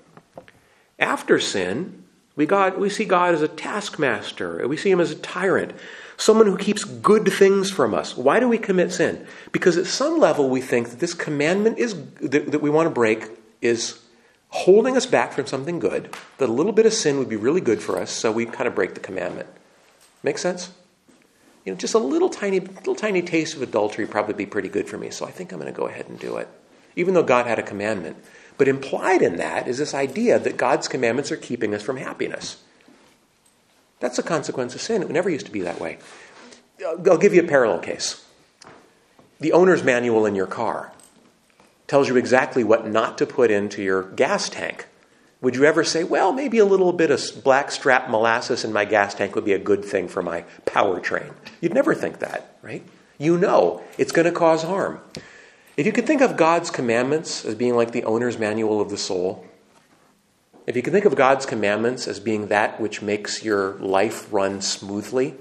After 0.99 1.41
sin, 1.41 2.05
we, 2.37 2.45
got, 2.45 2.79
we 2.79 2.91
see 2.91 3.05
God 3.05 3.35
as 3.35 3.43
a 3.43 3.49
taskmaster. 3.49 4.67
We 4.69 4.77
see 4.77 4.91
him 4.91 5.01
as 5.01 5.11
a 5.11 5.17
tyrant, 5.17 5.73
someone 6.17 6.47
who 6.47 6.59
keeps 6.59 6.85
good 6.85 7.33
things 7.33 7.71
from 7.71 7.95
us. 7.95 8.17
Why 8.17 8.39
do 8.39 8.49
we 8.49 8.59
commit 8.59 8.93
sin? 8.93 9.27
Because 9.53 9.79
at 9.79 9.87
some 9.87 10.19
level 10.19 10.51
we 10.51 10.61
think 10.61 10.91
that 10.91 10.99
this 10.99 11.15
commandment 11.15 11.79
is, 11.79 11.95
that, 12.21 12.51
that 12.51 12.61
we 12.61 12.69
want 12.69 12.87
to 12.87 12.91
break 12.91 13.29
is 13.63 14.01
holding 14.49 14.97
us 14.97 15.07
back 15.07 15.33
from 15.33 15.47
something 15.47 15.79
good, 15.79 16.15
that 16.39 16.49
a 16.49 16.53
little 16.53 16.73
bit 16.73 16.85
of 16.85 16.93
sin 16.93 17.19
would 17.19 17.29
be 17.29 17.37
really 17.37 17.61
good 17.61 17.81
for 17.81 17.97
us, 17.99 18.11
so 18.11 18.33
we 18.33 18.45
kind 18.45 18.67
of 18.67 18.75
break 18.75 18.95
the 18.95 19.01
commandment. 19.01 19.49
Make 20.23 20.39
sense? 20.39 20.73
You 21.65 21.73
know, 21.73 21.79
just 21.79 21.95
a 21.95 21.99
little 21.99 22.31
tiny, 22.31 22.61
little 22.61 22.95
tiny 22.95 23.23
taste 23.23 23.55
of 23.55 23.63
adultery 23.63 24.07
probably 24.07 24.35
be 24.35 24.47
pretty 24.47 24.69
good 24.69 24.89
for 24.89 24.99
me, 24.99 25.11
so 25.11 25.27
I 25.27 25.31
think 25.31 25.53
I'm 25.53 25.61
going 25.61 25.73
to 25.73 25.77
go 25.77 25.87
ahead 25.87 26.09
and 26.09 26.19
do 26.19 26.37
it 26.37 26.49
even 26.97 27.15
though 27.15 27.23
God 27.23 27.47
had 27.47 27.59
a 27.59 27.63
commandment. 27.63 28.17
But 28.59 28.69
implied 28.69 29.23
in 29.23 29.37
that 29.37 29.69
is 29.69 29.79
this 29.79 29.95
idea 29.95 30.39
that 30.39 30.57
God's 30.57 30.89
commandments 30.89 31.33
are 31.33 31.37
keeping 31.37 31.75
us 31.75 31.83
from 31.83 31.97
happiness. 31.97 32.63
That's 34.01 34.19
a 34.19 34.23
consequence 34.23 34.75
of 34.75 34.81
sin. 34.81 35.03
It 35.03 35.11
never 35.11 35.31
used 35.31 35.47
to 35.47 35.53
be 35.53 35.63
that 35.63 35.81
way. 35.81 35.99
I'll 36.85 37.19
give 37.19 37.35
you 37.35 37.43
a 37.43 37.47
parallel 37.47 37.81
case. 37.81 38.25
The 39.39 39.53
owner's 39.53 39.83
manual 39.83 40.27
in 40.27 40.35
your 40.35 40.47
car 40.47 40.93
tells 41.87 42.09
you 42.09 42.17
exactly 42.17 42.63
what 42.63 42.87
not 42.87 43.19
to 43.19 43.27
put 43.27 43.51
into 43.51 43.83
your 43.83 44.03
gas 44.03 44.49
tank. 44.49 44.87
Would 45.43 45.57
you 45.57 45.65
ever 45.65 45.85
say, 45.85 46.05
well, 46.05 46.33
maybe 46.33 46.59
a 46.59 46.65
little 46.65 46.93
bit 46.93 47.11
of 47.11 47.43
blackstrap 47.43 48.11
molasses 48.11 48.65
in 48.65 48.73
my 48.73 48.85
gas 48.85 49.15
tank 49.15 49.35
would 49.35 49.45
be 49.45 49.55
a 49.55 49.59
good 49.59 49.85
thing 49.85 50.07
for 50.07 50.23
my 50.23 50.45
powertrain? 50.67 51.33
You'd 51.61 51.73
never 51.73 51.95
think 51.95 52.19
that, 52.19 52.59
right? 52.61 52.85
You 53.19 53.39
know 53.39 53.83
it's 53.97 54.13
going 54.13 54.27
to 54.27 54.33
cause 54.33 54.63
harm. 54.63 55.01
If 55.77 55.87
you 55.87 55.93
could 55.93 56.07
think 56.07 56.21
of 56.21 56.37
God's 56.37 56.71
commandments 56.71 57.45
as 57.45 57.55
being 57.55 57.75
like 57.75 57.93
the 57.93 58.05
owner's 58.05 58.39
manual 58.39 58.81
of 58.81 58.91
the 58.91 58.99
soul, 58.99 59.47
if 60.67 60.77
you 60.77 60.83
can 60.83 60.93
think 60.93 61.07
of 61.07 61.17
God's 61.17 61.47
commandments 61.47 62.07
as 62.07 62.21
being 62.21 62.49
that 62.49 62.81
which 62.81 63.01
makes 63.01 63.43
your 63.43 63.75
life 63.77 64.31
run 64.33 64.61
smoothly, 64.61 65.35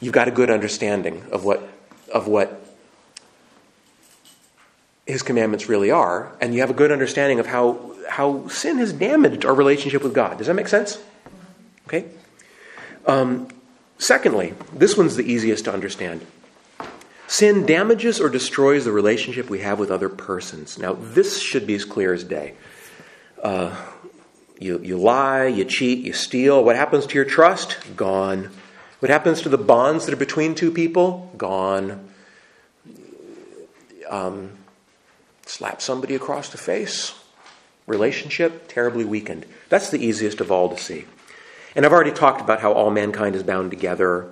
you've 0.00 0.12
got 0.12 0.28
a 0.28 0.30
good 0.30 0.50
understanding 0.50 1.24
of 1.32 1.44
what, 1.44 1.68
of 2.14 2.28
what 2.28 2.64
his 5.06 5.22
commandments 5.22 5.68
really 5.68 5.90
are, 5.90 6.32
and 6.40 6.54
you 6.54 6.60
have 6.60 6.70
a 6.70 6.74
good 6.74 6.92
understanding 6.92 7.38
of 7.40 7.46
how, 7.46 7.92
how 8.08 8.48
sin 8.48 8.78
has 8.78 8.92
damaged 8.92 9.44
our 9.44 9.54
relationship 9.54 10.02
with 10.02 10.14
God. 10.14 10.38
Does 10.38 10.46
that 10.46 10.54
make 10.54 10.68
sense? 10.68 10.98
Okay? 11.86 12.06
Um, 13.06 13.48
secondly, 13.98 14.54
this 14.72 14.96
one's 14.96 15.16
the 15.16 15.24
easiest 15.24 15.64
to 15.66 15.72
understand. 15.72 16.26
Sin 17.28 17.66
damages 17.66 18.20
or 18.20 18.28
destroys 18.28 18.84
the 18.84 18.92
relationship 18.92 19.50
we 19.50 19.60
have 19.60 19.78
with 19.78 19.90
other 19.90 20.08
persons. 20.08 20.78
Now, 20.78 20.92
this 20.92 21.40
should 21.40 21.66
be 21.66 21.74
as 21.74 21.84
clear 21.84 22.12
as 22.12 22.22
day. 22.22 22.54
Uh, 23.42 23.74
you, 24.58 24.80
you 24.80 24.96
lie, 24.96 25.46
you 25.46 25.64
cheat, 25.64 26.04
you 26.04 26.12
steal. 26.12 26.64
What 26.64 26.76
happens 26.76 27.06
to 27.06 27.14
your 27.14 27.24
trust? 27.24 27.76
Gone. 27.96 28.50
What 29.00 29.10
happens 29.10 29.42
to 29.42 29.48
the 29.48 29.58
bonds 29.58 30.06
that 30.06 30.12
are 30.12 30.18
between 30.18 30.54
two 30.54 30.70
people? 30.70 31.32
Gone. 31.36 32.08
Um, 34.08 34.52
slap 35.44 35.82
somebody 35.82 36.14
across 36.14 36.48
the 36.48 36.58
face. 36.58 37.14
Relationship 37.86 38.68
terribly 38.68 39.04
weakened. 39.04 39.46
That's 39.68 39.90
the 39.90 40.04
easiest 40.04 40.40
of 40.40 40.50
all 40.50 40.68
to 40.68 40.80
see. 40.80 41.04
And 41.74 41.84
I've 41.84 41.92
already 41.92 42.12
talked 42.12 42.40
about 42.40 42.60
how 42.60 42.72
all 42.72 42.90
mankind 42.90 43.36
is 43.36 43.42
bound 43.42 43.70
together 43.70 44.28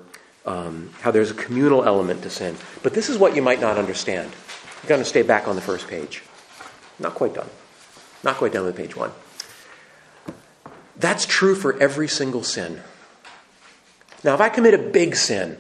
um, 0.47 0.91
how 1.01 1.11
there's 1.11 1.31
a 1.31 1.35
communal 1.35 1.85
element 1.85 2.23
to 2.23 2.31
sin. 2.31 2.57
But 2.83 2.95
this 2.95 3.09
is 3.09 3.19
what 3.19 3.35
you 3.35 3.43
might 3.43 3.61
not 3.61 3.79
understand. 3.79 4.31
You're 4.83 4.89
going 4.89 5.01
to 5.01 5.09
stay 5.09 5.23
back 5.23 5.49
on 5.49 5.57
the 5.57 5.63
first 5.63 5.89
page. 5.89 6.23
Not 6.99 7.15
quite 7.15 7.35
done. 7.35 7.49
Not 8.23 8.37
quite 8.37 8.53
done 8.53 8.65
with 8.65 8.77
page 8.77 8.97
one. 8.97 9.13
That's 10.97 11.27
true 11.27 11.55
for 11.55 11.81
every 11.81 12.09
single 12.09 12.43
sin. 12.43 12.83
Now, 14.23 14.35
if 14.35 14.41
I 14.41 14.49
commit 14.49 14.75
a 14.75 14.79
big 14.79 15.17
sin, 15.17 15.59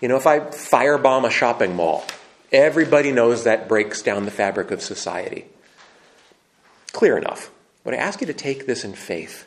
you 0.00 0.08
know, 0.08 0.16
if 0.16 0.26
I 0.26 0.40
firebomb 0.40 1.26
a 1.26 1.30
shopping 1.30 1.76
mall, 1.76 2.04
everybody 2.50 3.12
knows 3.12 3.44
that 3.44 3.68
breaks 3.68 4.02
down 4.02 4.24
the 4.24 4.30
fabric 4.30 4.70
of 4.70 4.82
society. 4.82 5.46
Clear 6.94 7.18
enough. 7.18 7.50
But 7.82 7.92
I 7.92 7.98
ask 7.98 8.22
you 8.22 8.26
to 8.28 8.32
take 8.32 8.64
this 8.64 8.84
in 8.84 8.94
faith. 8.94 9.46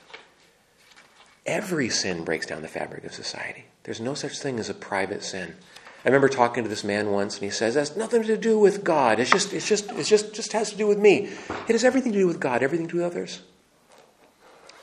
Every 1.45 1.89
sin 1.89 2.23
breaks 2.23 2.45
down 2.45 2.61
the 2.61 2.67
fabric 2.67 3.05
of 3.05 3.13
society. 3.13 3.65
There's 3.83 4.01
no 4.01 4.13
such 4.13 4.37
thing 4.37 4.59
as 4.59 4.69
a 4.69 4.73
private 4.75 5.23
sin. 5.23 5.55
I 6.03 6.09
remember 6.09 6.27
talking 6.27 6.63
to 6.63 6.69
this 6.69 6.83
man 6.83 7.09
once, 7.11 7.35
and 7.35 7.43
he 7.43 7.49
says, 7.49 7.73
"That's 7.73 7.95
nothing 7.95 8.21
to 8.23 8.37
do 8.37 8.59
with 8.59 8.83
God. 8.83 9.19
It's 9.19 9.31
just, 9.31 9.53
it's 9.53 9.67
just, 9.67 9.91
it's 9.93 10.09
just, 10.09 10.33
just 10.33 10.51
has 10.51 10.69
to 10.71 10.75
do 10.75 10.87
with 10.87 10.99
me. 10.99 11.29
It 11.67 11.71
has 11.71 11.85
everything 11.85 12.11
to 12.11 12.19
do 12.19 12.27
with 12.27 12.39
God, 12.39 12.61
everything 12.61 12.87
to 12.87 12.91
do 12.91 12.97
with 12.97 13.11
others." 13.11 13.41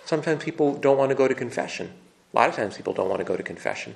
Sometimes 0.07 0.43
people 0.43 0.75
don't 0.75 0.99
want 0.99 1.11
to 1.11 1.15
go 1.15 1.29
to 1.29 1.35
confession. 1.35 1.93
A 2.33 2.37
lot 2.37 2.49
of 2.49 2.57
times 2.57 2.77
people 2.77 2.95
don't 2.95 3.09
want 3.09 3.21
to 3.21 3.25
go 3.25 3.37
to 3.37 3.43
confession. 3.43 3.95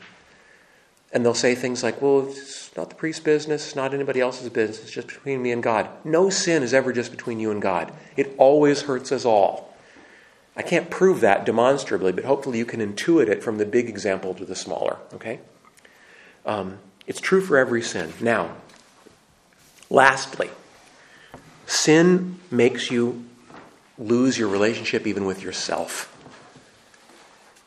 And 1.12 1.24
they'll 1.24 1.34
say 1.34 1.54
things 1.54 1.82
like, 1.82 2.02
well, 2.02 2.28
it's 2.28 2.76
not 2.76 2.90
the 2.90 2.94
priest's 2.94 3.22
business, 3.22 3.66
it's 3.66 3.76
not 3.76 3.94
anybody 3.94 4.20
else's 4.20 4.50
business, 4.50 4.82
it's 4.82 4.90
just 4.90 5.08
between 5.08 5.42
me 5.42 5.52
and 5.52 5.62
God. 5.62 5.88
No 6.04 6.28
sin 6.28 6.62
is 6.62 6.74
ever 6.74 6.92
just 6.92 7.10
between 7.10 7.40
you 7.40 7.50
and 7.50 7.62
God. 7.62 7.92
It 8.16 8.34
always 8.36 8.82
hurts 8.82 9.10
us 9.10 9.24
all. 9.24 9.74
I 10.54 10.62
can't 10.62 10.90
prove 10.90 11.20
that 11.20 11.46
demonstrably, 11.46 12.12
but 12.12 12.24
hopefully 12.24 12.58
you 12.58 12.66
can 12.66 12.80
intuit 12.80 13.28
it 13.28 13.42
from 13.42 13.58
the 13.58 13.64
big 13.64 13.88
example 13.88 14.34
to 14.34 14.44
the 14.44 14.56
smaller, 14.56 14.98
okay? 15.14 15.40
Um, 16.44 16.78
it's 17.06 17.20
true 17.20 17.40
for 17.40 17.56
every 17.56 17.80
sin. 17.80 18.12
Now, 18.20 18.56
lastly, 19.88 20.50
sin 21.66 22.40
makes 22.50 22.90
you 22.90 23.24
lose 23.98 24.38
your 24.38 24.48
relationship 24.48 25.06
even 25.06 25.24
with 25.24 25.42
yourself. 25.42 26.14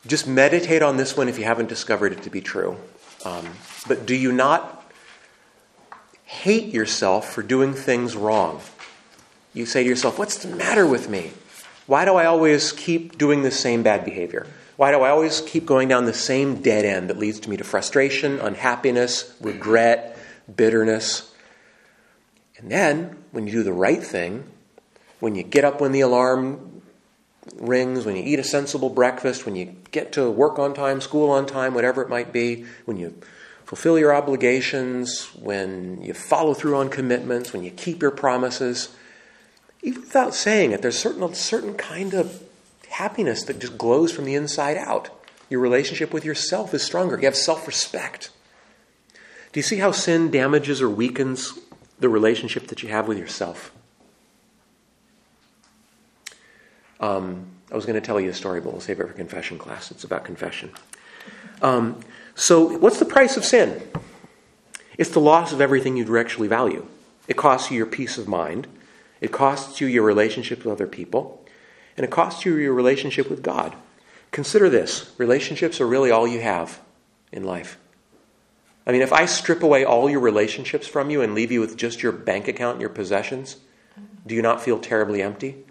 Just 0.06 0.26
meditate 0.26 0.82
on 0.82 0.96
this 0.96 1.16
one 1.16 1.28
if 1.28 1.38
you 1.38 1.44
haven't 1.44 1.68
discovered 1.68 2.12
it 2.12 2.22
to 2.22 2.30
be 2.30 2.40
true. 2.40 2.76
Um, 3.24 3.48
but 3.86 4.06
do 4.06 4.14
you 4.14 4.32
not 4.32 4.90
hate 6.24 6.72
yourself 6.72 7.32
for 7.32 7.42
doing 7.42 7.74
things 7.74 8.16
wrong? 8.16 8.60
You 9.54 9.66
say 9.66 9.82
to 9.82 9.88
yourself, 9.88 10.18
What's 10.18 10.38
the 10.38 10.54
matter 10.54 10.86
with 10.86 11.08
me? 11.08 11.32
Why 11.86 12.04
do 12.04 12.14
I 12.14 12.26
always 12.26 12.72
keep 12.72 13.18
doing 13.18 13.42
the 13.42 13.50
same 13.50 13.82
bad 13.82 14.04
behavior? 14.04 14.46
Why 14.76 14.90
do 14.90 15.00
I 15.02 15.10
always 15.10 15.40
keep 15.42 15.66
going 15.66 15.88
down 15.88 16.06
the 16.06 16.14
same 16.14 16.62
dead 16.62 16.84
end 16.84 17.10
that 17.10 17.18
leads 17.18 17.40
to 17.40 17.50
me 17.50 17.56
to 17.58 17.64
frustration, 17.64 18.40
unhappiness, 18.40 19.36
regret, 19.40 20.18
bitterness? 20.54 21.34
And 22.56 22.70
then, 22.70 23.18
when 23.32 23.46
you 23.46 23.52
do 23.52 23.62
the 23.62 23.72
right 23.72 24.02
thing, 24.02 24.44
when 25.20 25.34
you 25.34 25.42
get 25.42 25.64
up 25.64 25.80
when 25.80 25.92
the 25.92 26.00
alarm 26.00 26.71
rings, 27.56 28.04
when 28.04 28.16
you 28.16 28.22
eat 28.22 28.38
a 28.38 28.44
sensible 28.44 28.90
breakfast, 28.90 29.44
when 29.46 29.56
you 29.56 29.76
get 29.90 30.12
to 30.12 30.30
work 30.30 30.58
on 30.58 30.74
time, 30.74 31.00
school 31.00 31.30
on 31.30 31.46
time, 31.46 31.74
whatever 31.74 32.02
it 32.02 32.08
might 32.08 32.32
be, 32.32 32.64
when 32.84 32.96
you 32.96 33.14
fulfill 33.64 33.98
your 33.98 34.14
obligations, 34.14 35.26
when 35.34 36.02
you 36.02 36.14
follow 36.14 36.54
through 36.54 36.76
on 36.76 36.88
commitments, 36.88 37.52
when 37.52 37.62
you 37.62 37.70
keep 37.70 38.02
your 38.02 38.10
promises, 38.10 38.94
even 39.82 40.02
without 40.02 40.34
saying 40.34 40.72
it, 40.72 40.82
there's 40.82 40.98
certain 40.98 41.34
certain 41.34 41.74
kind 41.74 42.14
of 42.14 42.42
happiness 42.90 43.42
that 43.44 43.58
just 43.58 43.78
glows 43.78 44.12
from 44.12 44.24
the 44.24 44.34
inside 44.34 44.76
out. 44.76 45.10
Your 45.48 45.60
relationship 45.60 46.12
with 46.12 46.24
yourself 46.24 46.72
is 46.74 46.82
stronger. 46.82 47.16
You 47.16 47.24
have 47.24 47.36
self-respect. 47.36 48.30
Do 49.52 49.58
you 49.58 49.62
see 49.62 49.78
how 49.78 49.92
sin 49.92 50.30
damages 50.30 50.80
or 50.80 50.88
weakens 50.88 51.58
the 51.98 52.08
relationship 52.08 52.68
that 52.68 52.82
you 52.82 52.88
have 52.88 53.08
with 53.08 53.18
yourself? 53.18 53.70
Um, 57.00 57.46
I 57.70 57.74
was 57.74 57.86
going 57.86 58.00
to 58.00 58.06
tell 58.06 58.20
you 58.20 58.30
a 58.30 58.34
story, 58.34 58.60
but 58.60 58.72
we'll 58.72 58.80
save 58.80 59.00
it 59.00 59.08
for 59.08 59.12
confession 59.12 59.58
class. 59.58 59.90
It's 59.90 60.04
about 60.04 60.24
confession. 60.24 60.70
Um, 61.62 62.00
so, 62.34 62.78
what's 62.78 62.98
the 62.98 63.04
price 63.04 63.36
of 63.36 63.44
sin? 63.44 63.82
It's 64.98 65.10
the 65.10 65.20
loss 65.20 65.52
of 65.52 65.60
everything 65.60 65.96
you'd 65.96 66.14
actually 66.14 66.48
value. 66.48 66.86
It 67.28 67.36
costs 67.36 67.70
you 67.70 67.76
your 67.76 67.86
peace 67.86 68.18
of 68.18 68.28
mind. 68.28 68.66
It 69.20 69.32
costs 69.32 69.80
you 69.80 69.86
your 69.86 70.02
relationship 70.02 70.64
with 70.64 70.72
other 70.72 70.86
people. 70.86 71.44
And 71.96 72.04
it 72.04 72.10
costs 72.10 72.44
you 72.44 72.56
your 72.56 72.74
relationship 72.74 73.30
with 73.30 73.42
God. 73.42 73.74
Consider 74.30 74.68
this 74.68 75.12
relationships 75.18 75.80
are 75.80 75.86
really 75.86 76.10
all 76.10 76.26
you 76.26 76.40
have 76.40 76.80
in 77.30 77.44
life. 77.44 77.78
I 78.86 78.92
mean, 78.92 79.02
if 79.02 79.12
I 79.12 79.26
strip 79.26 79.62
away 79.62 79.84
all 79.84 80.10
your 80.10 80.20
relationships 80.20 80.88
from 80.88 81.10
you 81.10 81.22
and 81.22 81.34
leave 81.34 81.52
you 81.52 81.60
with 81.60 81.76
just 81.76 82.02
your 82.02 82.12
bank 82.12 82.48
account 82.48 82.74
and 82.74 82.80
your 82.80 82.90
possessions, 82.90 83.58
do 84.26 84.34
you 84.34 84.42
not 84.42 84.62
feel 84.62 84.78
terribly 84.78 85.22
empty? 85.22 85.64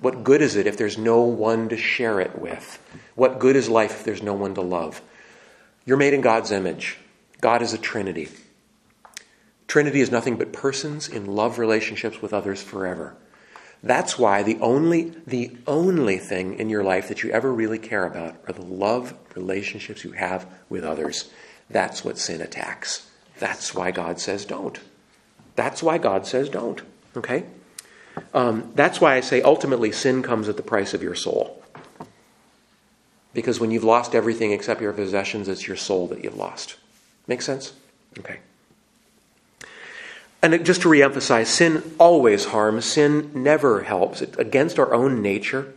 What 0.00 0.24
good 0.24 0.42
is 0.42 0.56
it 0.56 0.66
if 0.66 0.76
there's 0.76 0.98
no 0.98 1.22
one 1.22 1.68
to 1.70 1.76
share 1.76 2.20
it 2.20 2.38
with? 2.38 2.78
What 3.14 3.38
good 3.38 3.56
is 3.56 3.68
life 3.68 3.92
if 3.92 4.04
there's 4.04 4.22
no 4.22 4.34
one 4.34 4.54
to 4.54 4.60
love? 4.60 5.00
You're 5.84 5.96
made 5.96 6.14
in 6.14 6.20
God's 6.20 6.50
image. 6.50 6.98
God 7.40 7.62
is 7.62 7.72
a 7.72 7.78
Trinity. 7.78 8.28
Trinity 9.68 10.00
is 10.00 10.10
nothing 10.10 10.36
but 10.36 10.52
persons 10.52 11.08
in 11.08 11.26
love 11.26 11.58
relationships 11.58 12.20
with 12.20 12.32
others 12.32 12.62
forever. 12.62 13.16
That's 13.82 14.18
why 14.18 14.42
the 14.42 14.58
only 14.60 15.12
the 15.26 15.56
only 15.66 16.18
thing 16.18 16.58
in 16.58 16.70
your 16.70 16.82
life 16.82 17.08
that 17.08 17.22
you 17.22 17.30
ever 17.30 17.52
really 17.52 17.78
care 17.78 18.06
about 18.06 18.36
are 18.46 18.52
the 18.52 18.64
love 18.64 19.14
relationships 19.34 20.04
you 20.04 20.12
have 20.12 20.46
with 20.68 20.84
others. 20.84 21.30
That's 21.68 22.04
what 22.04 22.18
sin 22.18 22.40
attacks. 22.40 23.10
That's 23.38 23.74
why 23.74 23.90
God 23.90 24.18
says 24.18 24.44
don't. 24.44 24.78
That's 25.56 25.82
why 25.82 25.98
God 25.98 26.26
says 26.26 26.48
don't. 26.48 26.82
Okay? 27.16 27.44
Um, 28.32 28.72
that's 28.74 29.00
why 29.00 29.14
I 29.16 29.20
say 29.20 29.42
ultimately 29.42 29.92
sin 29.92 30.22
comes 30.22 30.48
at 30.48 30.56
the 30.56 30.62
price 30.62 30.94
of 30.94 31.02
your 31.02 31.14
soul. 31.14 31.62
Because 33.34 33.60
when 33.60 33.70
you've 33.70 33.84
lost 33.84 34.14
everything 34.14 34.52
except 34.52 34.80
your 34.80 34.92
possessions, 34.92 35.48
it's 35.48 35.66
your 35.66 35.76
soul 35.76 36.06
that 36.08 36.24
you've 36.24 36.36
lost. 36.36 36.76
Make 37.26 37.42
sense? 37.42 37.74
Okay. 38.18 38.38
And 40.42 40.64
just 40.64 40.82
to 40.82 40.88
reemphasize, 40.88 41.46
sin 41.46 41.82
always 41.98 42.46
harms. 42.46 42.84
Sin 42.84 43.30
never 43.34 43.82
helps. 43.82 44.22
It's 44.22 44.36
against 44.38 44.78
our 44.78 44.94
own 44.94 45.20
nature. 45.20 45.74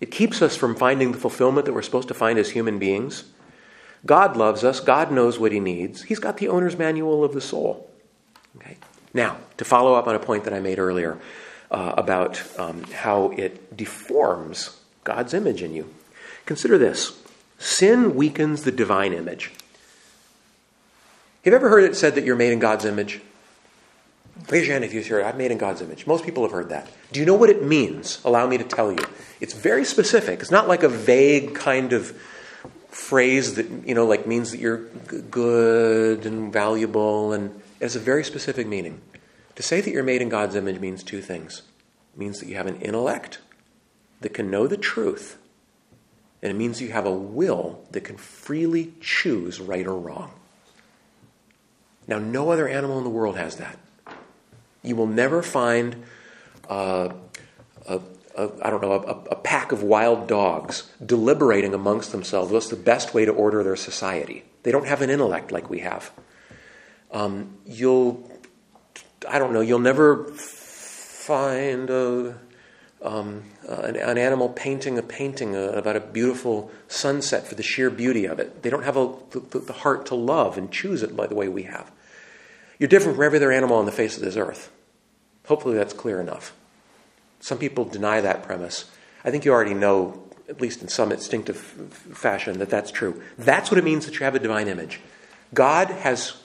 It 0.00 0.10
keeps 0.10 0.42
us 0.42 0.56
from 0.56 0.76
finding 0.76 1.12
the 1.12 1.18
fulfillment 1.18 1.66
that 1.66 1.72
we're 1.72 1.82
supposed 1.82 2.08
to 2.08 2.14
find 2.14 2.38
as 2.38 2.50
human 2.50 2.78
beings. 2.78 3.24
God 4.04 4.36
loves 4.36 4.62
us. 4.64 4.80
God 4.80 5.10
knows 5.10 5.38
what 5.38 5.52
He 5.52 5.60
needs. 5.60 6.02
He's 6.02 6.18
got 6.18 6.36
the 6.36 6.48
owner's 6.48 6.76
manual 6.76 7.24
of 7.24 7.32
the 7.32 7.40
soul. 7.40 7.90
Okay. 8.56 8.76
Now, 9.14 9.38
to 9.56 9.64
follow 9.64 9.94
up 9.94 10.06
on 10.06 10.14
a 10.14 10.18
point 10.18 10.44
that 10.44 10.52
I 10.52 10.60
made 10.60 10.78
earlier, 10.78 11.18
uh, 11.70 11.94
about 11.96 12.42
um, 12.58 12.84
how 12.84 13.30
it 13.30 13.76
deforms 13.76 14.80
God's 15.04 15.34
image 15.34 15.62
in 15.62 15.74
you. 15.74 15.92
Consider 16.46 16.78
this 16.78 17.20
sin 17.58 18.14
weakens 18.14 18.64
the 18.64 18.72
divine 18.72 19.12
image. 19.12 19.52
Have 21.44 21.52
you 21.52 21.56
ever 21.56 21.68
heard 21.68 21.84
it 21.84 21.96
said 21.96 22.14
that 22.14 22.24
you're 22.24 22.36
made 22.36 22.52
in 22.52 22.58
God's 22.58 22.84
image? 22.84 23.20
Raise 24.50 24.66
your 24.66 24.74
hand 24.74 24.84
if 24.84 24.92
you've 24.92 25.06
heard. 25.06 25.24
I'm 25.24 25.38
made 25.38 25.50
in 25.50 25.58
God's 25.58 25.80
image. 25.80 26.06
Most 26.06 26.24
people 26.24 26.42
have 26.42 26.52
heard 26.52 26.70
that. 26.70 26.90
Do 27.12 27.20
you 27.20 27.26
know 27.26 27.34
what 27.34 27.50
it 27.50 27.62
means? 27.62 28.20
Allow 28.24 28.46
me 28.46 28.58
to 28.58 28.64
tell 28.64 28.90
you. 28.90 28.98
It's 29.40 29.54
very 29.54 29.84
specific. 29.84 30.40
It's 30.40 30.50
not 30.50 30.68
like 30.68 30.82
a 30.82 30.88
vague 30.88 31.54
kind 31.54 31.92
of 31.92 32.10
phrase 32.88 33.54
that, 33.54 33.70
you 33.86 33.94
know, 33.94 34.06
like 34.06 34.26
means 34.26 34.50
that 34.50 34.60
you're 34.60 34.78
good 35.30 36.26
and 36.26 36.52
valuable, 36.52 37.32
and 37.32 37.50
it 37.80 37.84
has 37.84 37.96
a 37.96 38.00
very 38.00 38.24
specific 38.24 38.66
meaning. 38.66 39.00
To 39.56 39.62
say 39.62 39.80
that 39.80 39.90
you're 39.90 40.02
made 40.02 40.22
in 40.22 40.28
God's 40.28 40.56
image 40.56 40.80
means 40.80 41.02
two 41.02 41.20
things. 41.20 41.62
It 42.14 42.18
means 42.18 42.40
that 42.40 42.48
you 42.48 42.56
have 42.56 42.66
an 42.66 42.80
intellect 42.80 43.38
that 44.20 44.34
can 44.34 44.50
know 44.50 44.66
the 44.66 44.76
truth, 44.76 45.38
and 46.42 46.50
it 46.50 46.54
means 46.54 46.80
you 46.80 46.92
have 46.92 47.06
a 47.06 47.12
will 47.12 47.84
that 47.92 48.02
can 48.02 48.16
freely 48.16 48.94
choose 49.00 49.60
right 49.60 49.86
or 49.86 49.96
wrong. 49.96 50.32
Now, 52.06 52.18
no 52.18 52.50
other 52.50 52.68
animal 52.68 52.98
in 52.98 53.04
the 53.04 53.10
world 53.10 53.36
has 53.36 53.56
that. 53.56 53.78
You 54.82 54.96
will 54.96 55.06
never 55.06 55.42
find 55.42 56.04
uh, 56.68 57.14
a, 57.86 58.00
a, 58.36 58.50
I 58.62 58.70
don't 58.70 58.82
know, 58.82 58.92
a, 58.92 59.32
a 59.32 59.36
pack 59.36 59.72
of 59.72 59.82
wild 59.82 60.26
dogs 60.28 60.90
deliberating 61.04 61.72
amongst 61.72 62.12
themselves 62.12 62.52
what's 62.52 62.68
the 62.68 62.76
best 62.76 63.14
way 63.14 63.24
to 63.24 63.32
order 63.32 63.62
their 63.62 63.76
society. 63.76 64.44
They 64.62 64.70
don't 64.70 64.86
have 64.86 65.00
an 65.00 65.10
intellect 65.10 65.52
like 65.52 65.70
we 65.70 65.80
have. 65.80 66.12
Um, 67.10 67.56
you'll 67.64 68.28
I 69.28 69.38
don't 69.38 69.52
know, 69.52 69.60
you'll 69.60 69.78
never 69.78 70.24
find 70.24 71.88
a, 71.90 72.34
um, 73.02 73.44
an, 73.68 73.96
an, 73.96 74.18
animal 74.18 74.48
painting 74.50 74.98
a 74.98 75.02
painting 75.02 75.56
uh, 75.56 75.70
about 75.70 75.96
a 75.96 76.00
beautiful 76.00 76.70
sunset 76.88 77.46
for 77.46 77.54
the 77.54 77.62
sheer 77.62 77.90
beauty 77.90 78.26
of 78.26 78.38
it. 78.38 78.62
They 78.62 78.70
don't 78.70 78.84
have 78.84 78.96
a, 78.96 79.14
the, 79.30 79.58
the 79.60 79.72
heart 79.72 80.06
to 80.06 80.14
love 80.14 80.58
and 80.58 80.70
choose 80.70 81.02
it 81.02 81.16
by 81.16 81.26
the 81.26 81.34
way 81.34 81.48
we 81.48 81.64
have. 81.64 81.90
You're 82.78 82.88
different 82.88 83.16
from 83.16 83.24
every 83.24 83.38
other 83.38 83.52
animal 83.52 83.76
on 83.76 83.86
the 83.86 83.92
face 83.92 84.16
of 84.16 84.22
this 84.22 84.36
earth. 84.36 84.70
Hopefully 85.46 85.76
that's 85.76 85.92
clear 85.92 86.20
enough. 86.20 86.54
Some 87.40 87.58
people 87.58 87.84
deny 87.84 88.20
that 88.20 88.42
premise. 88.42 88.90
I 89.24 89.30
think 89.30 89.44
you 89.44 89.52
already 89.52 89.74
know, 89.74 90.22
at 90.48 90.60
least 90.60 90.82
in 90.82 90.88
some 90.88 91.12
instinctive 91.12 91.56
fashion, 91.56 92.58
that 92.58 92.70
that's 92.70 92.90
true. 92.90 93.22
That's 93.38 93.70
what 93.70 93.78
it 93.78 93.84
means 93.84 94.06
that 94.06 94.18
you 94.18 94.24
have 94.24 94.34
a 94.34 94.38
divine 94.38 94.68
image. 94.68 95.00
God 95.52 95.88
has 95.88 96.36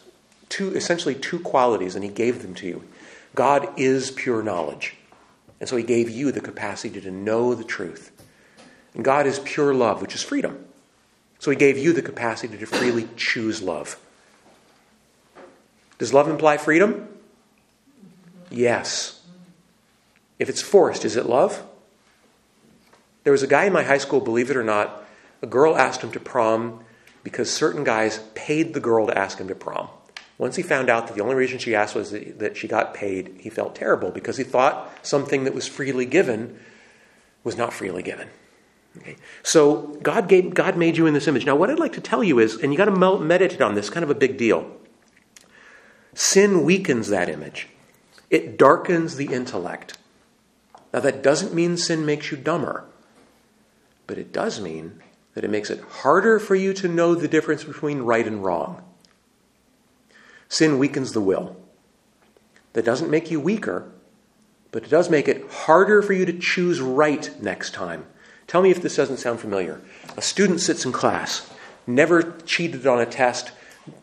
two, 0.49 0.75
essentially 0.75 1.15
two 1.15 1.39
qualities, 1.39 1.95
and 1.95 2.03
He 2.03 2.09
gave 2.09 2.41
them 2.41 2.53
to 2.55 2.67
you. 2.67 2.83
God 3.35 3.79
is 3.79 4.11
pure 4.11 4.43
knowledge. 4.43 4.95
And 5.59 5.69
so 5.69 5.77
He 5.77 5.83
gave 5.83 6.09
you 6.09 6.31
the 6.31 6.41
capacity 6.41 6.99
to 7.01 7.11
know 7.11 7.55
the 7.55 7.63
truth. 7.63 8.11
And 8.93 9.03
God 9.05 9.25
is 9.25 9.39
pure 9.39 9.73
love, 9.73 10.01
which 10.01 10.15
is 10.15 10.23
freedom. 10.23 10.65
So 11.37 11.51
He 11.51 11.57
gave 11.57 11.77
you 11.77 11.93
the 11.93 12.01
capacity 12.01 12.57
to 12.57 12.65
freely 12.65 13.07
choose 13.15 13.61
love. 13.61 13.99
Does 15.97 16.13
love 16.13 16.29
imply 16.29 16.57
freedom? 16.57 17.07
Yes. 18.49 19.21
If 20.39 20.49
it's 20.49 20.61
forced, 20.61 21.05
is 21.05 21.17
it 21.17 21.25
love? 21.25 21.63
There 23.23 23.33
was 23.33 23.43
a 23.43 23.47
guy 23.47 23.65
in 23.65 23.73
my 23.73 23.83
high 23.83 23.97
school, 23.97 24.21
believe 24.21 24.49
it 24.49 24.57
or 24.57 24.63
not, 24.63 25.03
a 25.41 25.47
girl 25.47 25.77
asked 25.77 26.01
him 26.01 26.11
to 26.13 26.19
prom 26.19 26.83
because 27.23 27.51
certain 27.51 27.83
guys 27.83 28.19
paid 28.33 28.73
the 28.73 28.79
girl 28.79 29.07
to 29.07 29.17
ask 29.17 29.37
him 29.37 29.49
to 29.49 29.55
prom. 29.55 29.89
Once 30.39 30.55
he 30.55 30.63
found 30.63 30.89
out 30.89 31.05
that 31.05 31.15
the 31.15 31.21
only 31.21 31.35
reason 31.35 31.59
she 31.59 31.75
asked 31.75 31.93
was 31.93 32.11
that 32.11 32.55
she 32.55 32.65
got 32.67 32.93
paid, 32.93 33.35
he 33.39 33.49
felt 33.49 33.75
terrible 33.75 34.09
because 34.09 34.37
he 34.37 34.43
thought 34.43 34.89
something 35.05 35.43
that 35.43 35.53
was 35.53 35.67
freely 35.67 36.05
given 36.05 36.57
was 37.43 37.57
not 37.57 37.73
freely 37.73 38.01
given. 38.01 38.27
Okay. 38.97 39.17
So 39.43 39.97
God 40.01 40.29
gave, 40.29 40.53
God 40.53 40.77
made 40.77 40.97
you 40.97 41.05
in 41.05 41.13
this 41.13 41.27
image. 41.27 41.45
Now, 41.45 41.55
what 41.55 41.69
I'd 41.69 41.77
like 41.77 41.91
to 41.93 42.01
tell 42.01 42.23
you 42.23 42.39
is, 42.39 42.55
and 42.55 42.71
you 42.71 42.77
got 42.77 42.85
to 42.85 43.19
meditate 43.19 43.61
on 43.61 43.75
this, 43.75 43.89
kind 43.89 44.03
of 44.03 44.09
a 44.09 44.15
big 44.15 44.37
deal. 44.37 44.65
Sin 46.13 46.63
weakens 46.63 47.09
that 47.09 47.29
image. 47.29 47.67
It 48.29 48.57
darkens 48.57 49.17
the 49.17 49.27
intellect. 49.27 49.97
Now, 50.93 51.01
that 51.01 51.21
doesn't 51.21 51.53
mean 51.53 51.75
sin 51.75 52.05
makes 52.05 52.31
you 52.31 52.37
dumber, 52.37 52.85
but 54.07 54.17
it 54.17 54.31
does 54.31 54.61
mean 54.61 55.03
that 55.33 55.43
it 55.43 55.49
makes 55.49 55.69
it 55.69 55.81
harder 55.81 56.39
for 56.39 56.55
you 56.55 56.73
to 56.75 56.87
know 56.87 57.13
the 57.13 57.27
difference 57.27 57.65
between 57.65 57.99
right 57.99 58.25
and 58.25 58.43
wrong. 58.43 58.83
Sin 60.49 60.79
weakens 60.79 61.13
the 61.13 61.21
will. 61.21 61.55
That 62.73 62.85
doesn't 62.85 63.09
make 63.09 63.31
you 63.31 63.39
weaker, 63.39 63.89
but 64.71 64.83
it 64.83 64.89
does 64.89 65.09
make 65.09 65.27
it 65.27 65.49
harder 65.49 66.01
for 66.01 66.13
you 66.13 66.25
to 66.25 66.37
choose 66.37 66.81
right 66.81 67.31
next 67.41 67.73
time. 67.73 68.05
Tell 68.47 68.61
me 68.61 68.71
if 68.71 68.81
this 68.81 68.95
doesn't 68.95 69.17
sound 69.17 69.39
familiar. 69.39 69.79
A 70.17 70.21
student 70.21 70.59
sits 70.59 70.83
in 70.83 70.91
class, 70.91 71.49
never 71.85 72.35
cheated 72.45 72.87
on 72.87 72.99
a 72.99 73.05
test, 73.05 73.51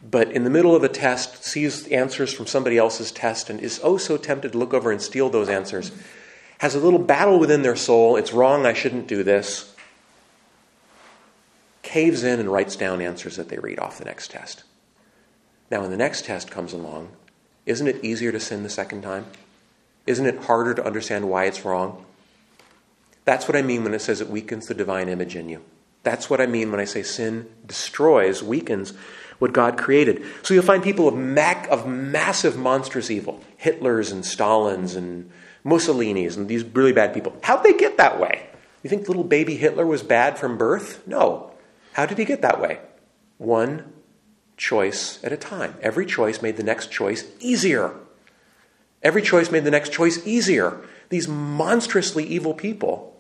but 0.08 0.30
in 0.30 0.44
the 0.44 0.50
middle 0.50 0.74
of 0.74 0.84
a 0.84 0.88
test 0.88 1.44
sees 1.44 1.86
answers 1.88 2.32
from 2.32 2.46
somebody 2.46 2.78
else's 2.78 3.10
test 3.10 3.50
and 3.50 3.60
is 3.60 3.80
oh 3.82 3.96
so 3.96 4.16
tempted 4.16 4.52
to 4.52 4.58
look 4.58 4.72
over 4.72 4.92
and 4.92 5.02
steal 5.02 5.28
those 5.28 5.48
answers. 5.48 5.90
Has 6.58 6.74
a 6.74 6.80
little 6.80 6.98
battle 6.98 7.38
within 7.38 7.62
their 7.62 7.76
soul. 7.76 8.16
It's 8.16 8.32
wrong, 8.32 8.66
I 8.66 8.72
shouldn't 8.72 9.08
do 9.08 9.22
this. 9.22 9.74
Caves 11.82 12.24
in 12.24 12.40
and 12.40 12.50
writes 12.50 12.76
down 12.76 13.00
answers 13.00 13.36
that 13.36 13.48
they 13.48 13.58
read 13.58 13.78
off 13.78 13.98
the 13.98 14.04
next 14.04 14.30
test. 14.30 14.64
Now, 15.70 15.80
when 15.80 15.90
the 15.90 15.96
next 15.96 16.24
test 16.24 16.50
comes 16.50 16.72
along, 16.72 17.08
isn't 17.64 17.86
it 17.86 18.04
easier 18.04 18.32
to 18.32 18.40
sin 18.40 18.62
the 18.62 18.70
second 18.70 19.02
time? 19.02 19.26
Isn't 20.06 20.26
it 20.26 20.44
harder 20.44 20.74
to 20.74 20.84
understand 20.84 21.28
why 21.28 21.44
it's 21.46 21.64
wrong? 21.64 22.04
That's 23.24 23.48
what 23.48 23.56
I 23.56 23.62
mean 23.62 23.82
when 23.82 23.92
it 23.92 24.00
says 24.00 24.20
it 24.20 24.30
weakens 24.30 24.66
the 24.66 24.74
divine 24.74 25.08
image 25.08 25.34
in 25.34 25.48
you. 25.48 25.62
That's 26.04 26.30
what 26.30 26.40
I 26.40 26.46
mean 26.46 26.70
when 26.70 26.78
I 26.78 26.84
say 26.84 27.02
sin 27.02 27.48
destroys, 27.66 28.40
weakens 28.42 28.92
what 29.40 29.52
God 29.52 29.76
created. 29.76 30.24
So 30.42 30.54
you'll 30.54 30.62
find 30.62 30.82
people 30.82 31.08
of, 31.08 31.14
mac- 31.14 31.68
of 31.68 31.86
massive, 31.86 32.56
monstrous 32.56 33.10
evil 33.10 33.42
Hitlers 33.60 34.12
and 34.12 34.24
Stalins 34.24 34.94
and 34.96 35.30
Mussolinis 35.64 36.36
and 36.36 36.48
these 36.48 36.62
really 36.62 36.92
bad 36.92 37.12
people. 37.12 37.36
How'd 37.42 37.64
they 37.64 37.76
get 37.76 37.96
that 37.96 38.20
way? 38.20 38.46
You 38.84 38.90
think 38.90 39.08
little 39.08 39.24
baby 39.24 39.56
Hitler 39.56 39.84
was 39.84 40.04
bad 40.04 40.38
from 40.38 40.56
birth? 40.56 41.04
No. 41.08 41.50
How 41.94 42.06
did 42.06 42.18
he 42.18 42.24
get 42.24 42.42
that 42.42 42.60
way? 42.60 42.78
One 43.38 43.92
choice 44.56 45.22
at 45.22 45.32
a 45.32 45.36
time. 45.36 45.74
Every 45.80 46.06
choice 46.06 46.42
made 46.42 46.56
the 46.56 46.62
next 46.62 46.90
choice 46.90 47.24
easier. 47.40 47.94
Every 49.02 49.22
choice 49.22 49.50
made 49.50 49.64
the 49.64 49.70
next 49.70 49.92
choice 49.92 50.26
easier. 50.26 50.80
These 51.08 51.28
monstrously 51.28 52.24
evil 52.24 52.54
people 52.54 53.16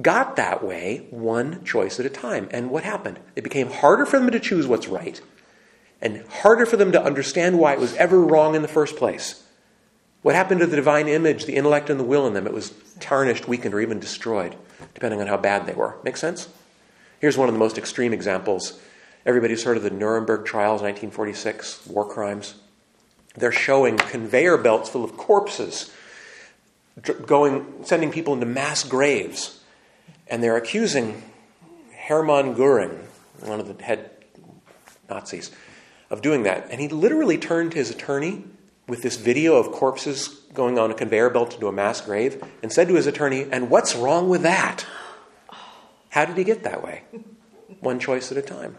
got 0.00 0.36
that 0.36 0.64
way 0.64 1.06
one 1.10 1.64
choice 1.64 1.98
at 1.98 2.06
a 2.06 2.10
time. 2.10 2.48
And 2.50 2.70
what 2.70 2.84
happened? 2.84 3.18
It 3.36 3.44
became 3.44 3.70
harder 3.70 4.06
for 4.06 4.18
them 4.18 4.30
to 4.30 4.40
choose 4.40 4.66
what's 4.66 4.88
right 4.88 5.20
and 6.02 6.26
harder 6.28 6.66
for 6.66 6.76
them 6.76 6.92
to 6.92 7.02
understand 7.02 7.58
why 7.58 7.72
it 7.72 7.78
was 7.78 7.94
ever 7.94 8.20
wrong 8.20 8.54
in 8.56 8.62
the 8.62 8.68
first 8.68 8.96
place. 8.96 9.44
What 10.22 10.34
happened 10.34 10.60
to 10.60 10.66
the 10.66 10.76
divine 10.76 11.08
image, 11.08 11.46
the 11.46 11.54
intellect, 11.54 11.88
and 11.88 11.98
the 11.98 12.04
will 12.04 12.26
in 12.26 12.34
them? 12.34 12.46
It 12.46 12.52
was 12.52 12.74
tarnished, 13.00 13.48
weakened, 13.48 13.72
or 13.72 13.80
even 13.80 14.00
destroyed, 14.00 14.56
depending 14.94 15.20
on 15.20 15.28
how 15.28 15.36
bad 15.36 15.66
they 15.66 15.74
were. 15.74 15.96
Make 16.02 16.16
sense? 16.16 16.48
Here's 17.20 17.38
one 17.38 17.48
of 17.48 17.54
the 17.54 17.58
most 17.58 17.78
extreme 17.78 18.12
examples 18.12 18.80
Everybody's 19.24 19.64
heard 19.64 19.76
of 19.76 19.82
the 19.82 19.90
Nuremberg 19.90 20.44
trials, 20.44 20.82
1946, 20.82 21.86
war 21.86 22.08
crimes. 22.08 22.54
They're 23.36 23.52
showing 23.52 23.96
conveyor 23.96 24.58
belts 24.58 24.88
full 24.88 25.04
of 25.04 25.16
corpses, 25.16 25.92
going, 27.26 27.84
sending 27.84 28.10
people 28.10 28.34
into 28.34 28.46
mass 28.46 28.84
graves. 28.84 29.60
And 30.26 30.42
they're 30.42 30.56
accusing 30.56 31.22
Hermann 32.06 32.54
Goering, 32.54 33.06
one 33.40 33.60
of 33.60 33.68
the 33.68 33.82
head 33.82 34.10
Nazis, 35.08 35.50
of 36.10 36.20
doing 36.20 36.42
that. 36.42 36.66
And 36.70 36.80
he 36.80 36.88
literally 36.88 37.38
turned 37.38 37.72
to 37.72 37.78
his 37.78 37.90
attorney 37.90 38.44
with 38.88 39.02
this 39.02 39.16
video 39.16 39.56
of 39.56 39.72
corpses 39.72 40.28
going 40.52 40.78
on 40.78 40.90
a 40.90 40.94
conveyor 40.94 41.30
belt 41.30 41.54
into 41.54 41.68
a 41.68 41.72
mass 41.72 42.00
grave 42.00 42.42
and 42.62 42.72
said 42.72 42.88
to 42.88 42.94
his 42.94 43.06
attorney, 43.06 43.46
And 43.50 43.70
what's 43.70 43.94
wrong 43.94 44.28
with 44.28 44.42
that? 44.42 44.84
How 46.10 46.24
did 46.24 46.36
he 46.36 46.44
get 46.44 46.64
that 46.64 46.82
way? 46.82 47.02
One 47.80 47.98
choice 47.98 48.30
at 48.30 48.38
a 48.38 48.42
time. 48.42 48.76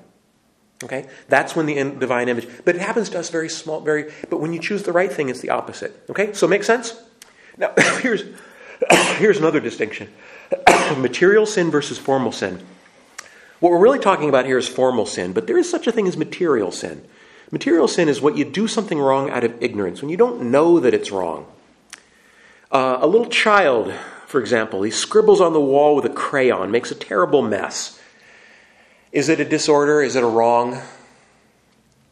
Okay? 0.83 1.07
That's 1.29 1.55
when 1.55 1.65
the 1.65 1.77
in, 1.77 1.99
divine 1.99 2.29
image. 2.29 2.47
But 2.65 2.75
it 2.75 2.81
happens 2.81 3.09
to 3.09 3.19
us 3.19 3.29
very 3.29 3.49
small, 3.49 3.81
very. 3.81 4.11
But 4.29 4.39
when 4.39 4.53
you 4.53 4.59
choose 4.59 4.83
the 4.83 4.91
right 4.91 5.11
thing, 5.11 5.29
it's 5.29 5.41
the 5.41 5.49
opposite. 5.49 6.03
Okay? 6.09 6.33
So 6.33 6.47
make 6.47 6.63
sense? 6.63 6.95
Now, 7.57 7.73
here's, 8.01 8.23
here's 9.17 9.37
another 9.37 9.59
distinction 9.59 10.09
material 10.97 11.45
sin 11.45 11.71
versus 11.71 11.97
formal 11.97 12.31
sin. 12.31 12.63
What 13.59 13.71
we're 13.71 13.79
really 13.79 13.99
talking 13.99 14.27
about 14.27 14.45
here 14.45 14.57
is 14.57 14.67
formal 14.67 15.05
sin, 15.05 15.31
but 15.31 15.47
there 15.47 15.57
is 15.57 15.69
such 15.69 15.87
a 15.87 15.91
thing 15.91 16.07
as 16.07 16.17
material 16.17 16.71
sin. 16.71 17.01
Material 17.49 17.87
sin 17.87 18.09
is 18.09 18.19
what 18.19 18.35
you 18.35 18.43
do 18.43 18.67
something 18.67 18.99
wrong 18.99 19.29
out 19.29 19.43
of 19.43 19.61
ignorance, 19.61 20.01
when 20.01 20.09
you 20.09 20.17
don't 20.17 20.51
know 20.51 20.79
that 20.79 20.93
it's 20.93 21.11
wrong. 21.11 21.45
Uh, 22.71 22.97
a 22.99 23.07
little 23.07 23.27
child, 23.27 23.93
for 24.27 24.41
example, 24.41 24.81
he 24.81 24.91
scribbles 24.91 25.39
on 25.39 25.53
the 25.53 25.61
wall 25.61 25.95
with 25.95 26.03
a 26.03 26.09
crayon, 26.09 26.71
makes 26.71 26.91
a 26.91 26.95
terrible 26.95 27.41
mess. 27.41 27.99
Is 29.13 29.29
it 29.29 29.39
a 29.39 29.45
disorder? 29.45 30.01
Is 30.01 30.15
it 30.15 30.23
a 30.23 30.27
wrong? 30.27 30.81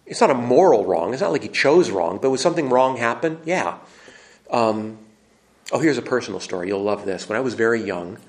It's 0.05 0.21
not 0.21 0.29
a 0.29 0.35
moral 0.35 0.85
wrong. 0.85 1.13
It's 1.13 1.21
not 1.21 1.31
like 1.31 1.41
he 1.41 1.49
chose 1.49 1.89
wrong, 1.89 2.19
but 2.21 2.29
would 2.29 2.39
something 2.39 2.69
wrong 2.69 2.97
happen? 2.97 3.39
Yeah. 3.43 3.79
Um, 4.51 4.99
oh, 5.71 5.79
here's 5.79 5.97
a 5.97 6.03
personal 6.03 6.39
story. 6.39 6.67
You'll 6.67 6.83
love 6.83 7.05
this. 7.05 7.27
When 7.27 7.37
I 7.37 7.41
was 7.41 7.55
very 7.55 7.81
young, 7.81 8.19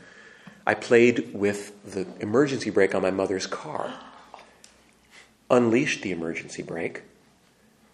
I 0.67 0.73
played 0.73 1.35
with 1.35 1.93
the 1.93 2.07
emergency 2.21 2.71
brake 2.71 2.95
on 2.95 3.03
my 3.03 3.11
mother's 3.11 3.47
car. 3.47 3.93
Unleashed 5.51 6.01
the 6.01 6.13
emergency 6.13 6.63
brake. 6.63 7.03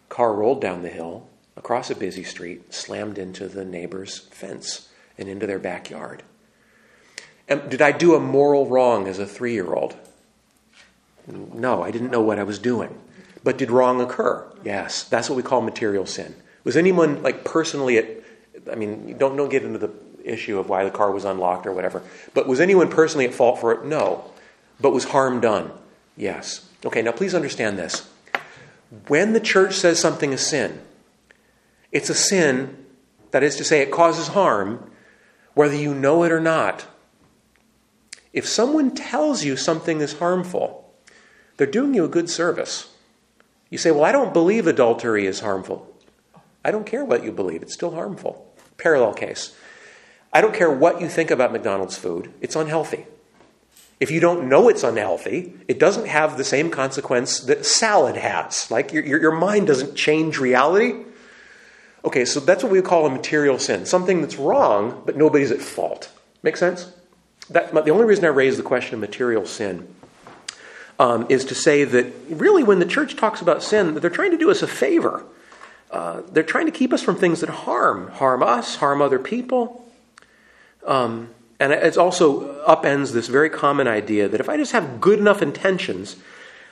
Car 0.08 0.32
rolled 0.32 0.60
down 0.60 0.82
the 0.82 0.90
hill, 0.90 1.26
across 1.56 1.90
a 1.90 1.96
busy 1.96 2.22
street, 2.22 2.72
slammed 2.72 3.18
into 3.18 3.48
the 3.48 3.64
neighbor's 3.64 4.18
fence 4.18 4.88
and 5.18 5.28
into 5.28 5.46
their 5.46 5.58
backyard. 5.58 6.22
And 7.48 7.68
did 7.68 7.82
I 7.82 7.90
do 7.90 8.14
a 8.14 8.20
moral 8.20 8.66
wrong 8.66 9.08
as 9.08 9.18
a 9.18 9.26
three 9.26 9.54
year 9.54 9.74
old? 9.74 9.96
No, 11.28 11.82
I 11.82 11.90
didn't 11.90 12.10
know 12.10 12.20
what 12.20 12.38
I 12.38 12.42
was 12.42 12.58
doing. 12.58 12.98
But 13.44 13.58
did 13.58 13.70
wrong 13.70 14.00
occur? 14.00 14.50
Yes. 14.64 15.04
That's 15.04 15.28
what 15.28 15.36
we 15.36 15.42
call 15.42 15.60
material 15.60 16.06
sin. 16.06 16.34
Was 16.64 16.76
anyone 16.76 17.22
like 17.22 17.44
personally 17.44 17.98
at 17.98 18.06
I 18.70 18.74
mean, 18.74 19.16
don't 19.18 19.36
don't 19.36 19.48
get 19.48 19.62
into 19.62 19.78
the 19.78 19.92
issue 20.24 20.58
of 20.58 20.68
why 20.68 20.84
the 20.84 20.90
car 20.90 21.10
was 21.10 21.24
unlocked 21.24 21.66
or 21.66 21.72
whatever. 21.72 22.02
But 22.34 22.46
was 22.46 22.60
anyone 22.60 22.90
personally 22.90 23.26
at 23.26 23.34
fault 23.34 23.60
for 23.60 23.72
it? 23.72 23.84
No. 23.84 24.24
But 24.80 24.92
was 24.92 25.04
harm 25.04 25.40
done? 25.40 25.72
Yes. 26.16 26.68
Okay, 26.84 27.02
now 27.02 27.12
please 27.12 27.34
understand 27.34 27.78
this. 27.78 28.08
When 29.06 29.32
the 29.32 29.40
church 29.40 29.74
says 29.74 29.98
something 29.98 30.32
is 30.32 30.46
sin, 30.46 30.80
it's 31.92 32.10
a 32.10 32.14
sin, 32.14 32.84
that 33.30 33.42
is 33.42 33.56
to 33.56 33.64
say, 33.64 33.80
it 33.80 33.90
causes 33.90 34.28
harm, 34.28 34.90
whether 35.54 35.74
you 35.74 35.94
know 35.94 36.22
it 36.22 36.32
or 36.32 36.40
not. 36.40 36.86
If 38.32 38.46
someone 38.46 38.94
tells 38.94 39.44
you 39.44 39.56
something 39.56 40.00
is 40.00 40.18
harmful, 40.18 40.87
they're 41.58 41.66
doing 41.66 41.92
you 41.92 42.04
a 42.04 42.08
good 42.08 42.30
service. 42.30 42.88
You 43.68 43.76
say, 43.76 43.90
Well, 43.90 44.04
I 44.04 44.12
don't 44.12 44.32
believe 44.32 44.66
adultery 44.66 45.26
is 45.26 45.40
harmful. 45.40 45.94
I 46.64 46.70
don't 46.70 46.86
care 46.86 47.04
what 47.04 47.22
you 47.22 47.30
believe, 47.30 47.62
it's 47.62 47.74
still 47.74 47.94
harmful. 47.94 48.50
Parallel 48.78 49.12
case. 49.12 49.54
I 50.32 50.40
don't 50.40 50.54
care 50.54 50.70
what 50.70 51.00
you 51.00 51.08
think 51.08 51.30
about 51.30 51.52
McDonald's 51.52 51.98
food, 51.98 52.32
it's 52.40 52.56
unhealthy. 52.56 53.06
If 54.00 54.12
you 54.12 54.20
don't 54.20 54.48
know 54.48 54.68
it's 54.68 54.84
unhealthy, 54.84 55.54
it 55.66 55.80
doesn't 55.80 56.06
have 56.06 56.38
the 56.38 56.44
same 56.44 56.70
consequence 56.70 57.40
that 57.40 57.66
salad 57.66 58.16
has. 58.16 58.70
Like 58.70 58.92
your, 58.92 59.04
your, 59.04 59.20
your 59.20 59.32
mind 59.32 59.66
doesn't 59.66 59.96
change 59.96 60.38
reality. 60.38 61.04
Okay, 62.04 62.24
so 62.24 62.38
that's 62.38 62.62
what 62.62 62.70
we 62.70 62.80
call 62.80 63.06
a 63.06 63.10
material 63.10 63.58
sin 63.58 63.86
something 63.86 64.20
that's 64.20 64.36
wrong, 64.36 65.02
but 65.04 65.16
nobody's 65.16 65.50
at 65.50 65.60
fault. 65.60 66.12
Make 66.44 66.56
sense? 66.56 66.92
That, 67.50 67.74
the 67.74 67.90
only 67.90 68.04
reason 68.04 68.24
I 68.24 68.28
raise 68.28 68.56
the 68.56 68.62
question 68.62 68.94
of 68.94 69.00
material 69.00 69.46
sin 69.46 69.92
um, 70.98 71.26
is 71.28 71.44
to 71.46 71.54
say 71.54 71.84
that 71.84 72.12
really 72.28 72.64
when 72.64 72.78
the 72.78 72.86
church 72.86 73.16
talks 73.16 73.40
about 73.40 73.62
sin, 73.62 73.94
they're 73.94 74.10
trying 74.10 74.32
to 74.32 74.38
do 74.38 74.50
us 74.50 74.62
a 74.62 74.66
favor. 74.66 75.24
Uh, 75.90 76.22
they're 76.32 76.42
trying 76.42 76.66
to 76.66 76.72
keep 76.72 76.92
us 76.92 77.02
from 77.02 77.16
things 77.16 77.40
that 77.40 77.48
harm, 77.48 78.08
harm 78.08 78.42
us, 78.42 78.76
harm 78.76 79.00
other 79.00 79.18
people. 79.18 79.88
Um, 80.86 81.30
and 81.60 81.72
it 81.72 81.96
also 81.96 82.62
upends 82.64 83.12
this 83.12 83.28
very 83.28 83.50
common 83.50 83.88
idea 83.88 84.28
that 84.28 84.40
if 84.40 84.48
I 84.48 84.56
just 84.56 84.72
have 84.72 85.00
good 85.00 85.18
enough 85.18 85.42
intentions, 85.42 86.16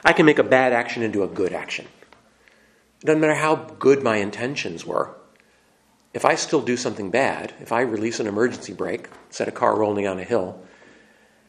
I 0.04 0.12
can 0.12 0.26
make 0.26 0.38
a 0.38 0.44
bad 0.44 0.72
action 0.72 1.02
into 1.02 1.22
a 1.22 1.28
good 1.28 1.52
action. 1.52 1.86
It 3.02 3.06
doesn't 3.06 3.20
matter 3.20 3.34
how 3.34 3.56
good 3.56 4.02
my 4.02 4.16
intentions 4.16 4.84
were. 4.84 5.14
If 6.14 6.24
I 6.24 6.34
still 6.34 6.62
do 6.62 6.76
something 6.76 7.10
bad, 7.10 7.52
if 7.60 7.72
I 7.72 7.82
release 7.82 8.20
an 8.20 8.26
emergency 8.26 8.72
brake, 8.72 9.08
set 9.30 9.48
a 9.48 9.52
car 9.52 9.76
rolling 9.76 10.06
on 10.06 10.18
a 10.18 10.24
hill, 10.24 10.62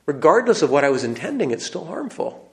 regardless 0.06 0.62
of 0.62 0.70
what 0.70 0.84
I 0.84 0.90
was 0.90 1.04
intending, 1.04 1.52
it's 1.52 1.66
still 1.66 1.86
harmful. 1.86 2.47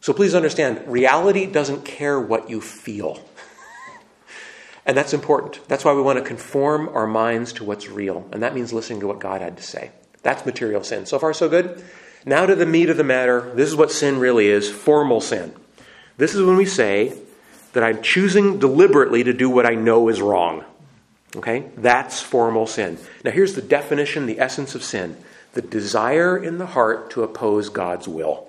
So 0.00 0.12
please 0.12 0.34
understand, 0.34 0.82
reality 0.86 1.46
doesn't 1.46 1.84
care 1.84 2.20
what 2.20 2.48
you 2.48 2.60
feel. 2.60 3.22
and 4.86 4.96
that's 4.96 5.12
important. 5.12 5.66
That's 5.68 5.84
why 5.84 5.92
we 5.92 6.02
want 6.02 6.18
to 6.18 6.24
conform 6.24 6.88
our 6.90 7.06
minds 7.06 7.52
to 7.54 7.64
what's 7.64 7.88
real. 7.88 8.28
And 8.32 8.42
that 8.42 8.54
means 8.54 8.72
listening 8.72 9.00
to 9.00 9.06
what 9.06 9.18
God 9.18 9.40
had 9.40 9.56
to 9.56 9.62
say. 9.62 9.90
That's 10.22 10.46
material 10.46 10.84
sin. 10.84 11.06
So 11.06 11.18
far, 11.18 11.32
so 11.34 11.48
good? 11.48 11.84
Now 12.24 12.46
to 12.46 12.54
the 12.54 12.66
meat 12.66 12.90
of 12.90 12.96
the 12.96 13.04
matter. 13.04 13.52
This 13.54 13.68
is 13.68 13.76
what 13.76 13.90
sin 13.90 14.18
really 14.18 14.48
is 14.48 14.70
formal 14.70 15.20
sin. 15.20 15.54
This 16.16 16.34
is 16.34 16.42
when 16.42 16.56
we 16.56 16.66
say 16.66 17.16
that 17.72 17.82
I'm 17.82 18.02
choosing 18.02 18.58
deliberately 18.58 19.24
to 19.24 19.32
do 19.32 19.48
what 19.48 19.66
I 19.66 19.74
know 19.74 20.08
is 20.08 20.20
wrong. 20.20 20.64
Okay? 21.36 21.70
That's 21.76 22.20
formal 22.20 22.66
sin. 22.66 22.98
Now, 23.24 23.30
here's 23.30 23.54
the 23.54 23.62
definition, 23.62 24.26
the 24.26 24.40
essence 24.40 24.74
of 24.74 24.82
sin 24.82 25.16
the 25.54 25.62
desire 25.62 26.36
in 26.36 26.58
the 26.58 26.66
heart 26.66 27.10
to 27.10 27.22
oppose 27.22 27.68
God's 27.68 28.06
will. 28.06 28.47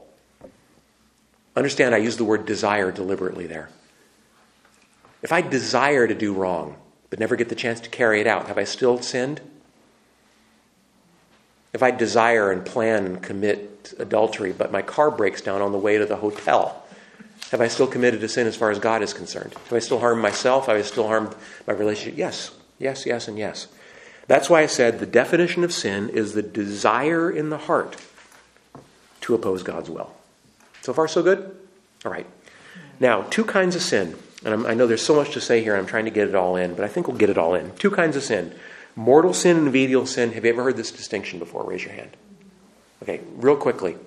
Understand, 1.60 1.94
I 1.94 1.98
use 1.98 2.16
the 2.16 2.24
word 2.24 2.46
desire 2.46 2.90
deliberately 2.90 3.46
there. 3.46 3.70
If 5.22 5.34
I 5.34 5.42
desire 5.42 6.08
to 6.08 6.16
do 6.16 6.32
wrong, 6.32 6.78
but 7.10 7.20
never 7.20 7.36
get 7.36 7.50
the 7.50 7.56
chance 7.56 7.82
to 7.82 7.90
carry 7.90 8.22
it 8.22 8.28
out, 8.28 8.48
have 8.48 8.58
I 8.58 8.64
still 8.64 9.02
sinned? 9.02 9.42
If 11.74 11.84
I 11.84 11.92
desire 11.92 12.50
and 12.50 12.66
plan 12.66 13.06
and 13.06 13.22
commit 13.22 13.94
adultery, 14.00 14.54
but 14.54 14.72
my 14.72 14.82
car 14.82 15.12
breaks 15.12 15.42
down 15.42 15.62
on 15.62 15.74
the 15.74 15.78
way 15.78 15.98
to 15.98 16.06
the 16.06 16.16
hotel, 16.16 16.82
have 17.52 17.60
I 17.60 17.68
still 17.68 17.88
committed 17.88 18.24
a 18.24 18.30
sin 18.30 18.48
as 18.48 18.56
far 18.56 18.72
as 18.72 18.80
God 18.80 19.02
is 19.02 19.14
concerned? 19.14 19.54
Have 19.66 19.74
I 19.74 19.80
still 19.80 20.00
harmed 20.00 20.22
myself? 20.22 20.68
Have 20.68 20.78
I 20.78 20.82
still 20.84 21.08
harmed 21.08 21.36
my 21.68 21.74
relationship? 21.74 22.18
Yes, 22.18 22.52
yes, 22.78 23.06
yes, 23.06 23.28
and 23.28 23.38
yes. 23.38 23.68
That's 24.28 24.50
why 24.50 24.62
I 24.62 24.68
said 24.68 25.00
the 25.00 25.06
definition 25.06 25.66
of 25.66 25.74
sin 25.74 26.08
is 26.08 26.32
the 26.32 26.42
desire 26.42 27.30
in 27.30 27.50
the 27.50 27.58
heart 27.58 27.98
to 29.20 29.36
oppose 29.36 29.62
God's 29.62 29.90
will. 29.90 30.16
So 30.90 30.94
far, 30.94 31.08
so 31.08 31.22
good? 31.22 31.56
All 32.04 32.12
right. 32.12 32.26
Now, 33.00 33.22
two 33.22 33.46
kinds 33.46 33.76
of 33.76 33.84
sin. 33.84 34.18
And 34.44 34.56
I'm, 34.56 34.66
i 34.66 34.74
know 34.74 34.88
there's 34.88 35.06
so 35.06 35.16
much 35.16 35.34
to 35.34 35.40
say 35.40 35.62
here, 35.62 35.76
I'm 35.76 35.86
trying 35.86 36.06
to 36.06 36.10
get 36.10 36.28
it 36.28 36.34
all 36.34 36.56
in, 36.56 36.74
but 36.74 36.84
I 36.84 36.88
think 36.88 37.08
we'll 37.08 37.16
get 37.16 37.30
it 37.30 37.38
all 37.38 37.54
in. 37.54 37.76
Two 37.76 37.92
kinds 37.92 38.16
of 38.16 38.24
sin 38.24 38.56
mortal 38.96 39.32
sin 39.32 39.58
and 39.58 39.72
venial 39.72 40.08
sin. 40.08 40.32
Have 40.32 40.46
you 40.46 40.50
ever 40.52 40.64
heard 40.64 40.78
this 40.78 40.92
distinction 40.92 41.38
before? 41.38 41.64
Raise 41.64 41.84
your 41.84 41.94
hand. 41.94 42.18
Okay, 43.04 43.22
real 43.36 43.56
quickly. 43.56 43.98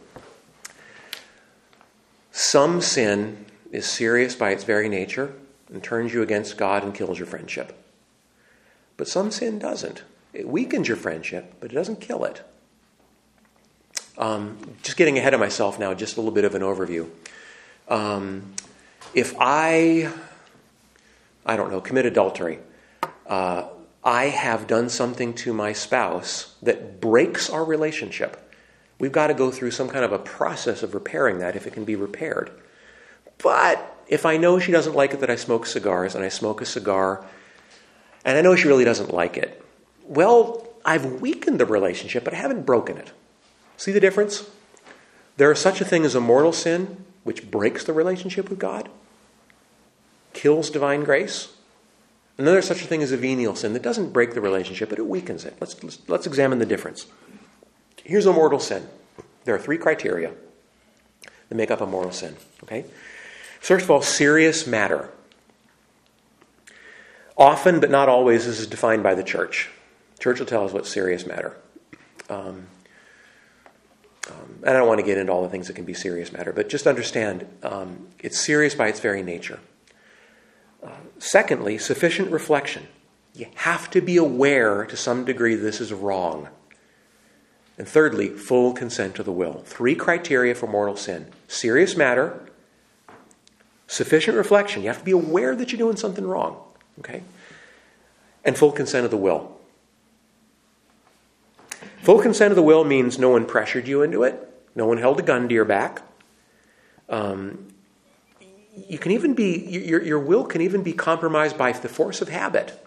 Some 2.32 2.80
sin 2.80 3.46
is 3.70 3.86
serious 3.86 4.34
by 4.34 4.50
its 4.50 4.64
very 4.64 4.88
nature 4.88 5.32
and 5.72 5.84
turns 5.84 6.12
you 6.12 6.20
against 6.20 6.56
God 6.56 6.82
and 6.82 6.92
kills 6.92 7.16
your 7.16 7.28
friendship. 7.28 7.80
But 8.96 9.06
some 9.06 9.30
sin 9.30 9.60
doesn't. 9.60 10.02
It 10.32 10.48
weakens 10.48 10.88
your 10.88 10.96
friendship, 10.96 11.54
but 11.60 11.70
it 11.70 11.76
doesn't 11.76 12.00
kill 12.00 12.24
it. 12.24 12.42
Um, 14.18 14.58
just 14.82 14.96
getting 14.96 15.18
ahead 15.18 15.34
of 15.34 15.40
myself 15.40 15.78
now, 15.78 15.94
just 15.94 16.16
a 16.16 16.20
little 16.20 16.34
bit 16.34 16.44
of 16.44 16.54
an 16.54 16.62
overview. 16.62 17.08
Um, 17.88 18.52
if 19.14 19.34
I, 19.38 20.12
I 21.46 21.56
don't 21.56 21.70
know, 21.70 21.80
commit 21.80 22.06
adultery, 22.06 22.58
uh, 23.26 23.64
I 24.04 24.24
have 24.26 24.66
done 24.66 24.88
something 24.88 25.32
to 25.34 25.52
my 25.52 25.72
spouse 25.72 26.54
that 26.62 27.00
breaks 27.00 27.48
our 27.48 27.64
relationship. 27.64 28.38
We've 28.98 29.12
got 29.12 29.28
to 29.28 29.34
go 29.34 29.50
through 29.50 29.70
some 29.70 29.88
kind 29.88 30.04
of 30.04 30.12
a 30.12 30.18
process 30.18 30.82
of 30.82 30.94
repairing 30.94 31.38
that 31.38 31.56
if 31.56 31.66
it 31.66 31.72
can 31.72 31.84
be 31.84 31.96
repaired. 31.96 32.50
But 33.38 33.96
if 34.08 34.26
I 34.26 34.36
know 34.36 34.58
she 34.58 34.72
doesn't 34.72 34.94
like 34.94 35.14
it 35.14 35.20
that 35.20 35.30
I 35.30 35.36
smoke 35.36 35.66
cigars 35.66 36.14
and 36.14 36.24
I 36.24 36.28
smoke 36.28 36.60
a 36.60 36.66
cigar 36.66 37.24
and 38.24 38.36
I 38.36 38.40
know 38.42 38.54
she 38.54 38.68
really 38.68 38.84
doesn't 38.84 39.12
like 39.12 39.36
it, 39.36 39.62
well, 40.04 40.68
I've 40.84 41.20
weakened 41.20 41.58
the 41.58 41.66
relationship, 41.66 42.24
but 42.24 42.34
I 42.34 42.36
haven't 42.36 42.66
broken 42.66 42.98
it. 42.98 43.10
See 43.82 43.90
the 43.90 43.98
difference? 43.98 44.48
There 45.38 45.50
is 45.50 45.58
such 45.58 45.80
a 45.80 45.84
thing 45.84 46.04
as 46.04 46.14
a 46.14 46.20
mortal 46.20 46.52
sin, 46.52 47.04
which 47.24 47.50
breaks 47.50 47.82
the 47.82 47.92
relationship 47.92 48.48
with 48.48 48.60
God, 48.60 48.88
kills 50.34 50.70
divine 50.70 51.02
grace. 51.02 51.48
And 52.38 52.46
then 52.46 52.54
there's 52.54 52.68
such 52.68 52.82
a 52.82 52.86
thing 52.86 53.02
as 53.02 53.10
a 53.10 53.16
venial 53.16 53.56
sin 53.56 53.72
that 53.72 53.82
doesn't 53.82 54.12
break 54.12 54.34
the 54.34 54.40
relationship, 54.40 54.88
but 54.88 55.00
it 55.00 55.08
weakens 55.08 55.44
it. 55.44 55.56
Let's, 55.60 55.82
let's, 55.82 55.98
let's 56.06 56.28
examine 56.28 56.60
the 56.60 56.64
difference. 56.64 57.06
Here's 58.04 58.24
a 58.24 58.32
mortal 58.32 58.60
sin. 58.60 58.86
There 59.46 59.54
are 59.56 59.58
three 59.58 59.78
criteria 59.78 60.30
that 61.48 61.54
make 61.56 61.72
up 61.72 61.80
a 61.80 61.86
mortal 61.86 62.12
sin. 62.12 62.36
Okay? 62.62 62.84
First 63.58 63.86
of 63.86 63.90
all, 63.90 64.00
serious 64.00 64.64
matter. 64.64 65.10
Often, 67.36 67.80
but 67.80 67.90
not 67.90 68.08
always, 68.08 68.46
this 68.46 68.60
is 68.60 68.68
defined 68.68 69.02
by 69.02 69.16
the 69.16 69.24
church. 69.24 69.70
Church 70.20 70.38
will 70.38 70.46
tell 70.46 70.64
us 70.64 70.72
what's 70.72 70.88
serious 70.88 71.26
matter. 71.26 71.56
Um, 72.30 72.68
and 74.62 74.70
I 74.70 74.78
don't 74.78 74.86
want 74.86 75.00
to 75.00 75.06
get 75.06 75.18
into 75.18 75.32
all 75.32 75.42
the 75.42 75.48
things 75.48 75.66
that 75.66 75.74
can 75.74 75.84
be 75.84 75.94
serious 75.94 76.32
matter, 76.32 76.52
but 76.52 76.68
just 76.68 76.86
understand 76.86 77.46
um, 77.62 78.08
it's 78.20 78.38
serious 78.38 78.74
by 78.74 78.88
its 78.88 79.00
very 79.00 79.22
nature. 79.22 79.58
Uh, 80.82 80.90
secondly, 81.18 81.78
sufficient 81.78 82.30
reflection. 82.30 82.86
You 83.34 83.46
have 83.56 83.90
to 83.90 84.00
be 84.00 84.16
aware 84.16 84.84
to 84.84 84.96
some 84.96 85.24
degree 85.24 85.54
this 85.54 85.80
is 85.80 85.92
wrong. 85.92 86.48
And 87.78 87.88
thirdly, 87.88 88.28
full 88.28 88.72
consent 88.72 89.16
to 89.16 89.22
the 89.22 89.32
will. 89.32 89.62
Three 89.64 89.94
criteria 89.94 90.54
for 90.54 90.66
mortal 90.66 90.96
sin 90.96 91.26
serious 91.48 91.96
matter, 91.96 92.48
sufficient 93.86 94.36
reflection. 94.36 94.82
You 94.82 94.88
have 94.88 94.98
to 94.98 95.04
be 95.04 95.10
aware 95.12 95.56
that 95.56 95.72
you're 95.72 95.78
doing 95.78 95.96
something 95.96 96.26
wrong. 96.26 96.62
Okay? 97.00 97.22
And 98.44 98.56
full 98.56 98.72
consent 98.72 99.04
of 99.04 99.10
the 99.10 99.16
will. 99.16 99.58
Full 102.02 102.20
consent 102.20 102.50
of 102.50 102.56
the 102.56 102.62
will 102.62 102.84
means 102.84 103.18
no 103.18 103.30
one 103.30 103.46
pressured 103.46 103.86
you 103.86 104.02
into 104.02 104.24
it, 104.24 104.51
no 104.74 104.86
one 104.86 104.98
held 104.98 105.18
a 105.18 105.22
gun 105.22 105.48
to 105.48 105.54
your 105.54 105.64
back. 105.64 106.02
Um, 107.08 107.68
you 108.88 108.98
can 108.98 109.12
even 109.12 109.34
be, 109.34 109.58
your, 109.58 110.02
your 110.02 110.18
will 110.18 110.44
can 110.44 110.62
even 110.62 110.82
be 110.82 110.92
compromised 110.92 111.58
by 111.58 111.72
the 111.72 111.88
force 111.88 112.22
of 112.22 112.28
habit 112.28 112.82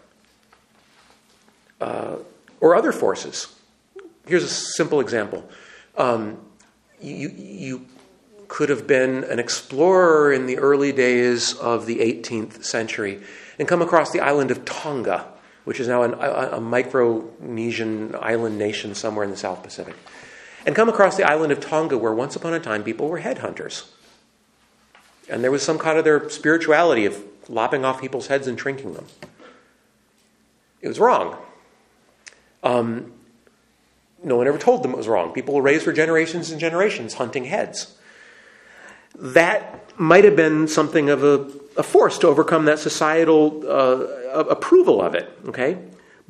uh, 1.79 2.15
or 2.59 2.75
other 2.75 2.91
forces. 2.91 3.53
Here's 4.27 4.43
a 4.43 4.47
simple 4.47 4.99
example. 4.99 5.47
Um, 5.95 6.39
you, 6.99 7.29
you 7.29 7.85
could 8.47 8.69
have 8.69 8.87
been 8.87 9.23
an 9.25 9.37
explorer 9.37 10.33
in 10.33 10.47
the 10.47 10.57
early 10.57 10.91
days 10.91 11.53
of 11.53 11.85
the 11.85 11.97
18th 11.97 12.63
century 12.63 13.21
and 13.59 13.67
come 13.67 13.81
across 13.81 14.11
the 14.11 14.21
island 14.21 14.49
of 14.49 14.65
Tonga 14.65 15.27
which 15.65 15.79
is 15.79 15.87
now 15.87 16.03
an, 16.03 16.13
a, 16.13 16.57
a 16.57 16.59
Micronesian 16.59 18.17
island 18.21 18.57
nation 18.57 18.95
somewhere 18.95 19.25
in 19.25 19.31
the 19.31 19.37
South 19.37 19.61
Pacific, 19.61 19.95
and 20.65 20.75
come 20.75 20.89
across 20.89 21.15
the 21.15 21.23
island 21.23 21.51
of 21.51 21.59
Tonga, 21.59 21.97
where 21.97 22.13
once 22.13 22.35
upon 22.35 22.53
a 22.53 22.59
time 22.59 22.83
people 22.83 23.07
were 23.07 23.21
headhunters. 23.21 23.85
And 25.29 25.43
there 25.43 25.51
was 25.51 25.63
some 25.63 25.77
kind 25.77 25.97
of 25.97 26.03
their 26.03 26.29
spirituality 26.29 27.05
of 27.05 27.23
lopping 27.47 27.85
off 27.85 28.01
people's 28.01 28.27
heads 28.27 28.47
and 28.47 28.59
shrinking 28.59 28.93
them. 28.93 29.05
It 30.81 30.87
was 30.87 30.99
wrong. 30.99 31.37
Um, 32.63 33.13
no 34.23 34.37
one 34.37 34.47
ever 34.47 34.57
told 34.57 34.83
them 34.83 34.91
it 34.91 34.97
was 34.97 35.07
wrong. 35.07 35.31
People 35.33 35.53
were 35.53 35.61
raised 35.61 35.83
for 35.83 35.93
generations 35.93 36.51
and 36.51 36.59
generations 36.59 37.15
hunting 37.15 37.45
heads. 37.45 37.95
That 39.15 39.99
might 39.99 40.23
have 40.25 40.35
been 40.35 40.67
something 40.67 41.09
of 41.09 41.23
a, 41.23 41.49
a 41.77 41.83
force 41.83 42.17
to 42.19 42.27
overcome 42.27 42.65
that 42.65 42.79
societal 42.79 43.63
uh, 43.67 44.45
approval 44.49 45.01
of 45.01 45.15
it, 45.15 45.31
okay? 45.47 45.77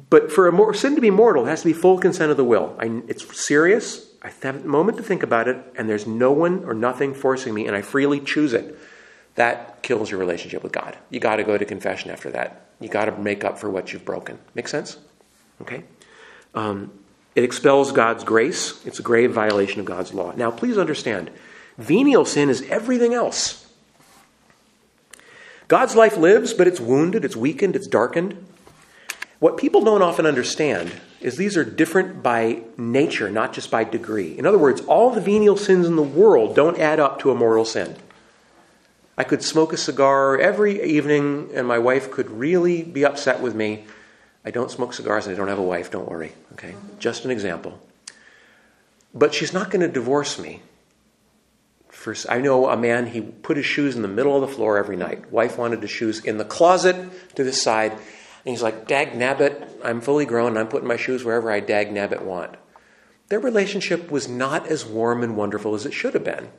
But 0.09 0.31
for 0.31 0.47
a 0.47 0.51
more, 0.51 0.73
sin 0.73 0.95
to 0.95 1.01
be 1.01 1.09
mortal, 1.09 1.45
it 1.45 1.49
has 1.49 1.61
to 1.61 1.67
be 1.67 1.73
full 1.73 1.97
consent 1.97 2.31
of 2.31 2.37
the 2.37 2.43
will. 2.43 2.75
I, 2.79 3.01
it's 3.07 3.45
serious. 3.45 4.04
I 4.25 4.31
have 4.41 4.65
a 4.65 4.67
moment 4.67 4.97
to 4.97 5.03
think 5.03 5.21
about 5.21 5.47
it, 5.47 5.57
and 5.77 5.87
there's 5.87 6.07
no 6.07 6.31
one 6.31 6.63
or 6.65 6.73
nothing 6.73 7.13
forcing 7.13 7.53
me, 7.53 7.67
and 7.67 7.75
I 7.75 7.83
freely 7.83 8.19
choose 8.19 8.53
it. 8.53 8.75
That 9.35 9.83
kills 9.83 10.09
your 10.09 10.19
relationship 10.19 10.63
with 10.63 10.71
God. 10.71 10.97
You 11.11 11.19
got 11.19 11.35
to 11.35 11.43
go 11.43 11.55
to 11.55 11.63
confession 11.63 12.09
after 12.09 12.31
that. 12.31 12.65
You 12.79 12.89
got 12.89 13.05
to 13.05 13.11
make 13.11 13.43
up 13.43 13.59
for 13.59 13.69
what 13.69 13.93
you've 13.93 14.03
broken. 14.03 14.39
Make 14.55 14.67
sense? 14.67 14.97
Okay. 15.61 15.83
Um, 16.55 16.91
it 17.35 17.43
expels 17.43 17.91
God's 17.91 18.23
grace. 18.23 18.83
It's 18.83 18.97
a 18.97 19.03
grave 19.03 19.31
violation 19.31 19.79
of 19.79 19.85
God's 19.85 20.11
law. 20.11 20.33
Now, 20.35 20.49
please 20.49 20.79
understand, 20.79 21.29
venial 21.77 22.25
sin 22.25 22.49
is 22.49 22.63
everything 22.63 23.13
else. 23.13 23.71
God's 25.67 25.95
life 25.95 26.17
lives, 26.17 26.51
but 26.51 26.67
it's 26.67 26.79
wounded, 26.79 27.25
it's 27.25 27.35
weakened, 27.35 27.75
it's 27.75 27.87
darkened. 27.87 28.43
What 29.45 29.57
people 29.57 29.83
don't 29.83 30.01
often 30.01 30.25
understand 30.25 30.91
is 31.21 31.37
these 31.37 31.55
are 31.55 31.63
different 31.63 32.23
by 32.23 32.63
nature, 32.77 33.29
not 33.29 33.53
just 33.53 33.69
by 33.69 33.83
degree. 33.83 34.35
In 34.35 34.47
other 34.47 34.57
words, 34.57 34.81
all 34.81 35.11
the 35.11 35.21
venial 35.21 35.55
sins 35.55 35.85
in 35.85 35.95
the 35.95 36.01
world 36.01 36.55
don't 36.55 36.79
add 36.79 36.99
up 36.99 37.19
to 37.19 37.29
a 37.29 37.35
mortal 37.35 37.63
sin. 37.63 37.95
I 39.19 39.23
could 39.23 39.43
smoke 39.43 39.71
a 39.71 39.77
cigar 39.77 40.35
every 40.39 40.81
evening, 40.81 41.51
and 41.53 41.67
my 41.67 41.77
wife 41.77 42.09
could 42.09 42.31
really 42.31 42.81
be 42.81 43.05
upset 43.05 43.39
with 43.39 43.53
me. 43.53 43.85
I 44.43 44.49
don't 44.49 44.71
smoke 44.71 44.95
cigars 44.95 45.27
and 45.27 45.35
I 45.35 45.37
don't 45.37 45.49
have 45.49 45.59
a 45.59 45.61
wife, 45.61 45.91
don't 45.91 46.09
worry. 46.09 46.31
Okay? 46.53 46.73
Just 46.97 47.23
an 47.23 47.29
example. 47.29 47.79
But 49.13 49.35
she's 49.35 49.53
not 49.53 49.69
going 49.69 49.81
to 49.81 49.87
divorce 49.87 50.39
me 50.39 50.63
for, 51.89 52.15
I 52.27 52.41
know 52.41 52.67
a 52.67 52.75
man, 52.75 53.05
he 53.05 53.21
put 53.21 53.57
his 53.57 53.67
shoes 53.67 53.95
in 53.95 54.01
the 54.01 54.07
middle 54.07 54.33
of 54.33 54.41
the 54.41 54.55
floor 54.55 54.79
every 54.79 54.97
night. 54.97 55.31
Wife 55.31 55.59
wanted 55.59 55.83
his 55.83 55.91
shoes 55.91 56.25
in 56.25 56.39
the 56.39 56.45
closet 56.45 56.95
to 57.35 57.43
the 57.43 57.53
side. 57.53 57.95
And 58.45 58.51
he's 58.51 58.61
like, 58.61 58.87
dag 58.87 59.13
nabbit, 59.13 59.67
I'm 59.83 60.01
fully 60.01 60.25
grown 60.25 60.55
I'm 60.55 60.67
putting 60.67 60.87
my 60.87 60.97
shoes 60.97 61.23
wherever 61.23 61.51
I 61.51 61.59
dag 61.59 61.89
nabbit 61.89 62.21
want. 62.21 62.55
Their 63.29 63.39
relationship 63.39 64.11
was 64.11 64.27
not 64.27 64.67
as 64.67 64.85
warm 64.85 65.23
and 65.23 65.35
wonderful 65.35 65.73
as 65.73 65.85
it 65.85 65.93
should 65.93 66.13
have 66.13 66.23
been. 66.23 66.49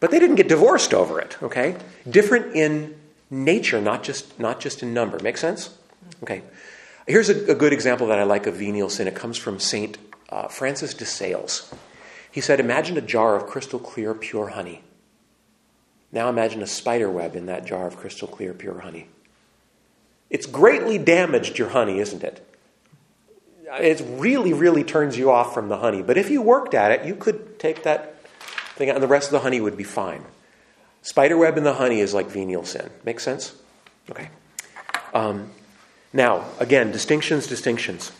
But 0.00 0.10
they 0.10 0.18
didn't 0.18 0.36
get 0.36 0.48
divorced 0.48 0.92
over 0.92 1.20
it, 1.20 1.40
okay? 1.42 1.76
Different 2.10 2.56
in 2.56 2.96
nature, 3.30 3.80
not 3.80 4.02
just, 4.02 4.38
not 4.38 4.60
just 4.60 4.82
in 4.82 4.92
number. 4.92 5.18
Make 5.20 5.36
sense? 5.36 5.78
Okay. 6.24 6.42
Here's 7.06 7.28
a, 7.28 7.52
a 7.52 7.54
good 7.54 7.72
example 7.72 8.08
that 8.08 8.18
I 8.18 8.24
like 8.24 8.48
of 8.48 8.56
venial 8.56 8.90
sin. 8.90 9.06
It 9.06 9.14
comes 9.14 9.38
from 9.38 9.60
St. 9.60 9.96
Uh, 10.28 10.48
Francis 10.48 10.92
de 10.92 11.04
Sales. 11.04 11.72
He 12.30 12.40
said, 12.40 12.58
Imagine 12.58 12.98
a 12.98 13.00
jar 13.00 13.36
of 13.36 13.46
crystal 13.46 13.78
clear, 13.78 14.12
pure 14.12 14.48
honey. 14.48 14.82
Now 16.10 16.28
imagine 16.28 16.62
a 16.62 16.66
spider 16.66 17.10
web 17.10 17.36
in 17.36 17.46
that 17.46 17.64
jar 17.64 17.86
of 17.86 17.96
crystal 17.96 18.26
clear, 18.26 18.52
pure 18.52 18.80
honey. 18.80 19.08
It's 20.30 20.46
greatly 20.46 20.98
damaged 20.98 21.58
your 21.58 21.68
honey, 21.68 21.98
isn't 21.98 22.22
it? 22.22 22.46
It 23.80 24.02
really, 24.06 24.52
really 24.52 24.84
turns 24.84 25.18
you 25.18 25.30
off 25.30 25.52
from 25.52 25.68
the 25.68 25.78
honey. 25.78 26.02
But 26.02 26.16
if 26.16 26.30
you 26.30 26.40
worked 26.42 26.74
at 26.74 26.92
it, 26.92 27.06
you 27.06 27.14
could 27.14 27.58
take 27.58 27.82
that 27.82 28.20
thing 28.76 28.90
out, 28.90 28.96
and 28.96 29.02
the 29.02 29.08
rest 29.08 29.28
of 29.28 29.32
the 29.32 29.40
honey 29.40 29.60
would 29.60 29.76
be 29.76 29.84
fine. 29.84 30.24
Spiderweb 31.02 31.56
in 31.56 31.64
the 31.64 31.74
honey 31.74 32.00
is 32.00 32.14
like 32.14 32.26
venial 32.26 32.64
sin. 32.64 32.90
Make 33.04 33.20
sense? 33.20 33.54
Okay. 34.10 34.30
Um, 35.14 35.50
now, 36.12 36.44
again, 36.58 36.92
distinctions, 36.92 37.46
distinctions. 37.46 38.12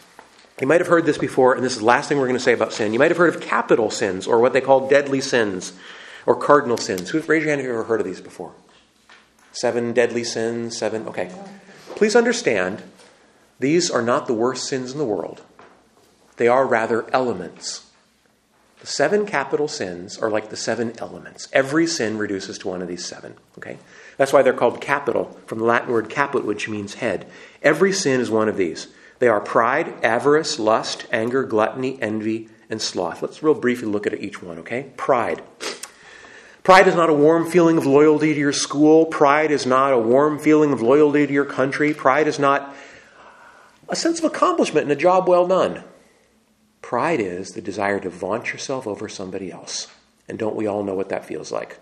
You 0.60 0.66
might 0.66 0.80
have 0.80 0.88
heard 0.88 1.04
this 1.04 1.18
before, 1.18 1.54
and 1.54 1.62
this 1.62 1.74
is 1.74 1.80
the 1.80 1.84
last 1.84 2.08
thing 2.08 2.18
we're 2.18 2.26
going 2.26 2.38
to 2.38 2.42
say 2.42 2.52
about 2.52 2.72
sin. 2.72 2.92
You 2.92 2.98
might 2.98 3.10
have 3.10 3.18
heard 3.18 3.34
of 3.34 3.40
capital 3.40 3.90
sins, 3.90 4.26
or 4.26 4.40
what 4.40 4.52
they 4.52 4.60
call 4.60 4.88
deadly 4.88 5.20
sins, 5.20 5.72
or 6.24 6.34
cardinal 6.34 6.78
sins. 6.78 7.10
Who's 7.10 7.28
raise 7.28 7.42
your 7.42 7.50
hand 7.50 7.60
if 7.60 7.66
you've 7.66 7.74
ever 7.74 7.84
heard 7.84 8.00
of 8.00 8.06
these 8.06 8.20
before? 8.20 8.52
Seven 9.52 9.92
deadly 9.92 10.24
sins, 10.24 10.76
seven. 10.76 11.06
Okay. 11.08 11.30
Please 11.96 12.14
understand, 12.14 12.82
these 13.58 13.90
are 13.90 14.02
not 14.02 14.26
the 14.26 14.34
worst 14.34 14.68
sins 14.68 14.92
in 14.92 14.98
the 14.98 15.04
world. 15.04 15.40
They 16.36 16.46
are 16.46 16.66
rather 16.66 17.12
elements. 17.12 17.90
The 18.80 18.86
seven 18.86 19.24
capital 19.24 19.66
sins 19.66 20.18
are 20.18 20.28
like 20.28 20.50
the 20.50 20.56
seven 20.58 20.92
elements. 20.98 21.48
Every 21.54 21.86
sin 21.86 22.18
reduces 22.18 22.58
to 22.58 22.68
one 22.68 22.82
of 22.82 22.88
these 22.88 23.06
seven. 23.06 23.34
Okay? 23.56 23.78
That's 24.18 24.32
why 24.32 24.42
they're 24.42 24.52
called 24.52 24.82
capital, 24.82 25.40
from 25.46 25.58
the 25.58 25.64
Latin 25.64 25.90
word 25.90 26.10
caput, 26.10 26.44
which 26.44 26.68
means 26.68 26.94
head. 26.94 27.26
Every 27.62 27.94
sin 27.94 28.20
is 28.20 28.30
one 28.30 28.50
of 28.50 28.58
these. 28.58 28.88
They 29.18 29.28
are 29.28 29.40
pride, 29.40 30.04
avarice, 30.04 30.58
lust, 30.58 31.06
anger, 31.10 31.44
gluttony, 31.44 32.00
envy, 32.02 32.50
and 32.68 32.82
sloth. 32.82 33.22
Let's 33.22 33.42
real 33.42 33.54
briefly 33.54 33.88
look 33.88 34.06
at 34.06 34.20
each 34.20 34.42
one, 34.42 34.58
okay? 34.58 34.92
Pride. 34.98 35.42
Pride 36.66 36.88
is 36.88 36.96
not 36.96 37.10
a 37.10 37.14
warm 37.14 37.48
feeling 37.48 37.78
of 37.78 37.86
loyalty 37.86 38.34
to 38.34 38.40
your 38.40 38.52
school. 38.52 39.06
Pride 39.06 39.52
is 39.52 39.66
not 39.66 39.92
a 39.92 39.98
warm 40.00 40.36
feeling 40.36 40.72
of 40.72 40.82
loyalty 40.82 41.24
to 41.24 41.32
your 41.32 41.44
country. 41.44 41.94
Pride 41.94 42.26
is 42.26 42.40
not 42.40 42.74
a 43.88 43.94
sense 43.94 44.18
of 44.18 44.24
accomplishment 44.24 44.82
and 44.82 44.90
a 44.90 44.96
job 44.96 45.28
well 45.28 45.46
done. 45.46 45.84
Pride 46.82 47.20
is 47.20 47.52
the 47.52 47.60
desire 47.60 48.00
to 48.00 48.10
vaunt 48.10 48.50
yourself 48.52 48.84
over 48.88 49.08
somebody 49.08 49.52
else. 49.52 49.86
And 50.28 50.40
don't 50.40 50.56
we 50.56 50.66
all 50.66 50.82
know 50.82 50.96
what 50.96 51.10
that 51.10 51.24
feels 51.24 51.52
like? 51.52 51.78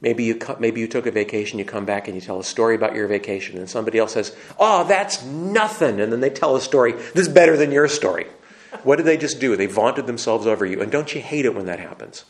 Maybe 0.00 0.24
you, 0.24 0.40
maybe 0.58 0.80
you 0.80 0.88
took 0.88 1.06
a 1.06 1.12
vacation, 1.12 1.60
you 1.60 1.64
come 1.64 1.84
back 1.84 2.08
and 2.08 2.16
you 2.16 2.20
tell 2.20 2.40
a 2.40 2.44
story 2.44 2.74
about 2.74 2.96
your 2.96 3.06
vacation, 3.06 3.58
and 3.58 3.70
somebody 3.70 3.98
else 3.98 4.14
says, 4.14 4.34
Oh, 4.58 4.82
that's 4.88 5.22
nothing. 5.24 6.00
And 6.00 6.10
then 6.10 6.18
they 6.18 6.30
tell 6.30 6.56
a 6.56 6.60
story 6.60 6.94
that's 7.14 7.28
better 7.28 7.56
than 7.56 7.70
your 7.70 7.86
story. 7.86 8.26
What 8.82 8.96
did 8.96 9.06
they 9.06 9.18
just 9.18 9.38
do? 9.38 9.54
They 9.54 9.66
vaunted 9.66 10.08
themselves 10.08 10.48
over 10.48 10.66
you. 10.66 10.82
And 10.82 10.90
don't 10.90 11.14
you 11.14 11.20
hate 11.20 11.44
it 11.44 11.54
when 11.54 11.66
that 11.66 11.78
happens? 11.78 12.24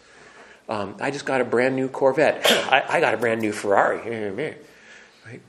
Um, 0.70 0.94
I 1.00 1.10
just 1.10 1.26
got 1.26 1.40
a 1.40 1.44
brand 1.44 1.74
new 1.74 1.88
Corvette. 1.88 2.42
I, 2.48 2.84
I, 2.88 3.00
got 3.00 3.12
a 3.12 3.16
brand 3.16 3.40
new 3.40 3.50
Ferrari. 3.50 4.30
Right? 5.26 5.42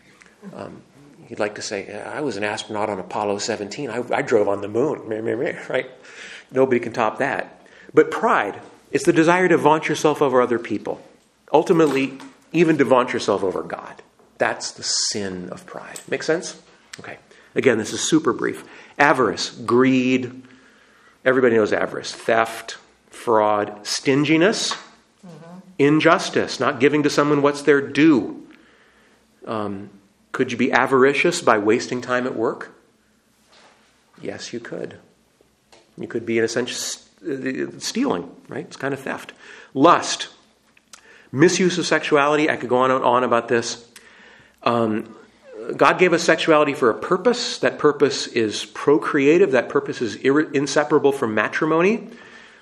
Um, 0.51 0.81
you'd 1.29 1.37
like 1.37 1.55
to 1.55 1.61
say, 1.61 1.93
I 1.93 2.21
was 2.21 2.37
an 2.37 2.43
astronaut 2.43 2.89
on 2.89 2.99
Apollo 2.99 3.37
17. 3.37 3.91
I, 3.91 4.03
I 4.11 4.23
drove 4.23 4.47
on 4.47 4.61
the 4.61 4.67
moon. 4.67 5.01
Right? 5.69 5.91
Nobody 6.51 6.79
can 6.79 6.91
top 6.91 7.19
that. 7.19 7.65
But 7.93 8.09
pride, 8.09 8.59
it's 8.91 9.05
the 9.05 9.13
desire 9.13 9.47
to 9.47 9.57
vaunt 9.57 9.87
yourself 9.87 10.23
over 10.23 10.41
other 10.41 10.57
people. 10.57 10.99
Ultimately, 11.53 12.17
even 12.51 12.79
to 12.79 12.83
vaunt 12.83 13.13
yourself 13.13 13.43
over 13.43 13.61
God. 13.61 14.01
That's 14.39 14.71
the 14.71 14.83
sin 14.83 15.49
of 15.49 15.67
pride. 15.67 15.99
Make 16.09 16.23
sense? 16.23 16.59
Okay. 16.99 17.19
Again, 17.53 17.77
this 17.77 17.93
is 17.93 18.01
super 18.01 18.33
brief. 18.33 18.63
Avarice, 18.97 19.51
greed. 19.51 20.41
Everybody 21.23 21.57
knows 21.57 21.71
avarice. 21.71 22.11
Theft, 22.11 22.77
fraud, 23.11 23.85
stinginess. 23.85 24.75
Injustice, 25.83 26.59
not 26.59 26.79
giving 26.79 27.03
to 27.03 27.09
someone 27.09 27.41
what's 27.41 27.61
their 27.61 27.81
due. 27.81 28.47
Um, 29.45 29.89
could 30.31 30.51
you 30.51 30.57
be 30.57 30.71
avaricious 30.71 31.41
by 31.41 31.57
wasting 31.57 32.01
time 32.01 32.25
at 32.25 32.35
work? 32.35 32.73
Yes, 34.21 34.53
you 34.53 34.59
could. 34.59 34.97
You 35.97 36.07
could 36.07 36.25
be, 36.25 36.37
in 36.37 36.43
a 36.43 36.47
sense, 36.47 37.09
stealing, 37.79 38.31
right? 38.47 38.65
It's 38.65 38.77
kind 38.77 38.93
of 38.93 38.99
theft. 38.99 39.33
Lust, 39.73 40.29
misuse 41.31 41.77
of 41.77 41.85
sexuality. 41.85 42.49
I 42.49 42.55
could 42.55 42.69
go 42.69 42.77
on 42.77 42.91
and 42.91 43.03
on 43.03 43.23
about 43.23 43.47
this. 43.47 43.87
Um, 44.63 45.15
God 45.75 45.99
gave 45.99 46.13
us 46.13 46.23
sexuality 46.23 46.73
for 46.73 46.89
a 46.89 46.93
purpose. 46.93 47.59
That 47.59 47.77
purpose 47.77 48.27
is 48.27 48.65
procreative, 48.65 49.51
that 49.51 49.69
purpose 49.69 50.01
is 50.01 50.15
ir- 50.15 50.51
inseparable 50.51 51.11
from 51.11 51.35
matrimony. 51.35 52.09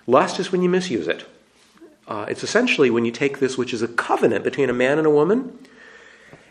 Lust 0.08 0.40
is 0.40 0.52
when 0.52 0.62
you 0.62 0.70
misuse 0.70 1.08
it. 1.08 1.26
Uh, 2.10 2.26
it's 2.28 2.44
essentially 2.44 2.90
when 2.90 3.06
you 3.06 3.12
take 3.12 3.38
this, 3.38 3.56
which 3.56 3.72
is 3.72 3.84
a 3.84 3.88
covenant 3.88 4.44
between 4.44 4.68
a 4.68 4.74
man 4.74 4.98
and 4.98 5.06
a 5.06 5.12
woman, 5.12 5.58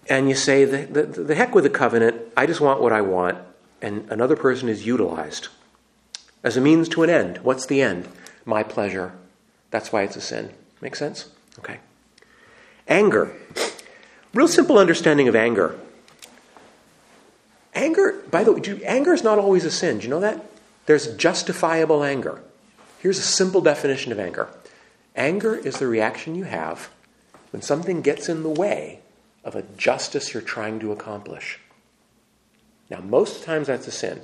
and 0.09 0.28
you 0.28 0.34
say, 0.34 0.64
the, 0.64 0.86
the, 0.86 1.22
the 1.24 1.34
heck 1.34 1.52
with 1.52 1.64
the 1.64 1.70
covenant, 1.70 2.16
I 2.36 2.46
just 2.46 2.61
want 2.61 2.80
what 2.80 2.92
I 2.92 3.00
want, 3.00 3.38
and 3.82 4.06
another 4.09 4.36
person 4.36 4.68
is 4.68 4.86
utilized 4.86 5.48
as 6.44 6.56
a 6.56 6.61
means 6.61 6.88
to 6.90 7.02
an 7.02 7.11
end. 7.11 7.38
What's 7.38 7.66
the 7.66 7.82
end? 7.82 8.09
My 8.44 8.62
pleasure. 8.62 9.12
That's 9.70 9.92
why 9.92 10.02
it's 10.02 10.14
a 10.14 10.20
sin. 10.20 10.52
Make 10.80 10.94
sense? 10.94 11.28
Okay. 11.59 11.78
Anger. 12.86 13.34
Real 14.32 14.48
simple 14.48 14.78
understanding 14.78 15.26
of 15.26 15.34
anger. 15.34 15.78
Anger, 17.74 18.22
by 18.30 18.44
the 18.44 18.52
way, 18.52 18.82
anger 18.84 19.12
is 19.12 19.24
not 19.24 19.38
always 19.38 19.64
a 19.64 19.70
sin. 19.70 19.98
Do 19.98 20.04
you 20.04 20.11
know 20.11 20.20
that? 20.20 20.44
There's 20.86 21.14
justifiable 21.16 22.04
anger. 22.04 22.40
Here's 23.00 23.18
a 23.18 23.22
simple 23.22 23.61
definition 23.61 24.12
of 24.12 24.20
anger 24.20 24.48
anger 25.18 25.54
is 25.54 25.78
the 25.78 25.86
reaction 25.86 26.34
you 26.34 26.44
have 26.44 26.88
when 27.50 27.62
something 27.62 28.00
gets 28.00 28.28
in 28.28 28.42
the 28.42 28.48
way 28.48 29.00
of 29.44 29.54
a 29.54 29.62
justice 29.76 30.32
you're 30.32 30.42
trying 30.42 30.78
to 30.80 30.92
accomplish. 30.92 31.58
Now, 32.90 33.00
most 33.00 33.44
times 33.44 33.66
that's 33.66 33.86
a 33.86 33.90
sin. 33.90 34.20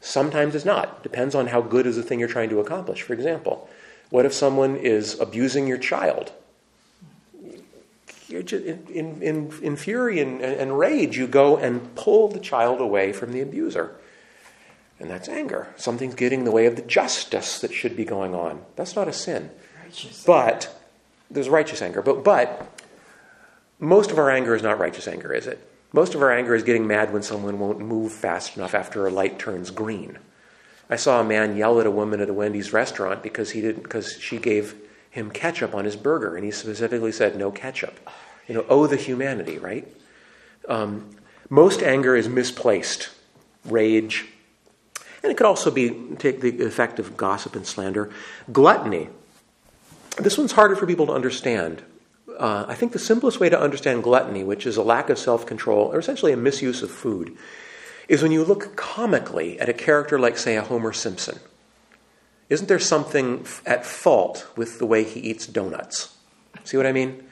Sometimes 0.00 0.54
it's 0.54 0.64
not. 0.64 1.02
Depends 1.02 1.34
on 1.34 1.48
how 1.48 1.60
good 1.60 1.86
is 1.86 1.96
the 1.96 2.02
thing 2.02 2.20
you're 2.20 2.28
trying 2.28 2.50
to 2.50 2.60
accomplish. 2.60 3.02
For 3.02 3.14
example, 3.14 3.68
what 4.10 4.26
if 4.26 4.32
someone 4.34 4.76
is 4.76 5.18
abusing 5.18 5.66
your 5.66 5.78
child 5.78 6.32
in, 8.30 8.86
in, 8.92 9.22
in, 9.22 9.52
in 9.62 9.76
fury 9.76 10.20
and, 10.20 10.40
and 10.40 10.78
rage, 10.78 11.16
you 11.16 11.26
go 11.26 11.56
and 11.56 11.94
pull 11.94 12.28
the 12.28 12.40
child 12.40 12.80
away 12.80 13.12
from 13.12 13.32
the 13.32 13.40
abuser. 13.40 13.96
And 15.00 15.10
that's 15.10 15.28
anger. 15.28 15.68
Something's 15.76 16.14
getting 16.14 16.40
in 16.40 16.44
the 16.44 16.52
way 16.52 16.66
of 16.66 16.76
the 16.76 16.82
justice 16.82 17.60
that 17.60 17.72
should 17.72 17.96
be 17.96 18.04
going 18.04 18.34
on. 18.34 18.64
That's 18.76 18.94
not 18.94 19.08
a 19.08 19.12
sin. 19.12 19.50
Righteous 19.82 20.24
but 20.24 20.80
there's 21.30 21.48
righteous 21.48 21.82
anger. 21.82 22.00
But, 22.00 22.22
but 22.24 22.82
most 23.78 24.10
of 24.10 24.18
our 24.18 24.30
anger 24.30 24.54
is 24.54 24.62
not 24.62 24.78
righteous 24.78 25.08
anger, 25.08 25.32
is 25.32 25.46
it? 25.46 25.58
Most 25.92 26.14
of 26.14 26.22
our 26.22 26.32
anger 26.32 26.54
is 26.54 26.62
getting 26.62 26.86
mad 26.86 27.12
when 27.12 27.22
someone 27.22 27.58
won't 27.58 27.78
move 27.78 28.12
fast 28.12 28.56
enough 28.56 28.74
after 28.74 29.06
a 29.06 29.10
light 29.10 29.38
turns 29.38 29.70
green. 29.70 30.18
I 30.90 30.96
saw 30.96 31.20
a 31.20 31.24
man 31.24 31.56
yell 31.56 31.80
at 31.80 31.86
a 31.86 31.90
woman 31.90 32.20
at 32.20 32.28
a 32.28 32.34
Wendy's 32.34 32.72
restaurant 32.72 33.22
because 33.22 33.52
he 33.52 33.60
didn't 33.60 33.84
because 33.84 34.18
she 34.20 34.38
gave 34.38 34.74
him 35.10 35.30
ketchup 35.30 35.74
on 35.74 35.84
his 35.84 35.94
burger, 35.94 36.34
and 36.34 36.44
he 36.44 36.50
specifically 36.50 37.12
said 37.12 37.36
no 37.36 37.50
ketchup. 37.52 38.10
You 38.48 38.56
know, 38.56 38.66
oh, 38.68 38.86
the 38.86 38.96
humanity, 38.96 39.58
right? 39.58 39.86
Um, 40.68 41.10
most 41.48 41.82
anger 41.82 42.16
is 42.16 42.28
misplaced, 42.28 43.10
rage, 43.64 44.26
and 45.24 45.32
it 45.32 45.36
could 45.38 45.46
also 45.46 45.70
be 45.70 45.90
take 46.18 46.42
the 46.42 46.62
effect 46.62 46.98
of 46.98 47.16
gossip 47.16 47.56
and 47.56 47.66
slander. 47.66 48.10
Gluttony. 48.52 49.08
This 50.18 50.36
one's 50.36 50.52
harder 50.52 50.76
for 50.76 50.86
people 50.86 51.06
to 51.06 51.12
understand. 51.12 51.82
Uh, 52.38 52.66
I 52.68 52.74
think 52.74 52.92
the 52.92 52.98
simplest 52.98 53.40
way 53.40 53.48
to 53.48 53.58
understand 53.58 54.02
gluttony, 54.02 54.44
which 54.44 54.66
is 54.66 54.76
a 54.76 54.82
lack 54.82 55.08
of 55.08 55.18
self 55.18 55.46
control, 55.46 55.86
or 55.92 55.98
essentially 55.98 56.32
a 56.32 56.36
misuse 56.36 56.82
of 56.82 56.90
food, 56.90 57.36
is 58.06 58.22
when 58.22 58.32
you 58.32 58.44
look 58.44 58.76
comically 58.76 59.58
at 59.58 59.68
a 59.70 59.72
character 59.72 60.18
like, 60.18 60.36
say, 60.36 60.56
a 60.56 60.62
Homer 60.62 60.92
Simpson. 60.92 61.40
Isn't 62.50 62.68
there 62.68 62.78
something 62.78 63.46
at 63.64 63.86
fault 63.86 64.46
with 64.56 64.78
the 64.78 64.84
way 64.84 65.04
he 65.04 65.20
eats 65.20 65.46
donuts? 65.46 66.14
See 66.64 66.76
what 66.76 66.86
I 66.86 66.92
mean? 66.92 67.24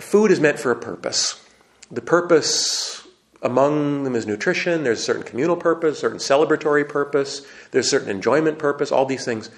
Food 0.00 0.30
is 0.30 0.40
meant 0.40 0.58
for 0.58 0.70
a 0.70 0.76
purpose. 0.76 1.42
The 1.90 2.02
purpose 2.02 3.01
among 3.42 4.04
them 4.04 4.14
is 4.14 4.26
nutrition, 4.26 4.84
there's 4.84 5.00
a 5.00 5.02
certain 5.02 5.24
communal 5.24 5.56
purpose, 5.56 5.98
certain 5.98 6.18
celebratory 6.18 6.88
purpose, 6.88 7.44
there's 7.72 7.90
certain 7.90 8.08
enjoyment 8.08 8.58
purpose, 8.58 8.92
all 8.92 9.04
these 9.04 9.24
things. 9.24 9.50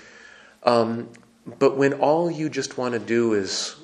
Um, 0.63 1.11
but 1.47 1.77
when 1.77 1.93
all 1.93 2.31
you 2.31 2.49
just 2.49 2.79
want 2.79 2.95
to 2.95 2.99
do 2.99 3.35
is 3.35 3.77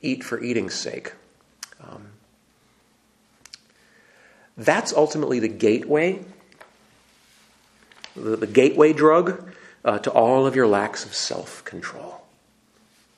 eat 0.00 0.22
for 0.22 0.40
eating's 0.40 0.74
sake, 0.74 1.12
um, 1.82 2.06
that's 4.56 4.92
ultimately 4.92 5.40
the 5.40 5.48
gateway, 5.48 6.24
the, 8.14 8.36
the 8.36 8.46
gateway 8.46 8.92
drug 8.92 9.52
uh, 9.84 9.98
to 9.98 10.10
all 10.12 10.46
of 10.46 10.54
your 10.54 10.68
lacks 10.68 11.04
of 11.04 11.14
self 11.14 11.64
control. 11.64 12.22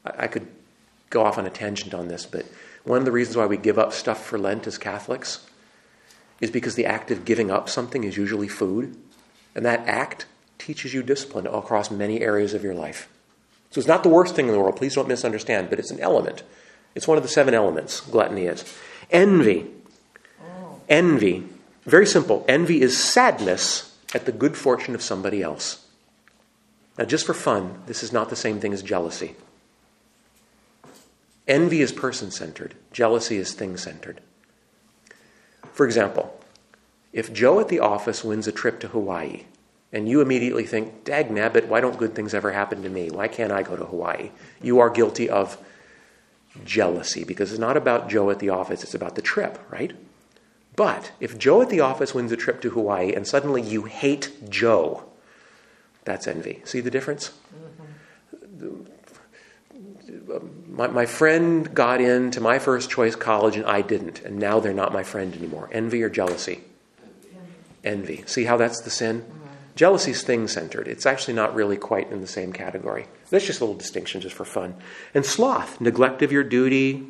I, 0.06 0.24
I, 0.24 0.26
could 0.26 0.46
go 1.10 1.22
off 1.24 1.36
on 1.36 1.44
a 1.44 1.50
tangent 1.50 1.92
on 1.92 2.08
this, 2.08 2.24
but 2.24 2.46
one 2.84 2.98
of 2.98 3.04
the 3.04 3.12
reasons 3.12 3.36
why 3.36 3.44
we 3.44 3.58
give 3.58 3.78
up 3.78 3.92
stuff 3.92 4.24
for 4.24 4.38
Lent 4.38 4.66
as 4.66 4.78
Catholics 4.78 5.46
is 6.40 6.50
because 6.50 6.74
the 6.74 6.86
act 6.86 7.10
of 7.10 7.24
giving 7.24 7.50
up 7.50 7.68
something 7.68 8.04
is 8.04 8.16
usually 8.16 8.48
food, 8.48 8.96
and 9.54 9.64
that 9.64 9.86
act 9.86 10.26
teaches 10.58 10.94
you 10.94 11.02
discipline 11.02 11.46
across 11.46 11.90
many 11.90 12.20
areas 12.20 12.54
of 12.54 12.62
your 12.62 12.74
life. 12.74 13.08
So 13.70 13.78
it's 13.78 13.88
not 13.88 14.02
the 14.02 14.08
worst 14.08 14.34
thing 14.34 14.46
in 14.46 14.52
the 14.52 14.58
world, 14.58 14.76
please 14.76 14.94
don't 14.94 15.08
misunderstand, 15.08 15.70
but 15.70 15.78
it's 15.78 15.90
an 15.90 16.00
element. 16.00 16.42
It's 16.94 17.06
one 17.06 17.16
of 17.16 17.22
the 17.22 17.28
seven 17.28 17.54
elements, 17.54 18.00
gluttony 18.00 18.46
is. 18.46 18.64
Envy. 19.10 19.66
Envy. 20.88 21.44
Very 21.84 22.06
simple. 22.06 22.44
Envy 22.48 22.80
is 22.80 23.02
sadness 23.02 23.96
at 24.14 24.26
the 24.26 24.32
good 24.32 24.56
fortune 24.56 24.94
of 24.94 25.02
somebody 25.02 25.42
else. 25.42 25.86
Now, 26.98 27.04
just 27.04 27.26
for 27.26 27.34
fun, 27.34 27.82
this 27.86 28.02
is 28.02 28.12
not 28.12 28.28
the 28.28 28.36
same 28.36 28.60
thing 28.60 28.72
as 28.72 28.82
jealousy. 28.82 29.36
Envy 31.46 31.80
is 31.80 31.92
person 31.92 32.30
centered, 32.30 32.74
jealousy 32.92 33.36
is 33.36 33.52
thing 33.52 33.76
centered. 33.76 34.20
For 35.72 35.86
example, 35.86 36.38
if 37.12 37.32
Joe 37.32 37.60
at 37.60 37.68
the 37.68 37.80
office 37.80 38.22
wins 38.24 38.46
a 38.46 38.52
trip 38.52 38.80
to 38.80 38.88
Hawaii, 38.88 39.44
and 39.92 40.08
you 40.08 40.20
immediately 40.20 40.64
think, 40.64 41.04
dag 41.04 41.30
nabbit, 41.30 41.66
why 41.66 41.80
don't 41.80 41.98
good 41.98 42.14
things 42.14 42.32
ever 42.32 42.52
happen 42.52 42.82
to 42.82 42.88
me? 42.88 43.10
Why 43.10 43.26
can't 43.26 43.52
I 43.52 43.62
go 43.62 43.76
to 43.76 43.84
Hawaii? 43.84 44.30
You 44.62 44.78
are 44.78 44.88
guilty 44.88 45.28
of 45.28 45.58
jealousy 46.64 47.24
because 47.24 47.50
it's 47.50 47.60
not 47.60 47.76
about 47.76 48.08
Joe 48.08 48.30
at 48.30 48.38
the 48.38 48.50
office, 48.50 48.82
it's 48.82 48.94
about 48.94 49.16
the 49.16 49.22
trip, 49.22 49.58
right? 49.70 49.92
But 50.76 51.12
if 51.18 51.38
Joe 51.38 51.62
at 51.62 51.70
the 51.70 51.80
office 51.80 52.14
wins 52.14 52.32
a 52.32 52.36
trip 52.36 52.60
to 52.62 52.70
Hawaii 52.70 53.12
and 53.12 53.26
suddenly 53.26 53.62
you 53.62 53.82
hate 53.82 54.32
Joe, 54.48 55.04
that's 56.04 56.28
envy. 56.28 56.62
See 56.64 56.80
the 56.80 56.90
difference? 56.90 57.32
Mm-hmm. 57.54 58.82
My, 60.68 60.86
my 60.86 61.06
friend 61.06 61.74
got 61.74 62.00
into 62.00 62.40
my 62.40 62.58
first 62.58 62.90
choice 62.90 63.16
college 63.16 63.56
and 63.56 63.66
I 63.66 63.82
didn't, 63.82 64.20
and 64.22 64.38
now 64.38 64.60
they're 64.60 64.72
not 64.72 64.92
my 64.92 65.02
friend 65.02 65.34
anymore. 65.34 65.68
Envy 65.72 66.02
or 66.02 66.08
jealousy? 66.08 66.62
Envy. 67.84 68.24
See 68.26 68.44
how 68.44 68.56
that's 68.56 68.80
the 68.80 68.90
sin? 68.90 69.24
Jealousy 69.76 70.10
is 70.10 70.22
thing 70.22 70.46
centered. 70.48 70.88
It's 70.88 71.06
actually 71.06 71.34
not 71.34 71.54
really 71.54 71.76
quite 71.76 72.10
in 72.10 72.20
the 72.20 72.26
same 72.26 72.52
category. 72.52 73.06
That's 73.30 73.46
just 73.46 73.60
a 73.60 73.64
little 73.64 73.78
distinction, 73.78 74.20
just 74.20 74.34
for 74.34 74.44
fun. 74.44 74.74
And 75.14 75.24
sloth, 75.24 75.80
neglect 75.80 76.22
of 76.22 76.32
your 76.32 76.44
duty, 76.44 77.06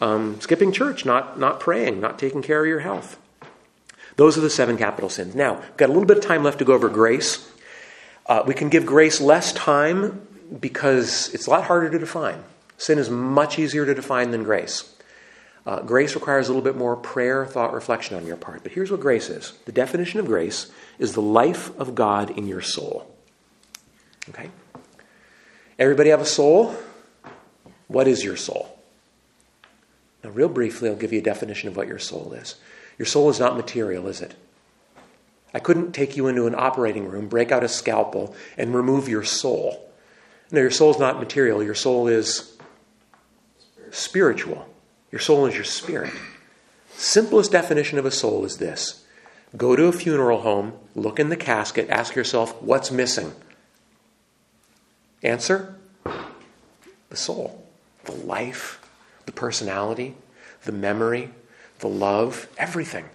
um, 0.00 0.40
skipping 0.40 0.72
church, 0.72 1.04
not, 1.04 1.38
not 1.38 1.60
praying, 1.60 2.00
not 2.00 2.18
taking 2.18 2.42
care 2.42 2.62
of 2.62 2.68
your 2.68 2.80
health. 2.80 3.18
Those 4.16 4.38
are 4.38 4.40
the 4.40 4.50
seven 4.50 4.76
capital 4.76 5.10
sins. 5.10 5.34
Now, 5.34 5.60
we've 5.60 5.76
got 5.76 5.90
a 5.90 5.92
little 5.92 6.06
bit 6.06 6.18
of 6.18 6.24
time 6.24 6.42
left 6.42 6.58
to 6.60 6.64
go 6.64 6.72
over 6.72 6.88
grace. 6.88 7.50
Uh, 8.26 8.44
we 8.46 8.54
can 8.54 8.68
give 8.68 8.86
grace 8.86 9.20
less 9.20 9.52
time 9.52 10.26
because 10.58 11.32
it's 11.34 11.46
a 11.46 11.50
lot 11.50 11.64
harder 11.64 11.90
to 11.90 11.98
define. 11.98 12.42
Sin 12.76 12.98
is 12.98 13.10
much 13.10 13.58
easier 13.58 13.84
to 13.84 13.94
define 13.94 14.30
than 14.30 14.42
grace. 14.42 14.94
Uh, 15.66 15.82
grace 15.82 16.14
requires 16.14 16.48
a 16.48 16.52
little 16.52 16.64
bit 16.64 16.76
more 16.76 16.96
prayer, 16.96 17.44
thought, 17.44 17.74
reflection 17.74 18.16
on 18.16 18.26
your 18.26 18.36
part. 18.36 18.62
But 18.62 18.72
here's 18.72 18.90
what 18.90 19.00
grace 19.00 19.28
is 19.28 19.52
the 19.66 19.72
definition 19.72 20.18
of 20.18 20.26
grace 20.26 20.70
is 20.98 21.12
the 21.12 21.22
life 21.22 21.78
of 21.78 21.94
God 21.94 22.30
in 22.30 22.46
your 22.46 22.62
soul. 22.62 23.14
Okay? 24.30 24.50
Everybody 25.78 26.10
have 26.10 26.20
a 26.20 26.26
soul? 26.26 26.74
What 27.88 28.08
is 28.08 28.24
your 28.24 28.36
soul? 28.36 28.78
Now, 30.22 30.30
real 30.30 30.48
briefly, 30.48 30.88
I'll 30.88 30.96
give 30.96 31.12
you 31.12 31.20
a 31.20 31.22
definition 31.22 31.68
of 31.68 31.76
what 31.76 31.88
your 31.88 31.98
soul 31.98 32.32
is. 32.32 32.56
Your 32.98 33.06
soul 33.06 33.30
is 33.30 33.40
not 33.40 33.56
material, 33.56 34.06
is 34.08 34.20
it? 34.20 34.34
I 35.52 35.58
couldn't 35.58 35.92
take 35.92 36.16
you 36.16 36.28
into 36.28 36.46
an 36.46 36.54
operating 36.54 37.08
room, 37.08 37.28
break 37.28 37.50
out 37.50 37.64
a 37.64 37.68
scalpel, 37.68 38.34
and 38.56 38.74
remove 38.74 39.08
your 39.08 39.24
soul. 39.24 39.89
No, 40.52 40.60
your 40.60 40.70
soul 40.70 40.90
is 40.90 40.98
not 40.98 41.18
material. 41.18 41.62
Your 41.62 41.74
soul 41.74 42.08
is 42.08 42.56
spiritual. 43.90 44.68
Your 45.12 45.20
soul 45.20 45.46
is 45.46 45.54
your 45.54 45.64
spirit. 45.64 46.12
Simplest 46.94 47.52
definition 47.52 47.98
of 47.98 48.06
a 48.06 48.10
soul 48.10 48.44
is 48.44 48.58
this 48.58 49.04
go 49.56 49.74
to 49.74 49.86
a 49.86 49.92
funeral 49.92 50.42
home, 50.42 50.72
look 50.94 51.18
in 51.18 51.28
the 51.28 51.36
casket, 51.36 51.88
ask 51.90 52.14
yourself, 52.14 52.60
what's 52.62 52.90
missing? 52.90 53.32
Answer 55.22 55.74
the 57.08 57.16
soul, 57.16 57.66
the 58.04 58.12
life, 58.12 58.80
the 59.26 59.32
personality, 59.32 60.14
the 60.64 60.72
memory, 60.72 61.30
the 61.80 61.88
love, 61.88 62.48
everything. 62.56 63.06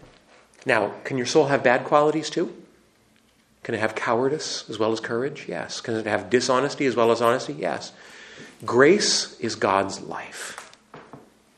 Now, 0.65 0.93
can 1.03 1.17
your 1.17 1.25
soul 1.25 1.45
have 1.45 1.63
bad 1.63 1.85
qualities 1.85 2.29
too? 2.29 2.53
Can 3.65 3.73
it 3.73 3.79
have 3.79 3.95
cowardice 3.95 4.63
as 4.69 4.77
well 4.77 4.91
as 4.91 4.99
courage? 4.99 5.45
Yes. 5.47 5.81
Can 5.81 5.95
it 5.95 6.05
have 6.05 6.29
dishonesty 6.29 6.85
as 6.85 6.95
well 6.95 7.11
as 7.11 7.19
honesty? 7.19 7.53
Yes. 7.53 7.93
Grace 8.63 9.39
is 9.39 9.55
God's 9.55 10.01
life 10.01 10.71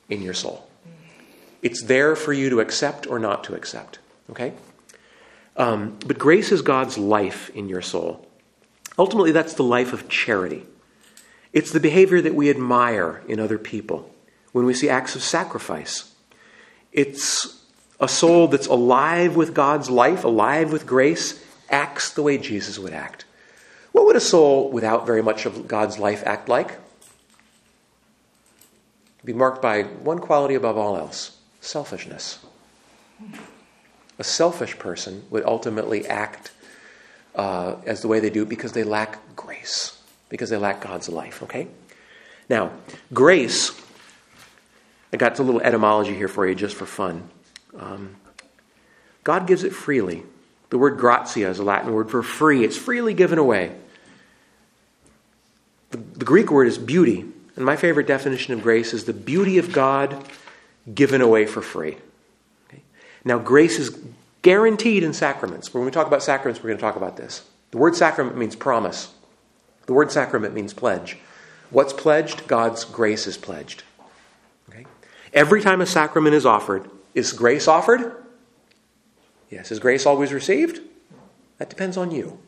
in 0.07 0.21
your 0.21 0.33
soul. 0.33 0.69
It's 1.61 1.83
there 1.83 2.15
for 2.15 2.31
you 2.31 2.49
to 2.49 2.61
accept 2.61 3.07
or 3.07 3.19
not 3.19 3.43
to 3.43 3.55
accept. 3.55 3.99
Okay? 4.29 4.53
Um, 5.57 5.97
but 6.07 6.17
grace 6.17 6.53
is 6.53 6.61
God's 6.61 6.97
life 6.97 7.49
in 7.49 7.67
your 7.67 7.81
soul. 7.81 8.25
Ultimately, 8.97 9.33
that's 9.33 9.55
the 9.55 9.63
life 9.63 9.91
of 9.91 10.07
charity. 10.07 10.65
It's 11.51 11.73
the 11.73 11.81
behavior 11.81 12.21
that 12.21 12.33
we 12.33 12.49
admire 12.49 13.21
in 13.27 13.37
other 13.37 13.57
people 13.57 14.09
when 14.53 14.63
we 14.63 14.73
see 14.73 14.87
acts 14.87 15.17
of 15.17 15.23
sacrifice. 15.23 16.15
It's 16.93 17.61
a 17.99 18.07
soul 18.07 18.47
that's 18.47 18.67
alive 18.67 19.35
with 19.35 19.53
God's 19.53 19.89
life, 19.89 20.23
alive 20.23 20.71
with 20.71 20.85
grace, 20.85 21.43
acts 21.69 22.11
the 22.11 22.23
way 22.23 22.37
Jesus 22.37 22.79
would 22.79 22.93
act. 22.93 23.25
What 23.91 24.05
would 24.05 24.15
a 24.15 24.21
soul 24.21 24.69
without 24.69 25.05
very 25.05 25.23
much 25.23 25.45
of 25.45 25.67
God's 25.67 25.97
life 25.97 26.23
act 26.25 26.49
like? 26.49 26.77
be 29.27 29.33
marked 29.33 29.61
by 29.61 29.83
one 29.83 30.19
quality 30.19 30.55
above 30.55 30.77
all 30.77 30.95
else 30.95 31.37
selfishness. 31.59 32.39
A 34.17 34.23
selfish 34.23 34.79
person 34.79 35.25
would 35.29 35.43
ultimately 35.43 36.07
act 36.07 36.51
uh, 37.35 37.75
as 37.85 38.01
the 38.01 38.07
way 38.07 38.21
they 38.21 38.29
do 38.29 38.45
because 38.45 38.71
they 38.71 38.85
lack 38.85 39.19
grace, 39.35 40.01
because 40.29 40.49
they 40.49 40.55
lack 40.55 40.79
God's 40.79 41.09
life, 41.09 41.43
okay? 41.43 41.67
Now, 42.49 42.71
grace, 43.13 43.77
I 45.11 45.17
got 45.17 45.37
a 45.39 45.43
little 45.43 45.59
etymology 45.59 46.15
here 46.15 46.29
for 46.29 46.47
you 46.47 46.55
just 46.55 46.77
for 46.77 46.85
fun. 46.85 47.29
Um, 47.77 48.15
God 49.25 49.45
gives 49.45 49.65
it 49.65 49.73
freely. 49.73 50.23
The 50.69 50.77
word 50.77 50.97
gratia 50.97 51.47
is 51.47 51.59
a 51.59 51.63
Latin 51.63 51.93
word 51.93 52.09
for 52.09 52.23
free, 52.23 52.63
it's 52.63 52.77
freely 52.77 53.13
given 53.13 53.39
away. 53.39 53.73
The, 55.91 55.97
the 55.97 56.25
Greek 56.25 56.51
word 56.51 56.67
is 56.67 56.77
beauty. 56.77 57.25
And 57.55 57.65
my 57.65 57.75
favorite 57.75 58.05
definition 58.05 58.53
of 58.53 58.61
grace 58.61 58.93
is 58.93 59.05
the 59.05 59.13
beauty 59.13 59.57
of 59.57 59.73
God 59.73 60.23
given 60.93 61.21
away 61.21 61.47
for 61.47 61.61
free. 61.61 61.97
Okay? 62.69 62.83
Now, 63.25 63.39
grace 63.39 63.79
is 63.79 63.97
guaranteed 64.43 65.03
in 65.03 65.11
sacraments. 65.11 65.73
When 65.73 65.83
we 65.83 65.89
talk 65.89 66.05
about 66.05 66.21
sacraments, 66.21 66.61
we're 66.61 66.69
going 66.69 66.77
to 66.77 66.81
talk 66.81 66.95
about 66.95 67.17
this. 67.17 67.43
The 67.71 67.77
word 67.77 67.95
sacrament 67.95 68.37
means 68.37 68.55
promise, 68.55 69.13
the 69.87 69.93
word 69.93 70.11
sacrament 70.11 70.53
means 70.53 70.73
pledge. 70.73 71.17
What's 71.69 71.93
pledged? 71.93 72.47
God's 72.47 72.85
grace 72.85 73.25
is 73.25 73.37
pledged. 73.37 73.83
Okay? 74.69 74.85
Every 75.33 75.61
time 75.61 75.81
a 75.81 75.85
sacrament 75.85 76.35
is 76.35 76.45
offered, 76.45 76.89
is 77.15 77.33
grace 77.33 77.67
offered? 77.67 78.23
Yes. 79.49 79.71
Is 79.71 79.79
grace 79.79 80.05
always 80.05 80.33
received? 80.33 80.81
That 81.57 81.69
depends 81.69 81.97
on 81.97 82.11
you. 82.11 82.39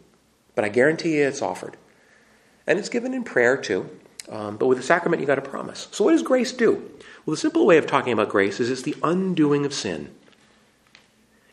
But 0.55 0.65
I 0.65 0.69
guarantee 0.69 1.17
you 1.17 1.27
it's 1.27 1.41
offered. 1.41 1.77
And 2.67 2.77
it's 2.77 2.89
given 2.89 3.13
in 3.13 3.23
prayer 3.23 3.57
too. 3.57 3.89
Um, 4.29 4.57
but 4.57 4.67
with 4.67 4.77
the 4.77 4.83
sacrament, 4.83 5.21
you 5.21 5.27
got 5.27 5.39
a 5.39 5.41
promise. 5.41 5.87
So, 5.91 6.03
what 6.03 6.11
does 6.11 6.21
grace 6.21 6.51
do? 6.51 6.75
Well, 7.25 7.33
the 7.33 7.37
simple 7.37 7.65
way 7.65 7.77
of 7.77 7.87
talking 7.87 8.13
about 8.13 8.29
grace 8.29 8.59
is 8.59 8.69
it's 8.69 8.83
the 8.83 8.95
undoing 9.01 9.65
of 9.65 9.73
sin. 9.73 10.13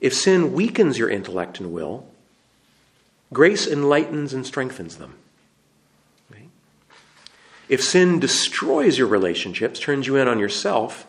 If 0.00 0.12
sin 0.12 0.52
weakens 0.52 0.98
your 0.98 1.08
intellect 1.08 1.58
and 1.58 1.72
will, 1.72 2.06
grace 3.32 3.66
enlightens 3.66 4.34
and 4.34 4.46
strengthens 4.46 4.96
them. 4.96 5.14
Okay? 6.30 6.48
If 7.68 7.82
sin 7.82 8.20
destroys 8.20 8.98
your 8.98 9.06
relationships, 9.06 9.80
turns 9.80 10.06
you 10.06 10.16
in 10.16 10.28
on 10.28 10.38
yourself, 10.38 11.06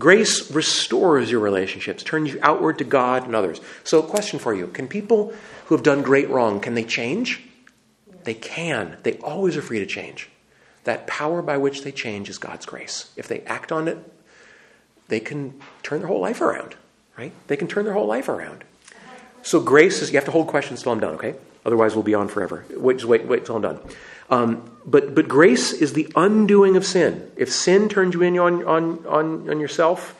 grace 0.00 0.50
restores 0.50 1.30
your 1.30 1.38
relationships, 1.38 2.02
turns 2.02 2.32
you 2.32 2.40
outward 2.42 2.78
to 2.78 2.84
God 2.84 3.24
and 3.24 3.36
others. 3.36 3.60
So, 3.84 4.02
question 4.02 4.40
for 4.40 4.52
you 4.52 4.66
Can 4.66 4.88
people 4.88 5.32
who 5.66 5.76
have 5.76 5.84
done 5.84 6.02
great 6.02 6.28
wrong, 6.28 6.58
can 6.58 6.74
they 6.74 6.82
change? 6.82 7.40
They 8.24 8.34
can. 8.34 8.96
They 9.04 9.16
always 9.18 9.56
are 9.56 9.62
free 9.62 9.78
to 9.78 9.86
change. 9.86 10.28
That 10.84 11.06
power 11.06 11.42
by 11.42 11.58
which 11.58 11.82
they 11.82 11.92
change 11.92 12.28
is 12.28 12.38
God's 12.38 12.66
grace. 12.66 13.12
If 13.16 13.28
they 13.28 13.40
act 13.42 13.70
on 13.70 13.86
it, 13.86 13.98
they 15.08 15.20
can 15.20 15.60
turn 15.82 16.00
their 16.00 16.08
whole 16.08 16.20
life 16.20 16.40
around, 16.40 16.74
right? 17.16 17.32
They 17.46 17.56
can 17.56 17.68
turn 17.68 17.84
their 17.84 17.94
whole 17.94 18.06
life 18.06 18.28
around. 18.28 18.64
So 19.42 19.60
grace 19.60 20.02
is, 20.02 20.10
you 20.10 20.16
have 20.16 20.24
to 20.26 20.30
hold 20.30 20.48
questions 20.48 20.82
till 20.82 20.92
I'm 20.92 21.00
done, 21.00 21.14
okay? 21.14 21.34
Otherwise, 21.64 21.94
we'll 21.94 22.02
be 22.02 22.14
on 22.14 22.28
forever. 22.28 22.64
Wait, 22.70 22.98
just 22.98 23.06
wait, 23.06 23.26
wait 23.26 23.44
till 23.44 23.56
I'm 23.56 23.62
done. 23.62 23.80
Um, 24.30 24.70
but, 24.86 25.14
but 25.14 25.28
grace 25.28 25.72
is 25.72 25.92
the 25.92 26.10
undoing 26.16 26.76
of 26.76 26.86
sin. 26.86 27.30
If 27.36 27.52
sin 27.52 27.88
turns 27.88 28.14
you 28.14 28.22
in 28.22 28.38
on, 28.38 28.64
on, 28.64 29.06
on, 29.06 29.50
on 29.50 29.60
yourself 29.60 30.16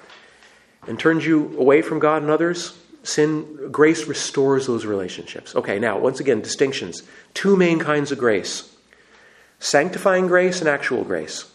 and 0.87 0.99
turns 0.99 1.25
you 1.25 1.57
away 1.59 1.81
from 1.81 1.99
God 1.99 2.23
and 2.23 2.31
others, 2.31 2.77
sin, 3.03 3.71
grace 3.71 4.07
restores 4.07 4.67
those 4.67 4.85
relationships. 4.85 5.55
Okay, 5.55 5.79
now, 5.79 5.99
once 5.99 6.21
again, 6.21 6.41
distinctions. 6.41 7.03
Two 7.35 7.57
main 7.57 7.79
kinds 7.79 8.13
of 8.13 8.19
grace 8.19 8.67
sanctifying 9.63 10.27
grace 10.27 10.61
and 10.61 10.69
actual 10.69 11.05
grace. 11.05 11.51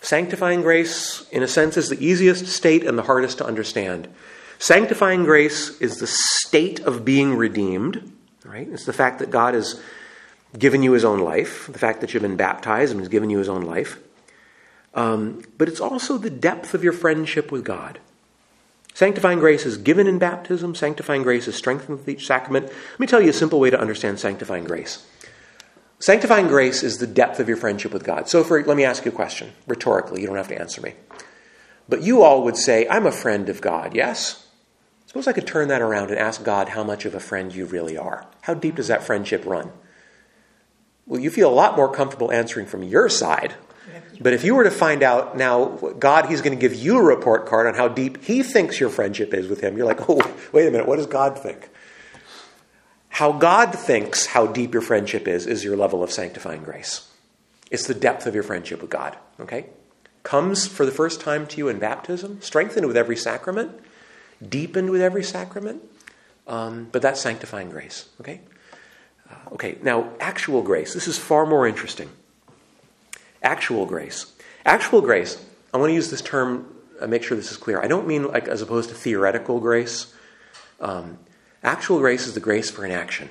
Sanctifying 0.00 0.62
grace, 0.62 1.28
in 1.30 1.42
a 1.42 1.48
sense, 1.48 1.76
is 1.76 1.88
the 1.88 2.04
easiest 2.04 2.46
state 2.46 2.84
and 2.84 2.98
the 2.98 3.02
hardest 3.02 3.38
to 3.38 3.46
understand. 3.46 4.08
Sanctifying 4.58 5.24
grace 5.24 5.80
is 5.80 5.98
the 5.98 6.06
state 6.06 6.80
of 6.80 7.04
being 7.04 7.36
redeemed, 7.36 8.12
right? 8.44 8.66
It's 8.68 8.86
the 8.86 8.92
fact 8.92 9.18
that 9.18 9.30
God 9.30 9.54
has 9.54 9.80
given 10.58 10.82
you 10.82 10.92
his 10.92 11.04
own 11.04 11.20
life, 11.20 11.68
the 11.72 11.78
fact 11.78 12.00
that 12.00 12.12
you've 12.12 12.22
been 12.22 12.36
baptized 12.36 12.92
and 12.92 13.00
has 13.00 13.08
given 13.08 13.30
you 13.30 13.38
his 13.38 13.48
own 13.48 13.62
life. 13.62 13.98
Um, 14.94 15.42
but 15.56 15.68
it's 15.68 15.80
also 15.80 16.18
the 16.18 16.30
depth 16.30 16.74
of 16.74 16.84
your 16.84 16.92
friendship 16.92 17.50
with 17.50 17.64
God. 17.64 17.98
Sanctifying 18.94 19.38
grace 19.38 19.64
is 19.64 19.78
given 19.78 20.06
in 20.06 20.18
baptism. 20.18 20.74
Sanctifying 20.74 21.22
grace 21.22 21.48
is 21.48 21.56
strengthened 21.56 21.98
with 21.98 22.08
each 22.08 22.26
sacrament. 22.26 22.66
Let 22.66 23.00
me 23.00 23.06
tell 23.06 23.22
you 23.22 23.30
a 23.30 23.34
simple 23.34 23.58
way 23.58 23.70
to 23.70 23.80
understand 23.80 24.20
sanctifying 24.20 24.64
grace. 24.64 25.06
Sanctifying 25.98 26.48
grace 26.48 26.82
is 26.82 26.98
the 26.98 27.06
depth 27.06 27.40
of 27.40 27.48
your 27.48 27.56
friendship 27.56 27.92
with 27.92 28.04
God. 28.04 28.28
So, 28.28 28.44
for, 28.44 28.62
let 28.64 28.76
me 28.76 28.84
ask 28.84 29.04
you 29.04 29.12
a 29.12 29.14
question, 29.14 29.52
rhetorically. 29.66 30.20
You 30.20 30.26
don't 30.26 30.36
have 30.36 30.48
to 30.48 30.60
answer 30.60 30.80
me. 30.82 30.94
But 31.88 32.02
you 32.02 32.22
all 32.22 32.42
would 32.42 32.56
say, 32.56 32.86
I'm 32.88 33.06
a 33.06 33.12
friend 33.12 33.48
of 33.48 33.60
God, 33.60 33.94
yes? 33.94 34.46
Suppose 35.06 35.26
I 35.26 35.32
could 35.32 35.46
turn 35.46 35.68
that 35.68 35.80
around 35.80 36.10
and 36.10 36.18
ask 36.18 36.42
God 36.42 36.70
how 36.70 36.82
much 36.82 37.04
of 37.04 37.14
a 37.14 37.20
friend 37.20 37.54
you 37.54 37.66
really 37.66 37.96
are. 37.96 38.26
How 38.42 38.54
deep 38.54 38.76
does 38.76 38.88
that 38.88 39.02
friendship 39.02 39.44
run? 39.46 39.70
Well, 41.06 41.20
you 41.20 41.30
feel 41.30 41.50
a 41.50 41.54
lot 41.54 41.76
more 41.76 41.92
comfortable 41.92 42.30
answering 42.30 42.66
from 42.66 42.82
your 42.82 43.08
side 43.08 43.54
but 44.22 44.32
if 44.32 44.44
you 44.44 44.54
were 44.54 44.64
to 44.64 44.70
find 44.70 45.02
out 45.02 45.36
now, 45.36 45.66
God, 45.98 46.26
He's 46.26 46.42
going 46.42 46.56
to 46.56 46.60
give 46.60 46.74
you 46.74 46.98
a 46.98 47.02
report 47.02 47.46
card 47.46 47.66
on 47.66 47.74
how 47.74 47.88
deep 47.88 48.22
He 48.22 48.42
thinks 48.42 48.78
your 48.78 48.90
friendship 48.90 49.34
is 49.34 49.48
with 49.48 49.60
Him, 49.60 49.76
you're 49.76 49.86
like, 49.86 50.08
oh, 50.08 50.20
wait 50.52 50.66
a 50.66 50.70
minute, 50.70 50.86
what 50.86 50.96
does 50.96 51.06
God 51.06 51.38
think? 51.38 51.68
How 53.08 53.32
God 53.32 53.74
thinks 53.74 54.26
how 54.26 54.46
deep 54.46 54.72
your 54.72 54.82
friendship 54.82 55.28
is, 55.28 55.46
is 55.46 55.64
your 55.64 55.76
level 55.76 56.02
of 56.02 56.10
sanctifying 56.10 56.62
grace. 56.62 57.08
It's 57.70 57.86
the 57.86 57.94
depth 57.94 58.26
of 58.26 58.34
your 58.34 58.44
friendship 58.44 58.80
with 58.80 58.90
God, 58.90 59.16
okay? 59.40 59.66
Comes 60.22 60.66
for 60.66 60.86
the 60.86 60.92
first 60.92 61.20
time 61.20 61.46
to 61.48 61.58
you 61.58 61.68
in 61.68 61.78
baptism, 61.78 62.40
strengthened 62.40 62.86
with 62.86 62.96
every 62.96 63.16
sacrament, 63.16 63.72
deepened 64.46 64.90
with 64.90 65.00
every 65.00 65.24
sacrament, 65.24 65.82
um, 66.46 66.88
but 66.92 67.02
that's 67.02 67.20
sanctifying 67.20 67.70
grace, 67.70 68.08
okay? 68.20 68.40
Okay, 69.52 69.78
now, 69.82 70.10
actual 70.20 70.62
grace. 70.62 70.94
This 70.94 71.08
is 71.08 71.18
far 71.18 71.46
more 71.46 71.66
interesting. 71.66 72.08
Actual 73.42 73.86
grace. 73.86 74.32
Actual 74.64 75.00
grace, 75.00 75.44
I 75.74 75.78
want 75.78 75.90
to 75.90 75.94
use 75.94 76.10
this 76.10 76.22
term, 76.22 76.66
uh, 77.00 77.06
make 77.06 77.22
sure 77.22 77.36
this 77.36 77.50
is 77.50 77.56
clear. 77.56 77.82
I 77.82 77.88
don't 77.88 78.06
mean 78.06 78.28
like 78.28 78.48
as 78.48 78.62
opposed 78.62 78.88
to 78.90 78.94
theoretical 78.94 79.58
grace. 79.60 80.14
Um, 80.80 81.18
actual 81.62 81.98
grace 81.98 82.26
is 82.26 82.34
the 82.34 82.40
grace 82.40 82.70
for 82.70 82.84
an 82.84 82.92
action. 82.92 83.30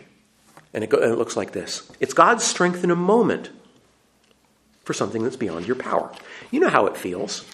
And 0.73 0.83
it, 0.83 0.89
go, 0.89 0.97
and 0.97 1.11
it 1.11 1.17
looks 1.17 1.35
like 1.35 1.51
this 1.51 1.89
it's 1.99 2.13
God's 2.13 2.43
strength 2.43 2.83
in 2.83 2.91
a 2.91 2.95
moment 2.95 3.49
for 4.83 4.93
something 4.93 5.23
that's 5.23 5.35
beyond 5.35 5.67
your 5.67 5.75
power. 5.75 6.11
You 6.49 6.59
know 6.59 6.69
how 6.69 6.87
it 6.87 6.97
feels. 6.97 7.45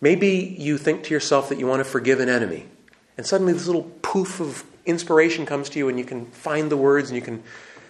Maybe 0.00 0.56
you 0.58 0.76
think 0.76 1.04
to 1.04 1.14
yourself 1.14 1.48
that 1.48 1.58
you 1.58 1.66
want 1.66 1.80
to 1.80 1.84
forgive 1.84 2.20
an 2.20 2.28
enemy, 2.28 2.66
and 3.16 3.26
suddenly 3.26 3.52
this 3.52 3.66
little 3.66 3.90
poof 4.02 4.40
of 4.40 4.64
inspiration 4.84 5.46
comes 5.46 5.68
to 5.70 5.78
you, 5.78 5.88
and 5.88 5.98
you 5.98 6.04
can 6.04 6.26
find 6.26 6.70
the 6.70 6.76
words, 6.76 7.08
and 7.08 7.16
you 7.16 7.22
can. 7.22 7.42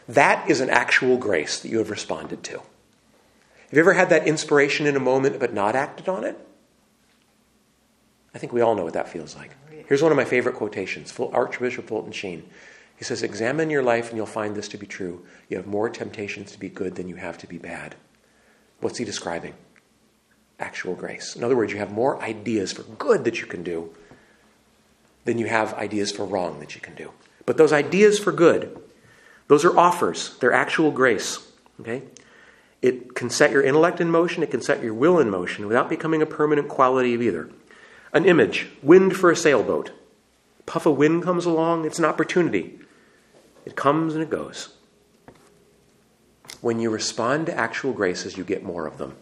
That 0.08 0.48
is 0.48 0.60
an 0.60 0.70
actual 0.70 1.16
grace 1.16 1.60
that 1.60 1.68
you 1.68 1.78
have 1.78 1.90
responded 1.90 2.42
to. 2.44 2.58
Have 2.58 3.72
you 3.72 3.80
ever 3.80 3.94
had 3.94 4.10
that 4.10 4.28
inspiration 4.28 4.86
in 4.86 4.94
a 4.94 5.00
moment 5.00 5.40
but 5.40 5.52
not 5.52 5.74
acted 5.74 6.08
on 6.08 6.24
it? 6.24 6.38
I 8.34 8.38
think 8.38 8.52
we 8.52 8.60
all 8.60 8.74
know 8.74 8.84
what 8.84 8.92
that 8.92 9.08
feels 9.08 9.34
like. 9.34 9.50
Here's 9.88 10.02
one 10.02 10.12
of 10.12 10.16
my 10.16 10.24
favorite 10.24 10.56
quotations 10.56 11.18
Archbishop 11.18 11.88
Fulton 11.88 12.12
Sheen. 12.12 12.48
He 12.96 13.04
says, 13.04 13.22
Examine 13.22 13.70
your 13.70 13.82
life 13.82 14.08
and 14.08 14.16
you'll 14.16 14.26
find 14.26 14.54
this 14.54 14.68
to 14.68 14.78
be 14.78 14.86
true. 14.86 15.24
You 15.48 15.56
have 15.56 15.66
more 15.66 15.88
temptations 15.88 16.52
to 16.52 16.58
be 16.58 16.68
good 16.68 16.94
than 16.94 17.08
you 17.08 17.16
have 17.16 17.38
to 17.38 17.46
be 17.46 17.58
bad. 17.58 17.96
What's 18.80 18.98
he 18.98 19.04
describing? 19.04 19.54
Actual 20.58 20.94
grace. 20.94 21.34
In 21.36 21.44
other 21.44 21.56
words, 21.56 21.72
you 21.72 21.78
have 21.78 21.92
more 21.92 22.22
ideas 22.22 22.72
for 22.72 22.82
good 22.82 23.24
that 23.24 23.40
you 23.40 23.46
can 23.46 23.62
do 23.62 23.94
than 25.24 25.38
you 25.38 25.46
have 25.46 25.74
ideas 25.74 26.12
for 26.12 26.24
wrong 26.24 26.60
that 26.60 26.74
you 26.74 26.80
can 26.80 26.94
do. 26.94 27.10
But 27.44 27.56
those 27.56 27.72
ideas 27.72 28.18
for 28.18 28.32
good, 28.32 28.80
those 29.48 29.64
are 29.64 29.76
offers, 29.78 30.36
they're 30.38 30.52
actual 30.52 30.90
grace. 30.90 31.46
Okay? 31.80 32.02
It 32.82 33.14
can 33.14 33.30
set 33.30 33.50
your 33.50 33.62
intellect 33.62 34.00
in 34.00 34.10
motion, 34.10 34.42
it 34.42 34.50
can 34.50 34.62
set 34.62 34.82
your 34.82 34.94
will 34.94 35.18
in 35.18 35.30
motion 35.30 35.66
without 35.66 35.88
becoming 35.88 36.22
a 36.22 36.26
permanent 36.26 36.68
quality 36.68 37.14
of 37.14 37.22
either. 37.22 37.48
An 38.12 38.24
image, 38.24 38.68
wind 38.82 39.16
for 39.16 39.30
a 39.30 39.36
sailboat. 39.36 39.90
Puff 40.66 40.86
of 40.86 40.96
wind 40.96 41.22
comes 41.22 41.46
along, 41.46 41.84
it's 41.84 41.98
an 41.98 42.04
opportunity. 42.04 42.78
It 43.64 43.76
comes 43.76 44.14
and 44.14 44.22
it 44.22 44.30
goes. 44.30 44.74
When 46.60 46.80
you 46.80 46.90
respond 46.90 47.46
to 47.46 47.56
actual 47.56 47.92
graces, 47.92 48.36
you 48.36 48.44
get 48.44 48.62
more 48.62 48.86
of 48.86 48.98
them. 48.98 49.16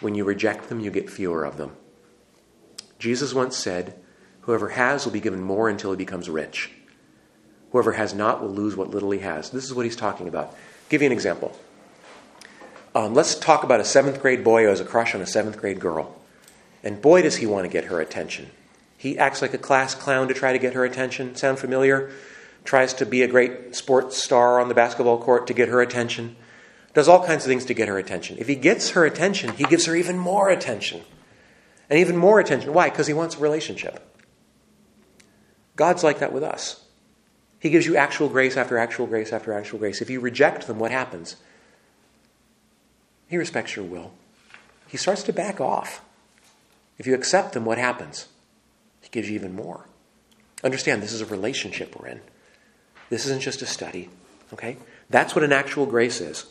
When 0.00 0.14
you 0.14 0.24
reject 0.24 0.68
them, 0.68 0.80
you 0.80 0.90
get 0.90 1.10
fewer 1.10 1.44
of 1.44 1.56
them. 1.56 1.76
Jesus 2.98 3.34
once 3.34 3.56
said, 3.56 3.94
Whoever 4.42 4.70
has 4.70 5.04
will 5.04 5.12
be 5.12 5.20
given 5.20 5.42
more 5.42 5.68
until 5.68 5.90
he 5.90 5.96
becomes 5.96 6.28
rich. 6.28 6.70
Whoever 7.72 7.92
has 7.92 8.14
not 8.14 8.40
will 8.40 8.50
lose 8.50 8.76
what 8.76 8.90
little 8.90 9.10
he 9.10 9.20
has. 9.20 9.50
This 9.50 9.64
is 9.64 9.74
what 9.74 9.84
he's 9.84 9.96
talking 9.96 10.28
about 10.28 10.54
give 10.88 11.00
you 11.00 11.06
an 11.06 11.12
example. 11.12 11.58
Um, 12.94 13.14
let's 13.14 13.34
talk 13.34 13.64
about 13.64 13.80
a 13.80 13.84
seventh 13.84 14.20
grade 14.20 14.44
boy 14.44 14.64
who 14.64 14.68
has 14.68 14.80
a 14.80 14.84
crush 14.84 15.14
on 15.14 15.22
a 15.22 15.26
seventh 15.26 15.58
grade 15.58 15.80
girl. 15.80 16.14
And 16.84 17.00
boy, 17.00 17.22
does 17.22 17.36
he 17.36 17.46
want 17.46 17.64
to 17.64 17.70
get 17.70 17.84
her 17.84 17.98
attention. 17.98 18.50
He 18.98 19.18
acts 19.18 19.40
like 19.40 19.54
a 19.54 19.58
class 19.58 19.94
clown 19.94 20.28
to 20.28 20.34
try 20.34 20.52
to 20.52 20.58
get 20.58 20.74
her 20.74 20.84
attention. 20.84 21.34
Sound 21.34 21.58
familiar? 21.58 22.10
Tries 22.64 22.92
to 22.94 23.06
be 23.06 23.22
a 23.22 23.26
great 23.26 23.74
sports 23.74 24.18
star 24.18 24.60
on 24.60 24.68
the 24.68 24.74
basketball 24.74 25.18
court 25.18 25.46
to 25.46 25.54
get 25.54 25.68
her 25.68 25.80
attention. 25.80 26.36
Does 26.92 27.08
all 27.08 27.24
kinds 27.24 27.44
of 27.44 27.48
things 27.48 27.64
to 27.64 27.74
get 27.74 27.88
her 27.88 27.96
attention. 27.96 28.36
If 28.38 28.48
he 28.48 28.54
gets 28.54 28.90
her 28.90 29.06
attention, 29.06 29.54
he 29.54 29.64
gives 29.64 29.86
her 29.86 29.96
even 29.96 30.18
more 30.18 30.50
attention. 30.50 31.00
And 31.88 31.98
even 31.98 32.18
more 32.18 32.38
attention. 32.38 32.74
Why? 32.74 32.90
Because 32.90 33.06
he 33.06 33.14
wants 33.14 33.36
a 33.36 33.40
relationship. 33.40 34.06
God's 35.74 36.04
like 36.04 36.18
that 36.18 36.34
with 36.34 36.42
us. 36.42 36.81
He 37.62 37.70
gives 37.70 37.86
you 37.86 37.96
actual 37.96 38.28
grace 38.28 38.56
after 38.56 38.76
actual 38.76 39.06
grace 39.06 39.32
after 39.32 39.52
actual 39.52 39.78
grace. 39.78 40.02
If 40.02 40.10
you 40.10 40.18
reject 40.18 40.66
them, 40.66 40.80
what 40.80 40.90
happens? 40.90 41.36
He 43.28 43.36
respects 43.36 43.76
your 43.76 43.84
will. 43.84 44.10
He 44.88 44.96
starts 44.96 45.22
to 45.22 45.32
back 45.32 45.60
off. 45.60 46.00
If 46.98 47.06
you 47.06 47.14
accept 47.14 47.52
them, 47.52 47.64
what 47.64 47.78
happens? 47.78 48.26
He 49.00 49.10
gives 49.10 49.28
you 49.28 49.36
even 49.36 49.54
more. 49.54 49.86
Understand, 50.64 51.04
this 51.04 51.12
is 51.12 51.20
a 51.20 51.26
relationship 51.26 51.94
we're 51.94 52.08
in. 52.08 52.20
This 53.10 53.26
isn't 53.26 53.42
just 53.42 53.62
a 53.62 53.66
study, 53.66 54.10
okay? 54.52 54.76
That's 55.08 55.36
what 55.36 55.44
an 55.44 55.52
actual 55.52 55.86
grace 55.86 56.20
is. 56.20 56.46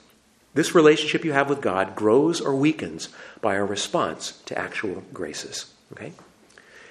This 0.53 0.73
relationship 0.73 1.25
you 1.25 1.33
have 1.33 1.49
with 1.49 1.59
God 1.59 1.93
grows 1.93 2.39
or 2.39 2.55
weakens 2.55 3.09
by 3.41 3.57
our 3.57 3.65
response 3.65 4.41
to 4.45 4.57
actual 4.57 5.03
graces, 5.11 5.73
okay? 5.91 6.13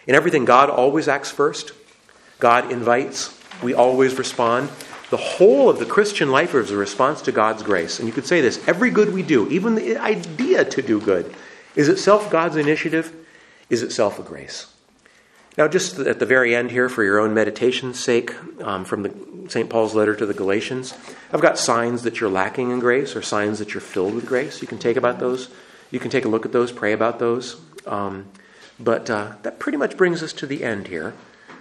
In 0.07 0.14
everything, 0.14 0.45
God 0.45 0.68
always 0.68 1.09
acts 1.09 1.31
first. 1.31 1.73
God 2.39 2.71
invites, 2.71 3.39
we 3.63 3.75
always 3.75 4.19
respond. 4.19 4.71
The 5.11 5.17
whole 5.17 5.69
of 5.69 5.79
the 5.79 5.87
Christian 5.87 6.31
life 6.31 6.55
is 6.55 6.71
a 6.71 6.77
response 6.77 7.21
to 7.23 7.33
God's 7.33 7.63
grace. 7.63 7.99
And 7.99 8.07
you 8.07 8.13
could 8.13 8.27
say 8.27 8.41
this 8.41 8.67
every 8.69 8.91
good 8.91 9.13
we 9.13 9.23
do, 9.23 9.49
even 9.49 9.75
the 9.75 9.97
idea 9.99 10.65
to 10.65 10.83
do 10.83 11.01
good, 11.01 11.35
is 11.75 11.89
itself 11.89 12.31
God's 12.31 12.57
initiative, 12.57 13.15
is 13.69 13.83
itself 13.83 14.19
a 14.19 14.23
grace. 14.23 14.73
Now, 15.59 15.67
just 15.67 15.99
at 15.99 16.21
the 16.21 16.27
very 16.27 16.55
end 16.55 16.71
here, 16.71 16.89
for 16.89 17.03
your 17.03 17.19
own 17.19 17.35
meditation's 17.35 17.99
sake, 17.99 18.33
um, 18.63 18.85
from 18.85 19.03
the, 19.03 19.51
St. 19.51 19.69
Paul's 19.69 19.97
letter 19.97 20.15
to 20.15 20.25
the 20.25 20.33
Galatians, 20.33 20.95
I've 21.33 21.41
got 21.41 21.59
signs 21.59 22.03
that 22.05 22.21
you're 22.21 22.31
lacking 22.31 22.71
in 22.71 22.79
grace 22.79 23.17
or 23.17 23.23
signs 23.23 23.59
that 23.59 23.75
you're 23.75 23.81
filled 23.81 24.15
with 24.15 24.27
grace. 24.27 24.63
You 24.63 24.69
can 24.69 24.79
take 24.79 24.97
about 24.97 25.19
those. 25.19 25.51
You 25.91 25.99
can 25.99 26.11
take 26.11 26.25
a 26.25 26.29
look 26.29 26.47
at 26.47 26.53
those, 26.53 26.71
pray 26.71 26.93
about 26.93 27.19
those. 27.19 27.61
Um, 27.85 28.29
but 28.79 29.11
uh, 29.11 29.33
that 29.43 29.59
pretty 29.59 29.77
much 29.77 29.97
brings 29.97 30.23
us 30.23 30.33
to 30.35 30.47
the 30.47 30.63
end 30.63 30.87
here. 30.87 31.15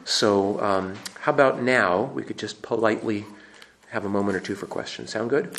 So, 0.10 0.60
um, 0.60 0.96
how 1.20 1.32
about 1.32 1.62
now 1.62 2.06
we 2.16 2.24
could 2.24 2.40
just 2.40 2.64
politely 2.64 3.26
have 3.92 4.06
a 4.06 4.10
moment 4.10 4.36
or 4.36 4.40
two 4.40 4.56
for 4.56 4.66
questions? 4.66 5.12
Sound 5.12 5.30
good? 5.30 5.56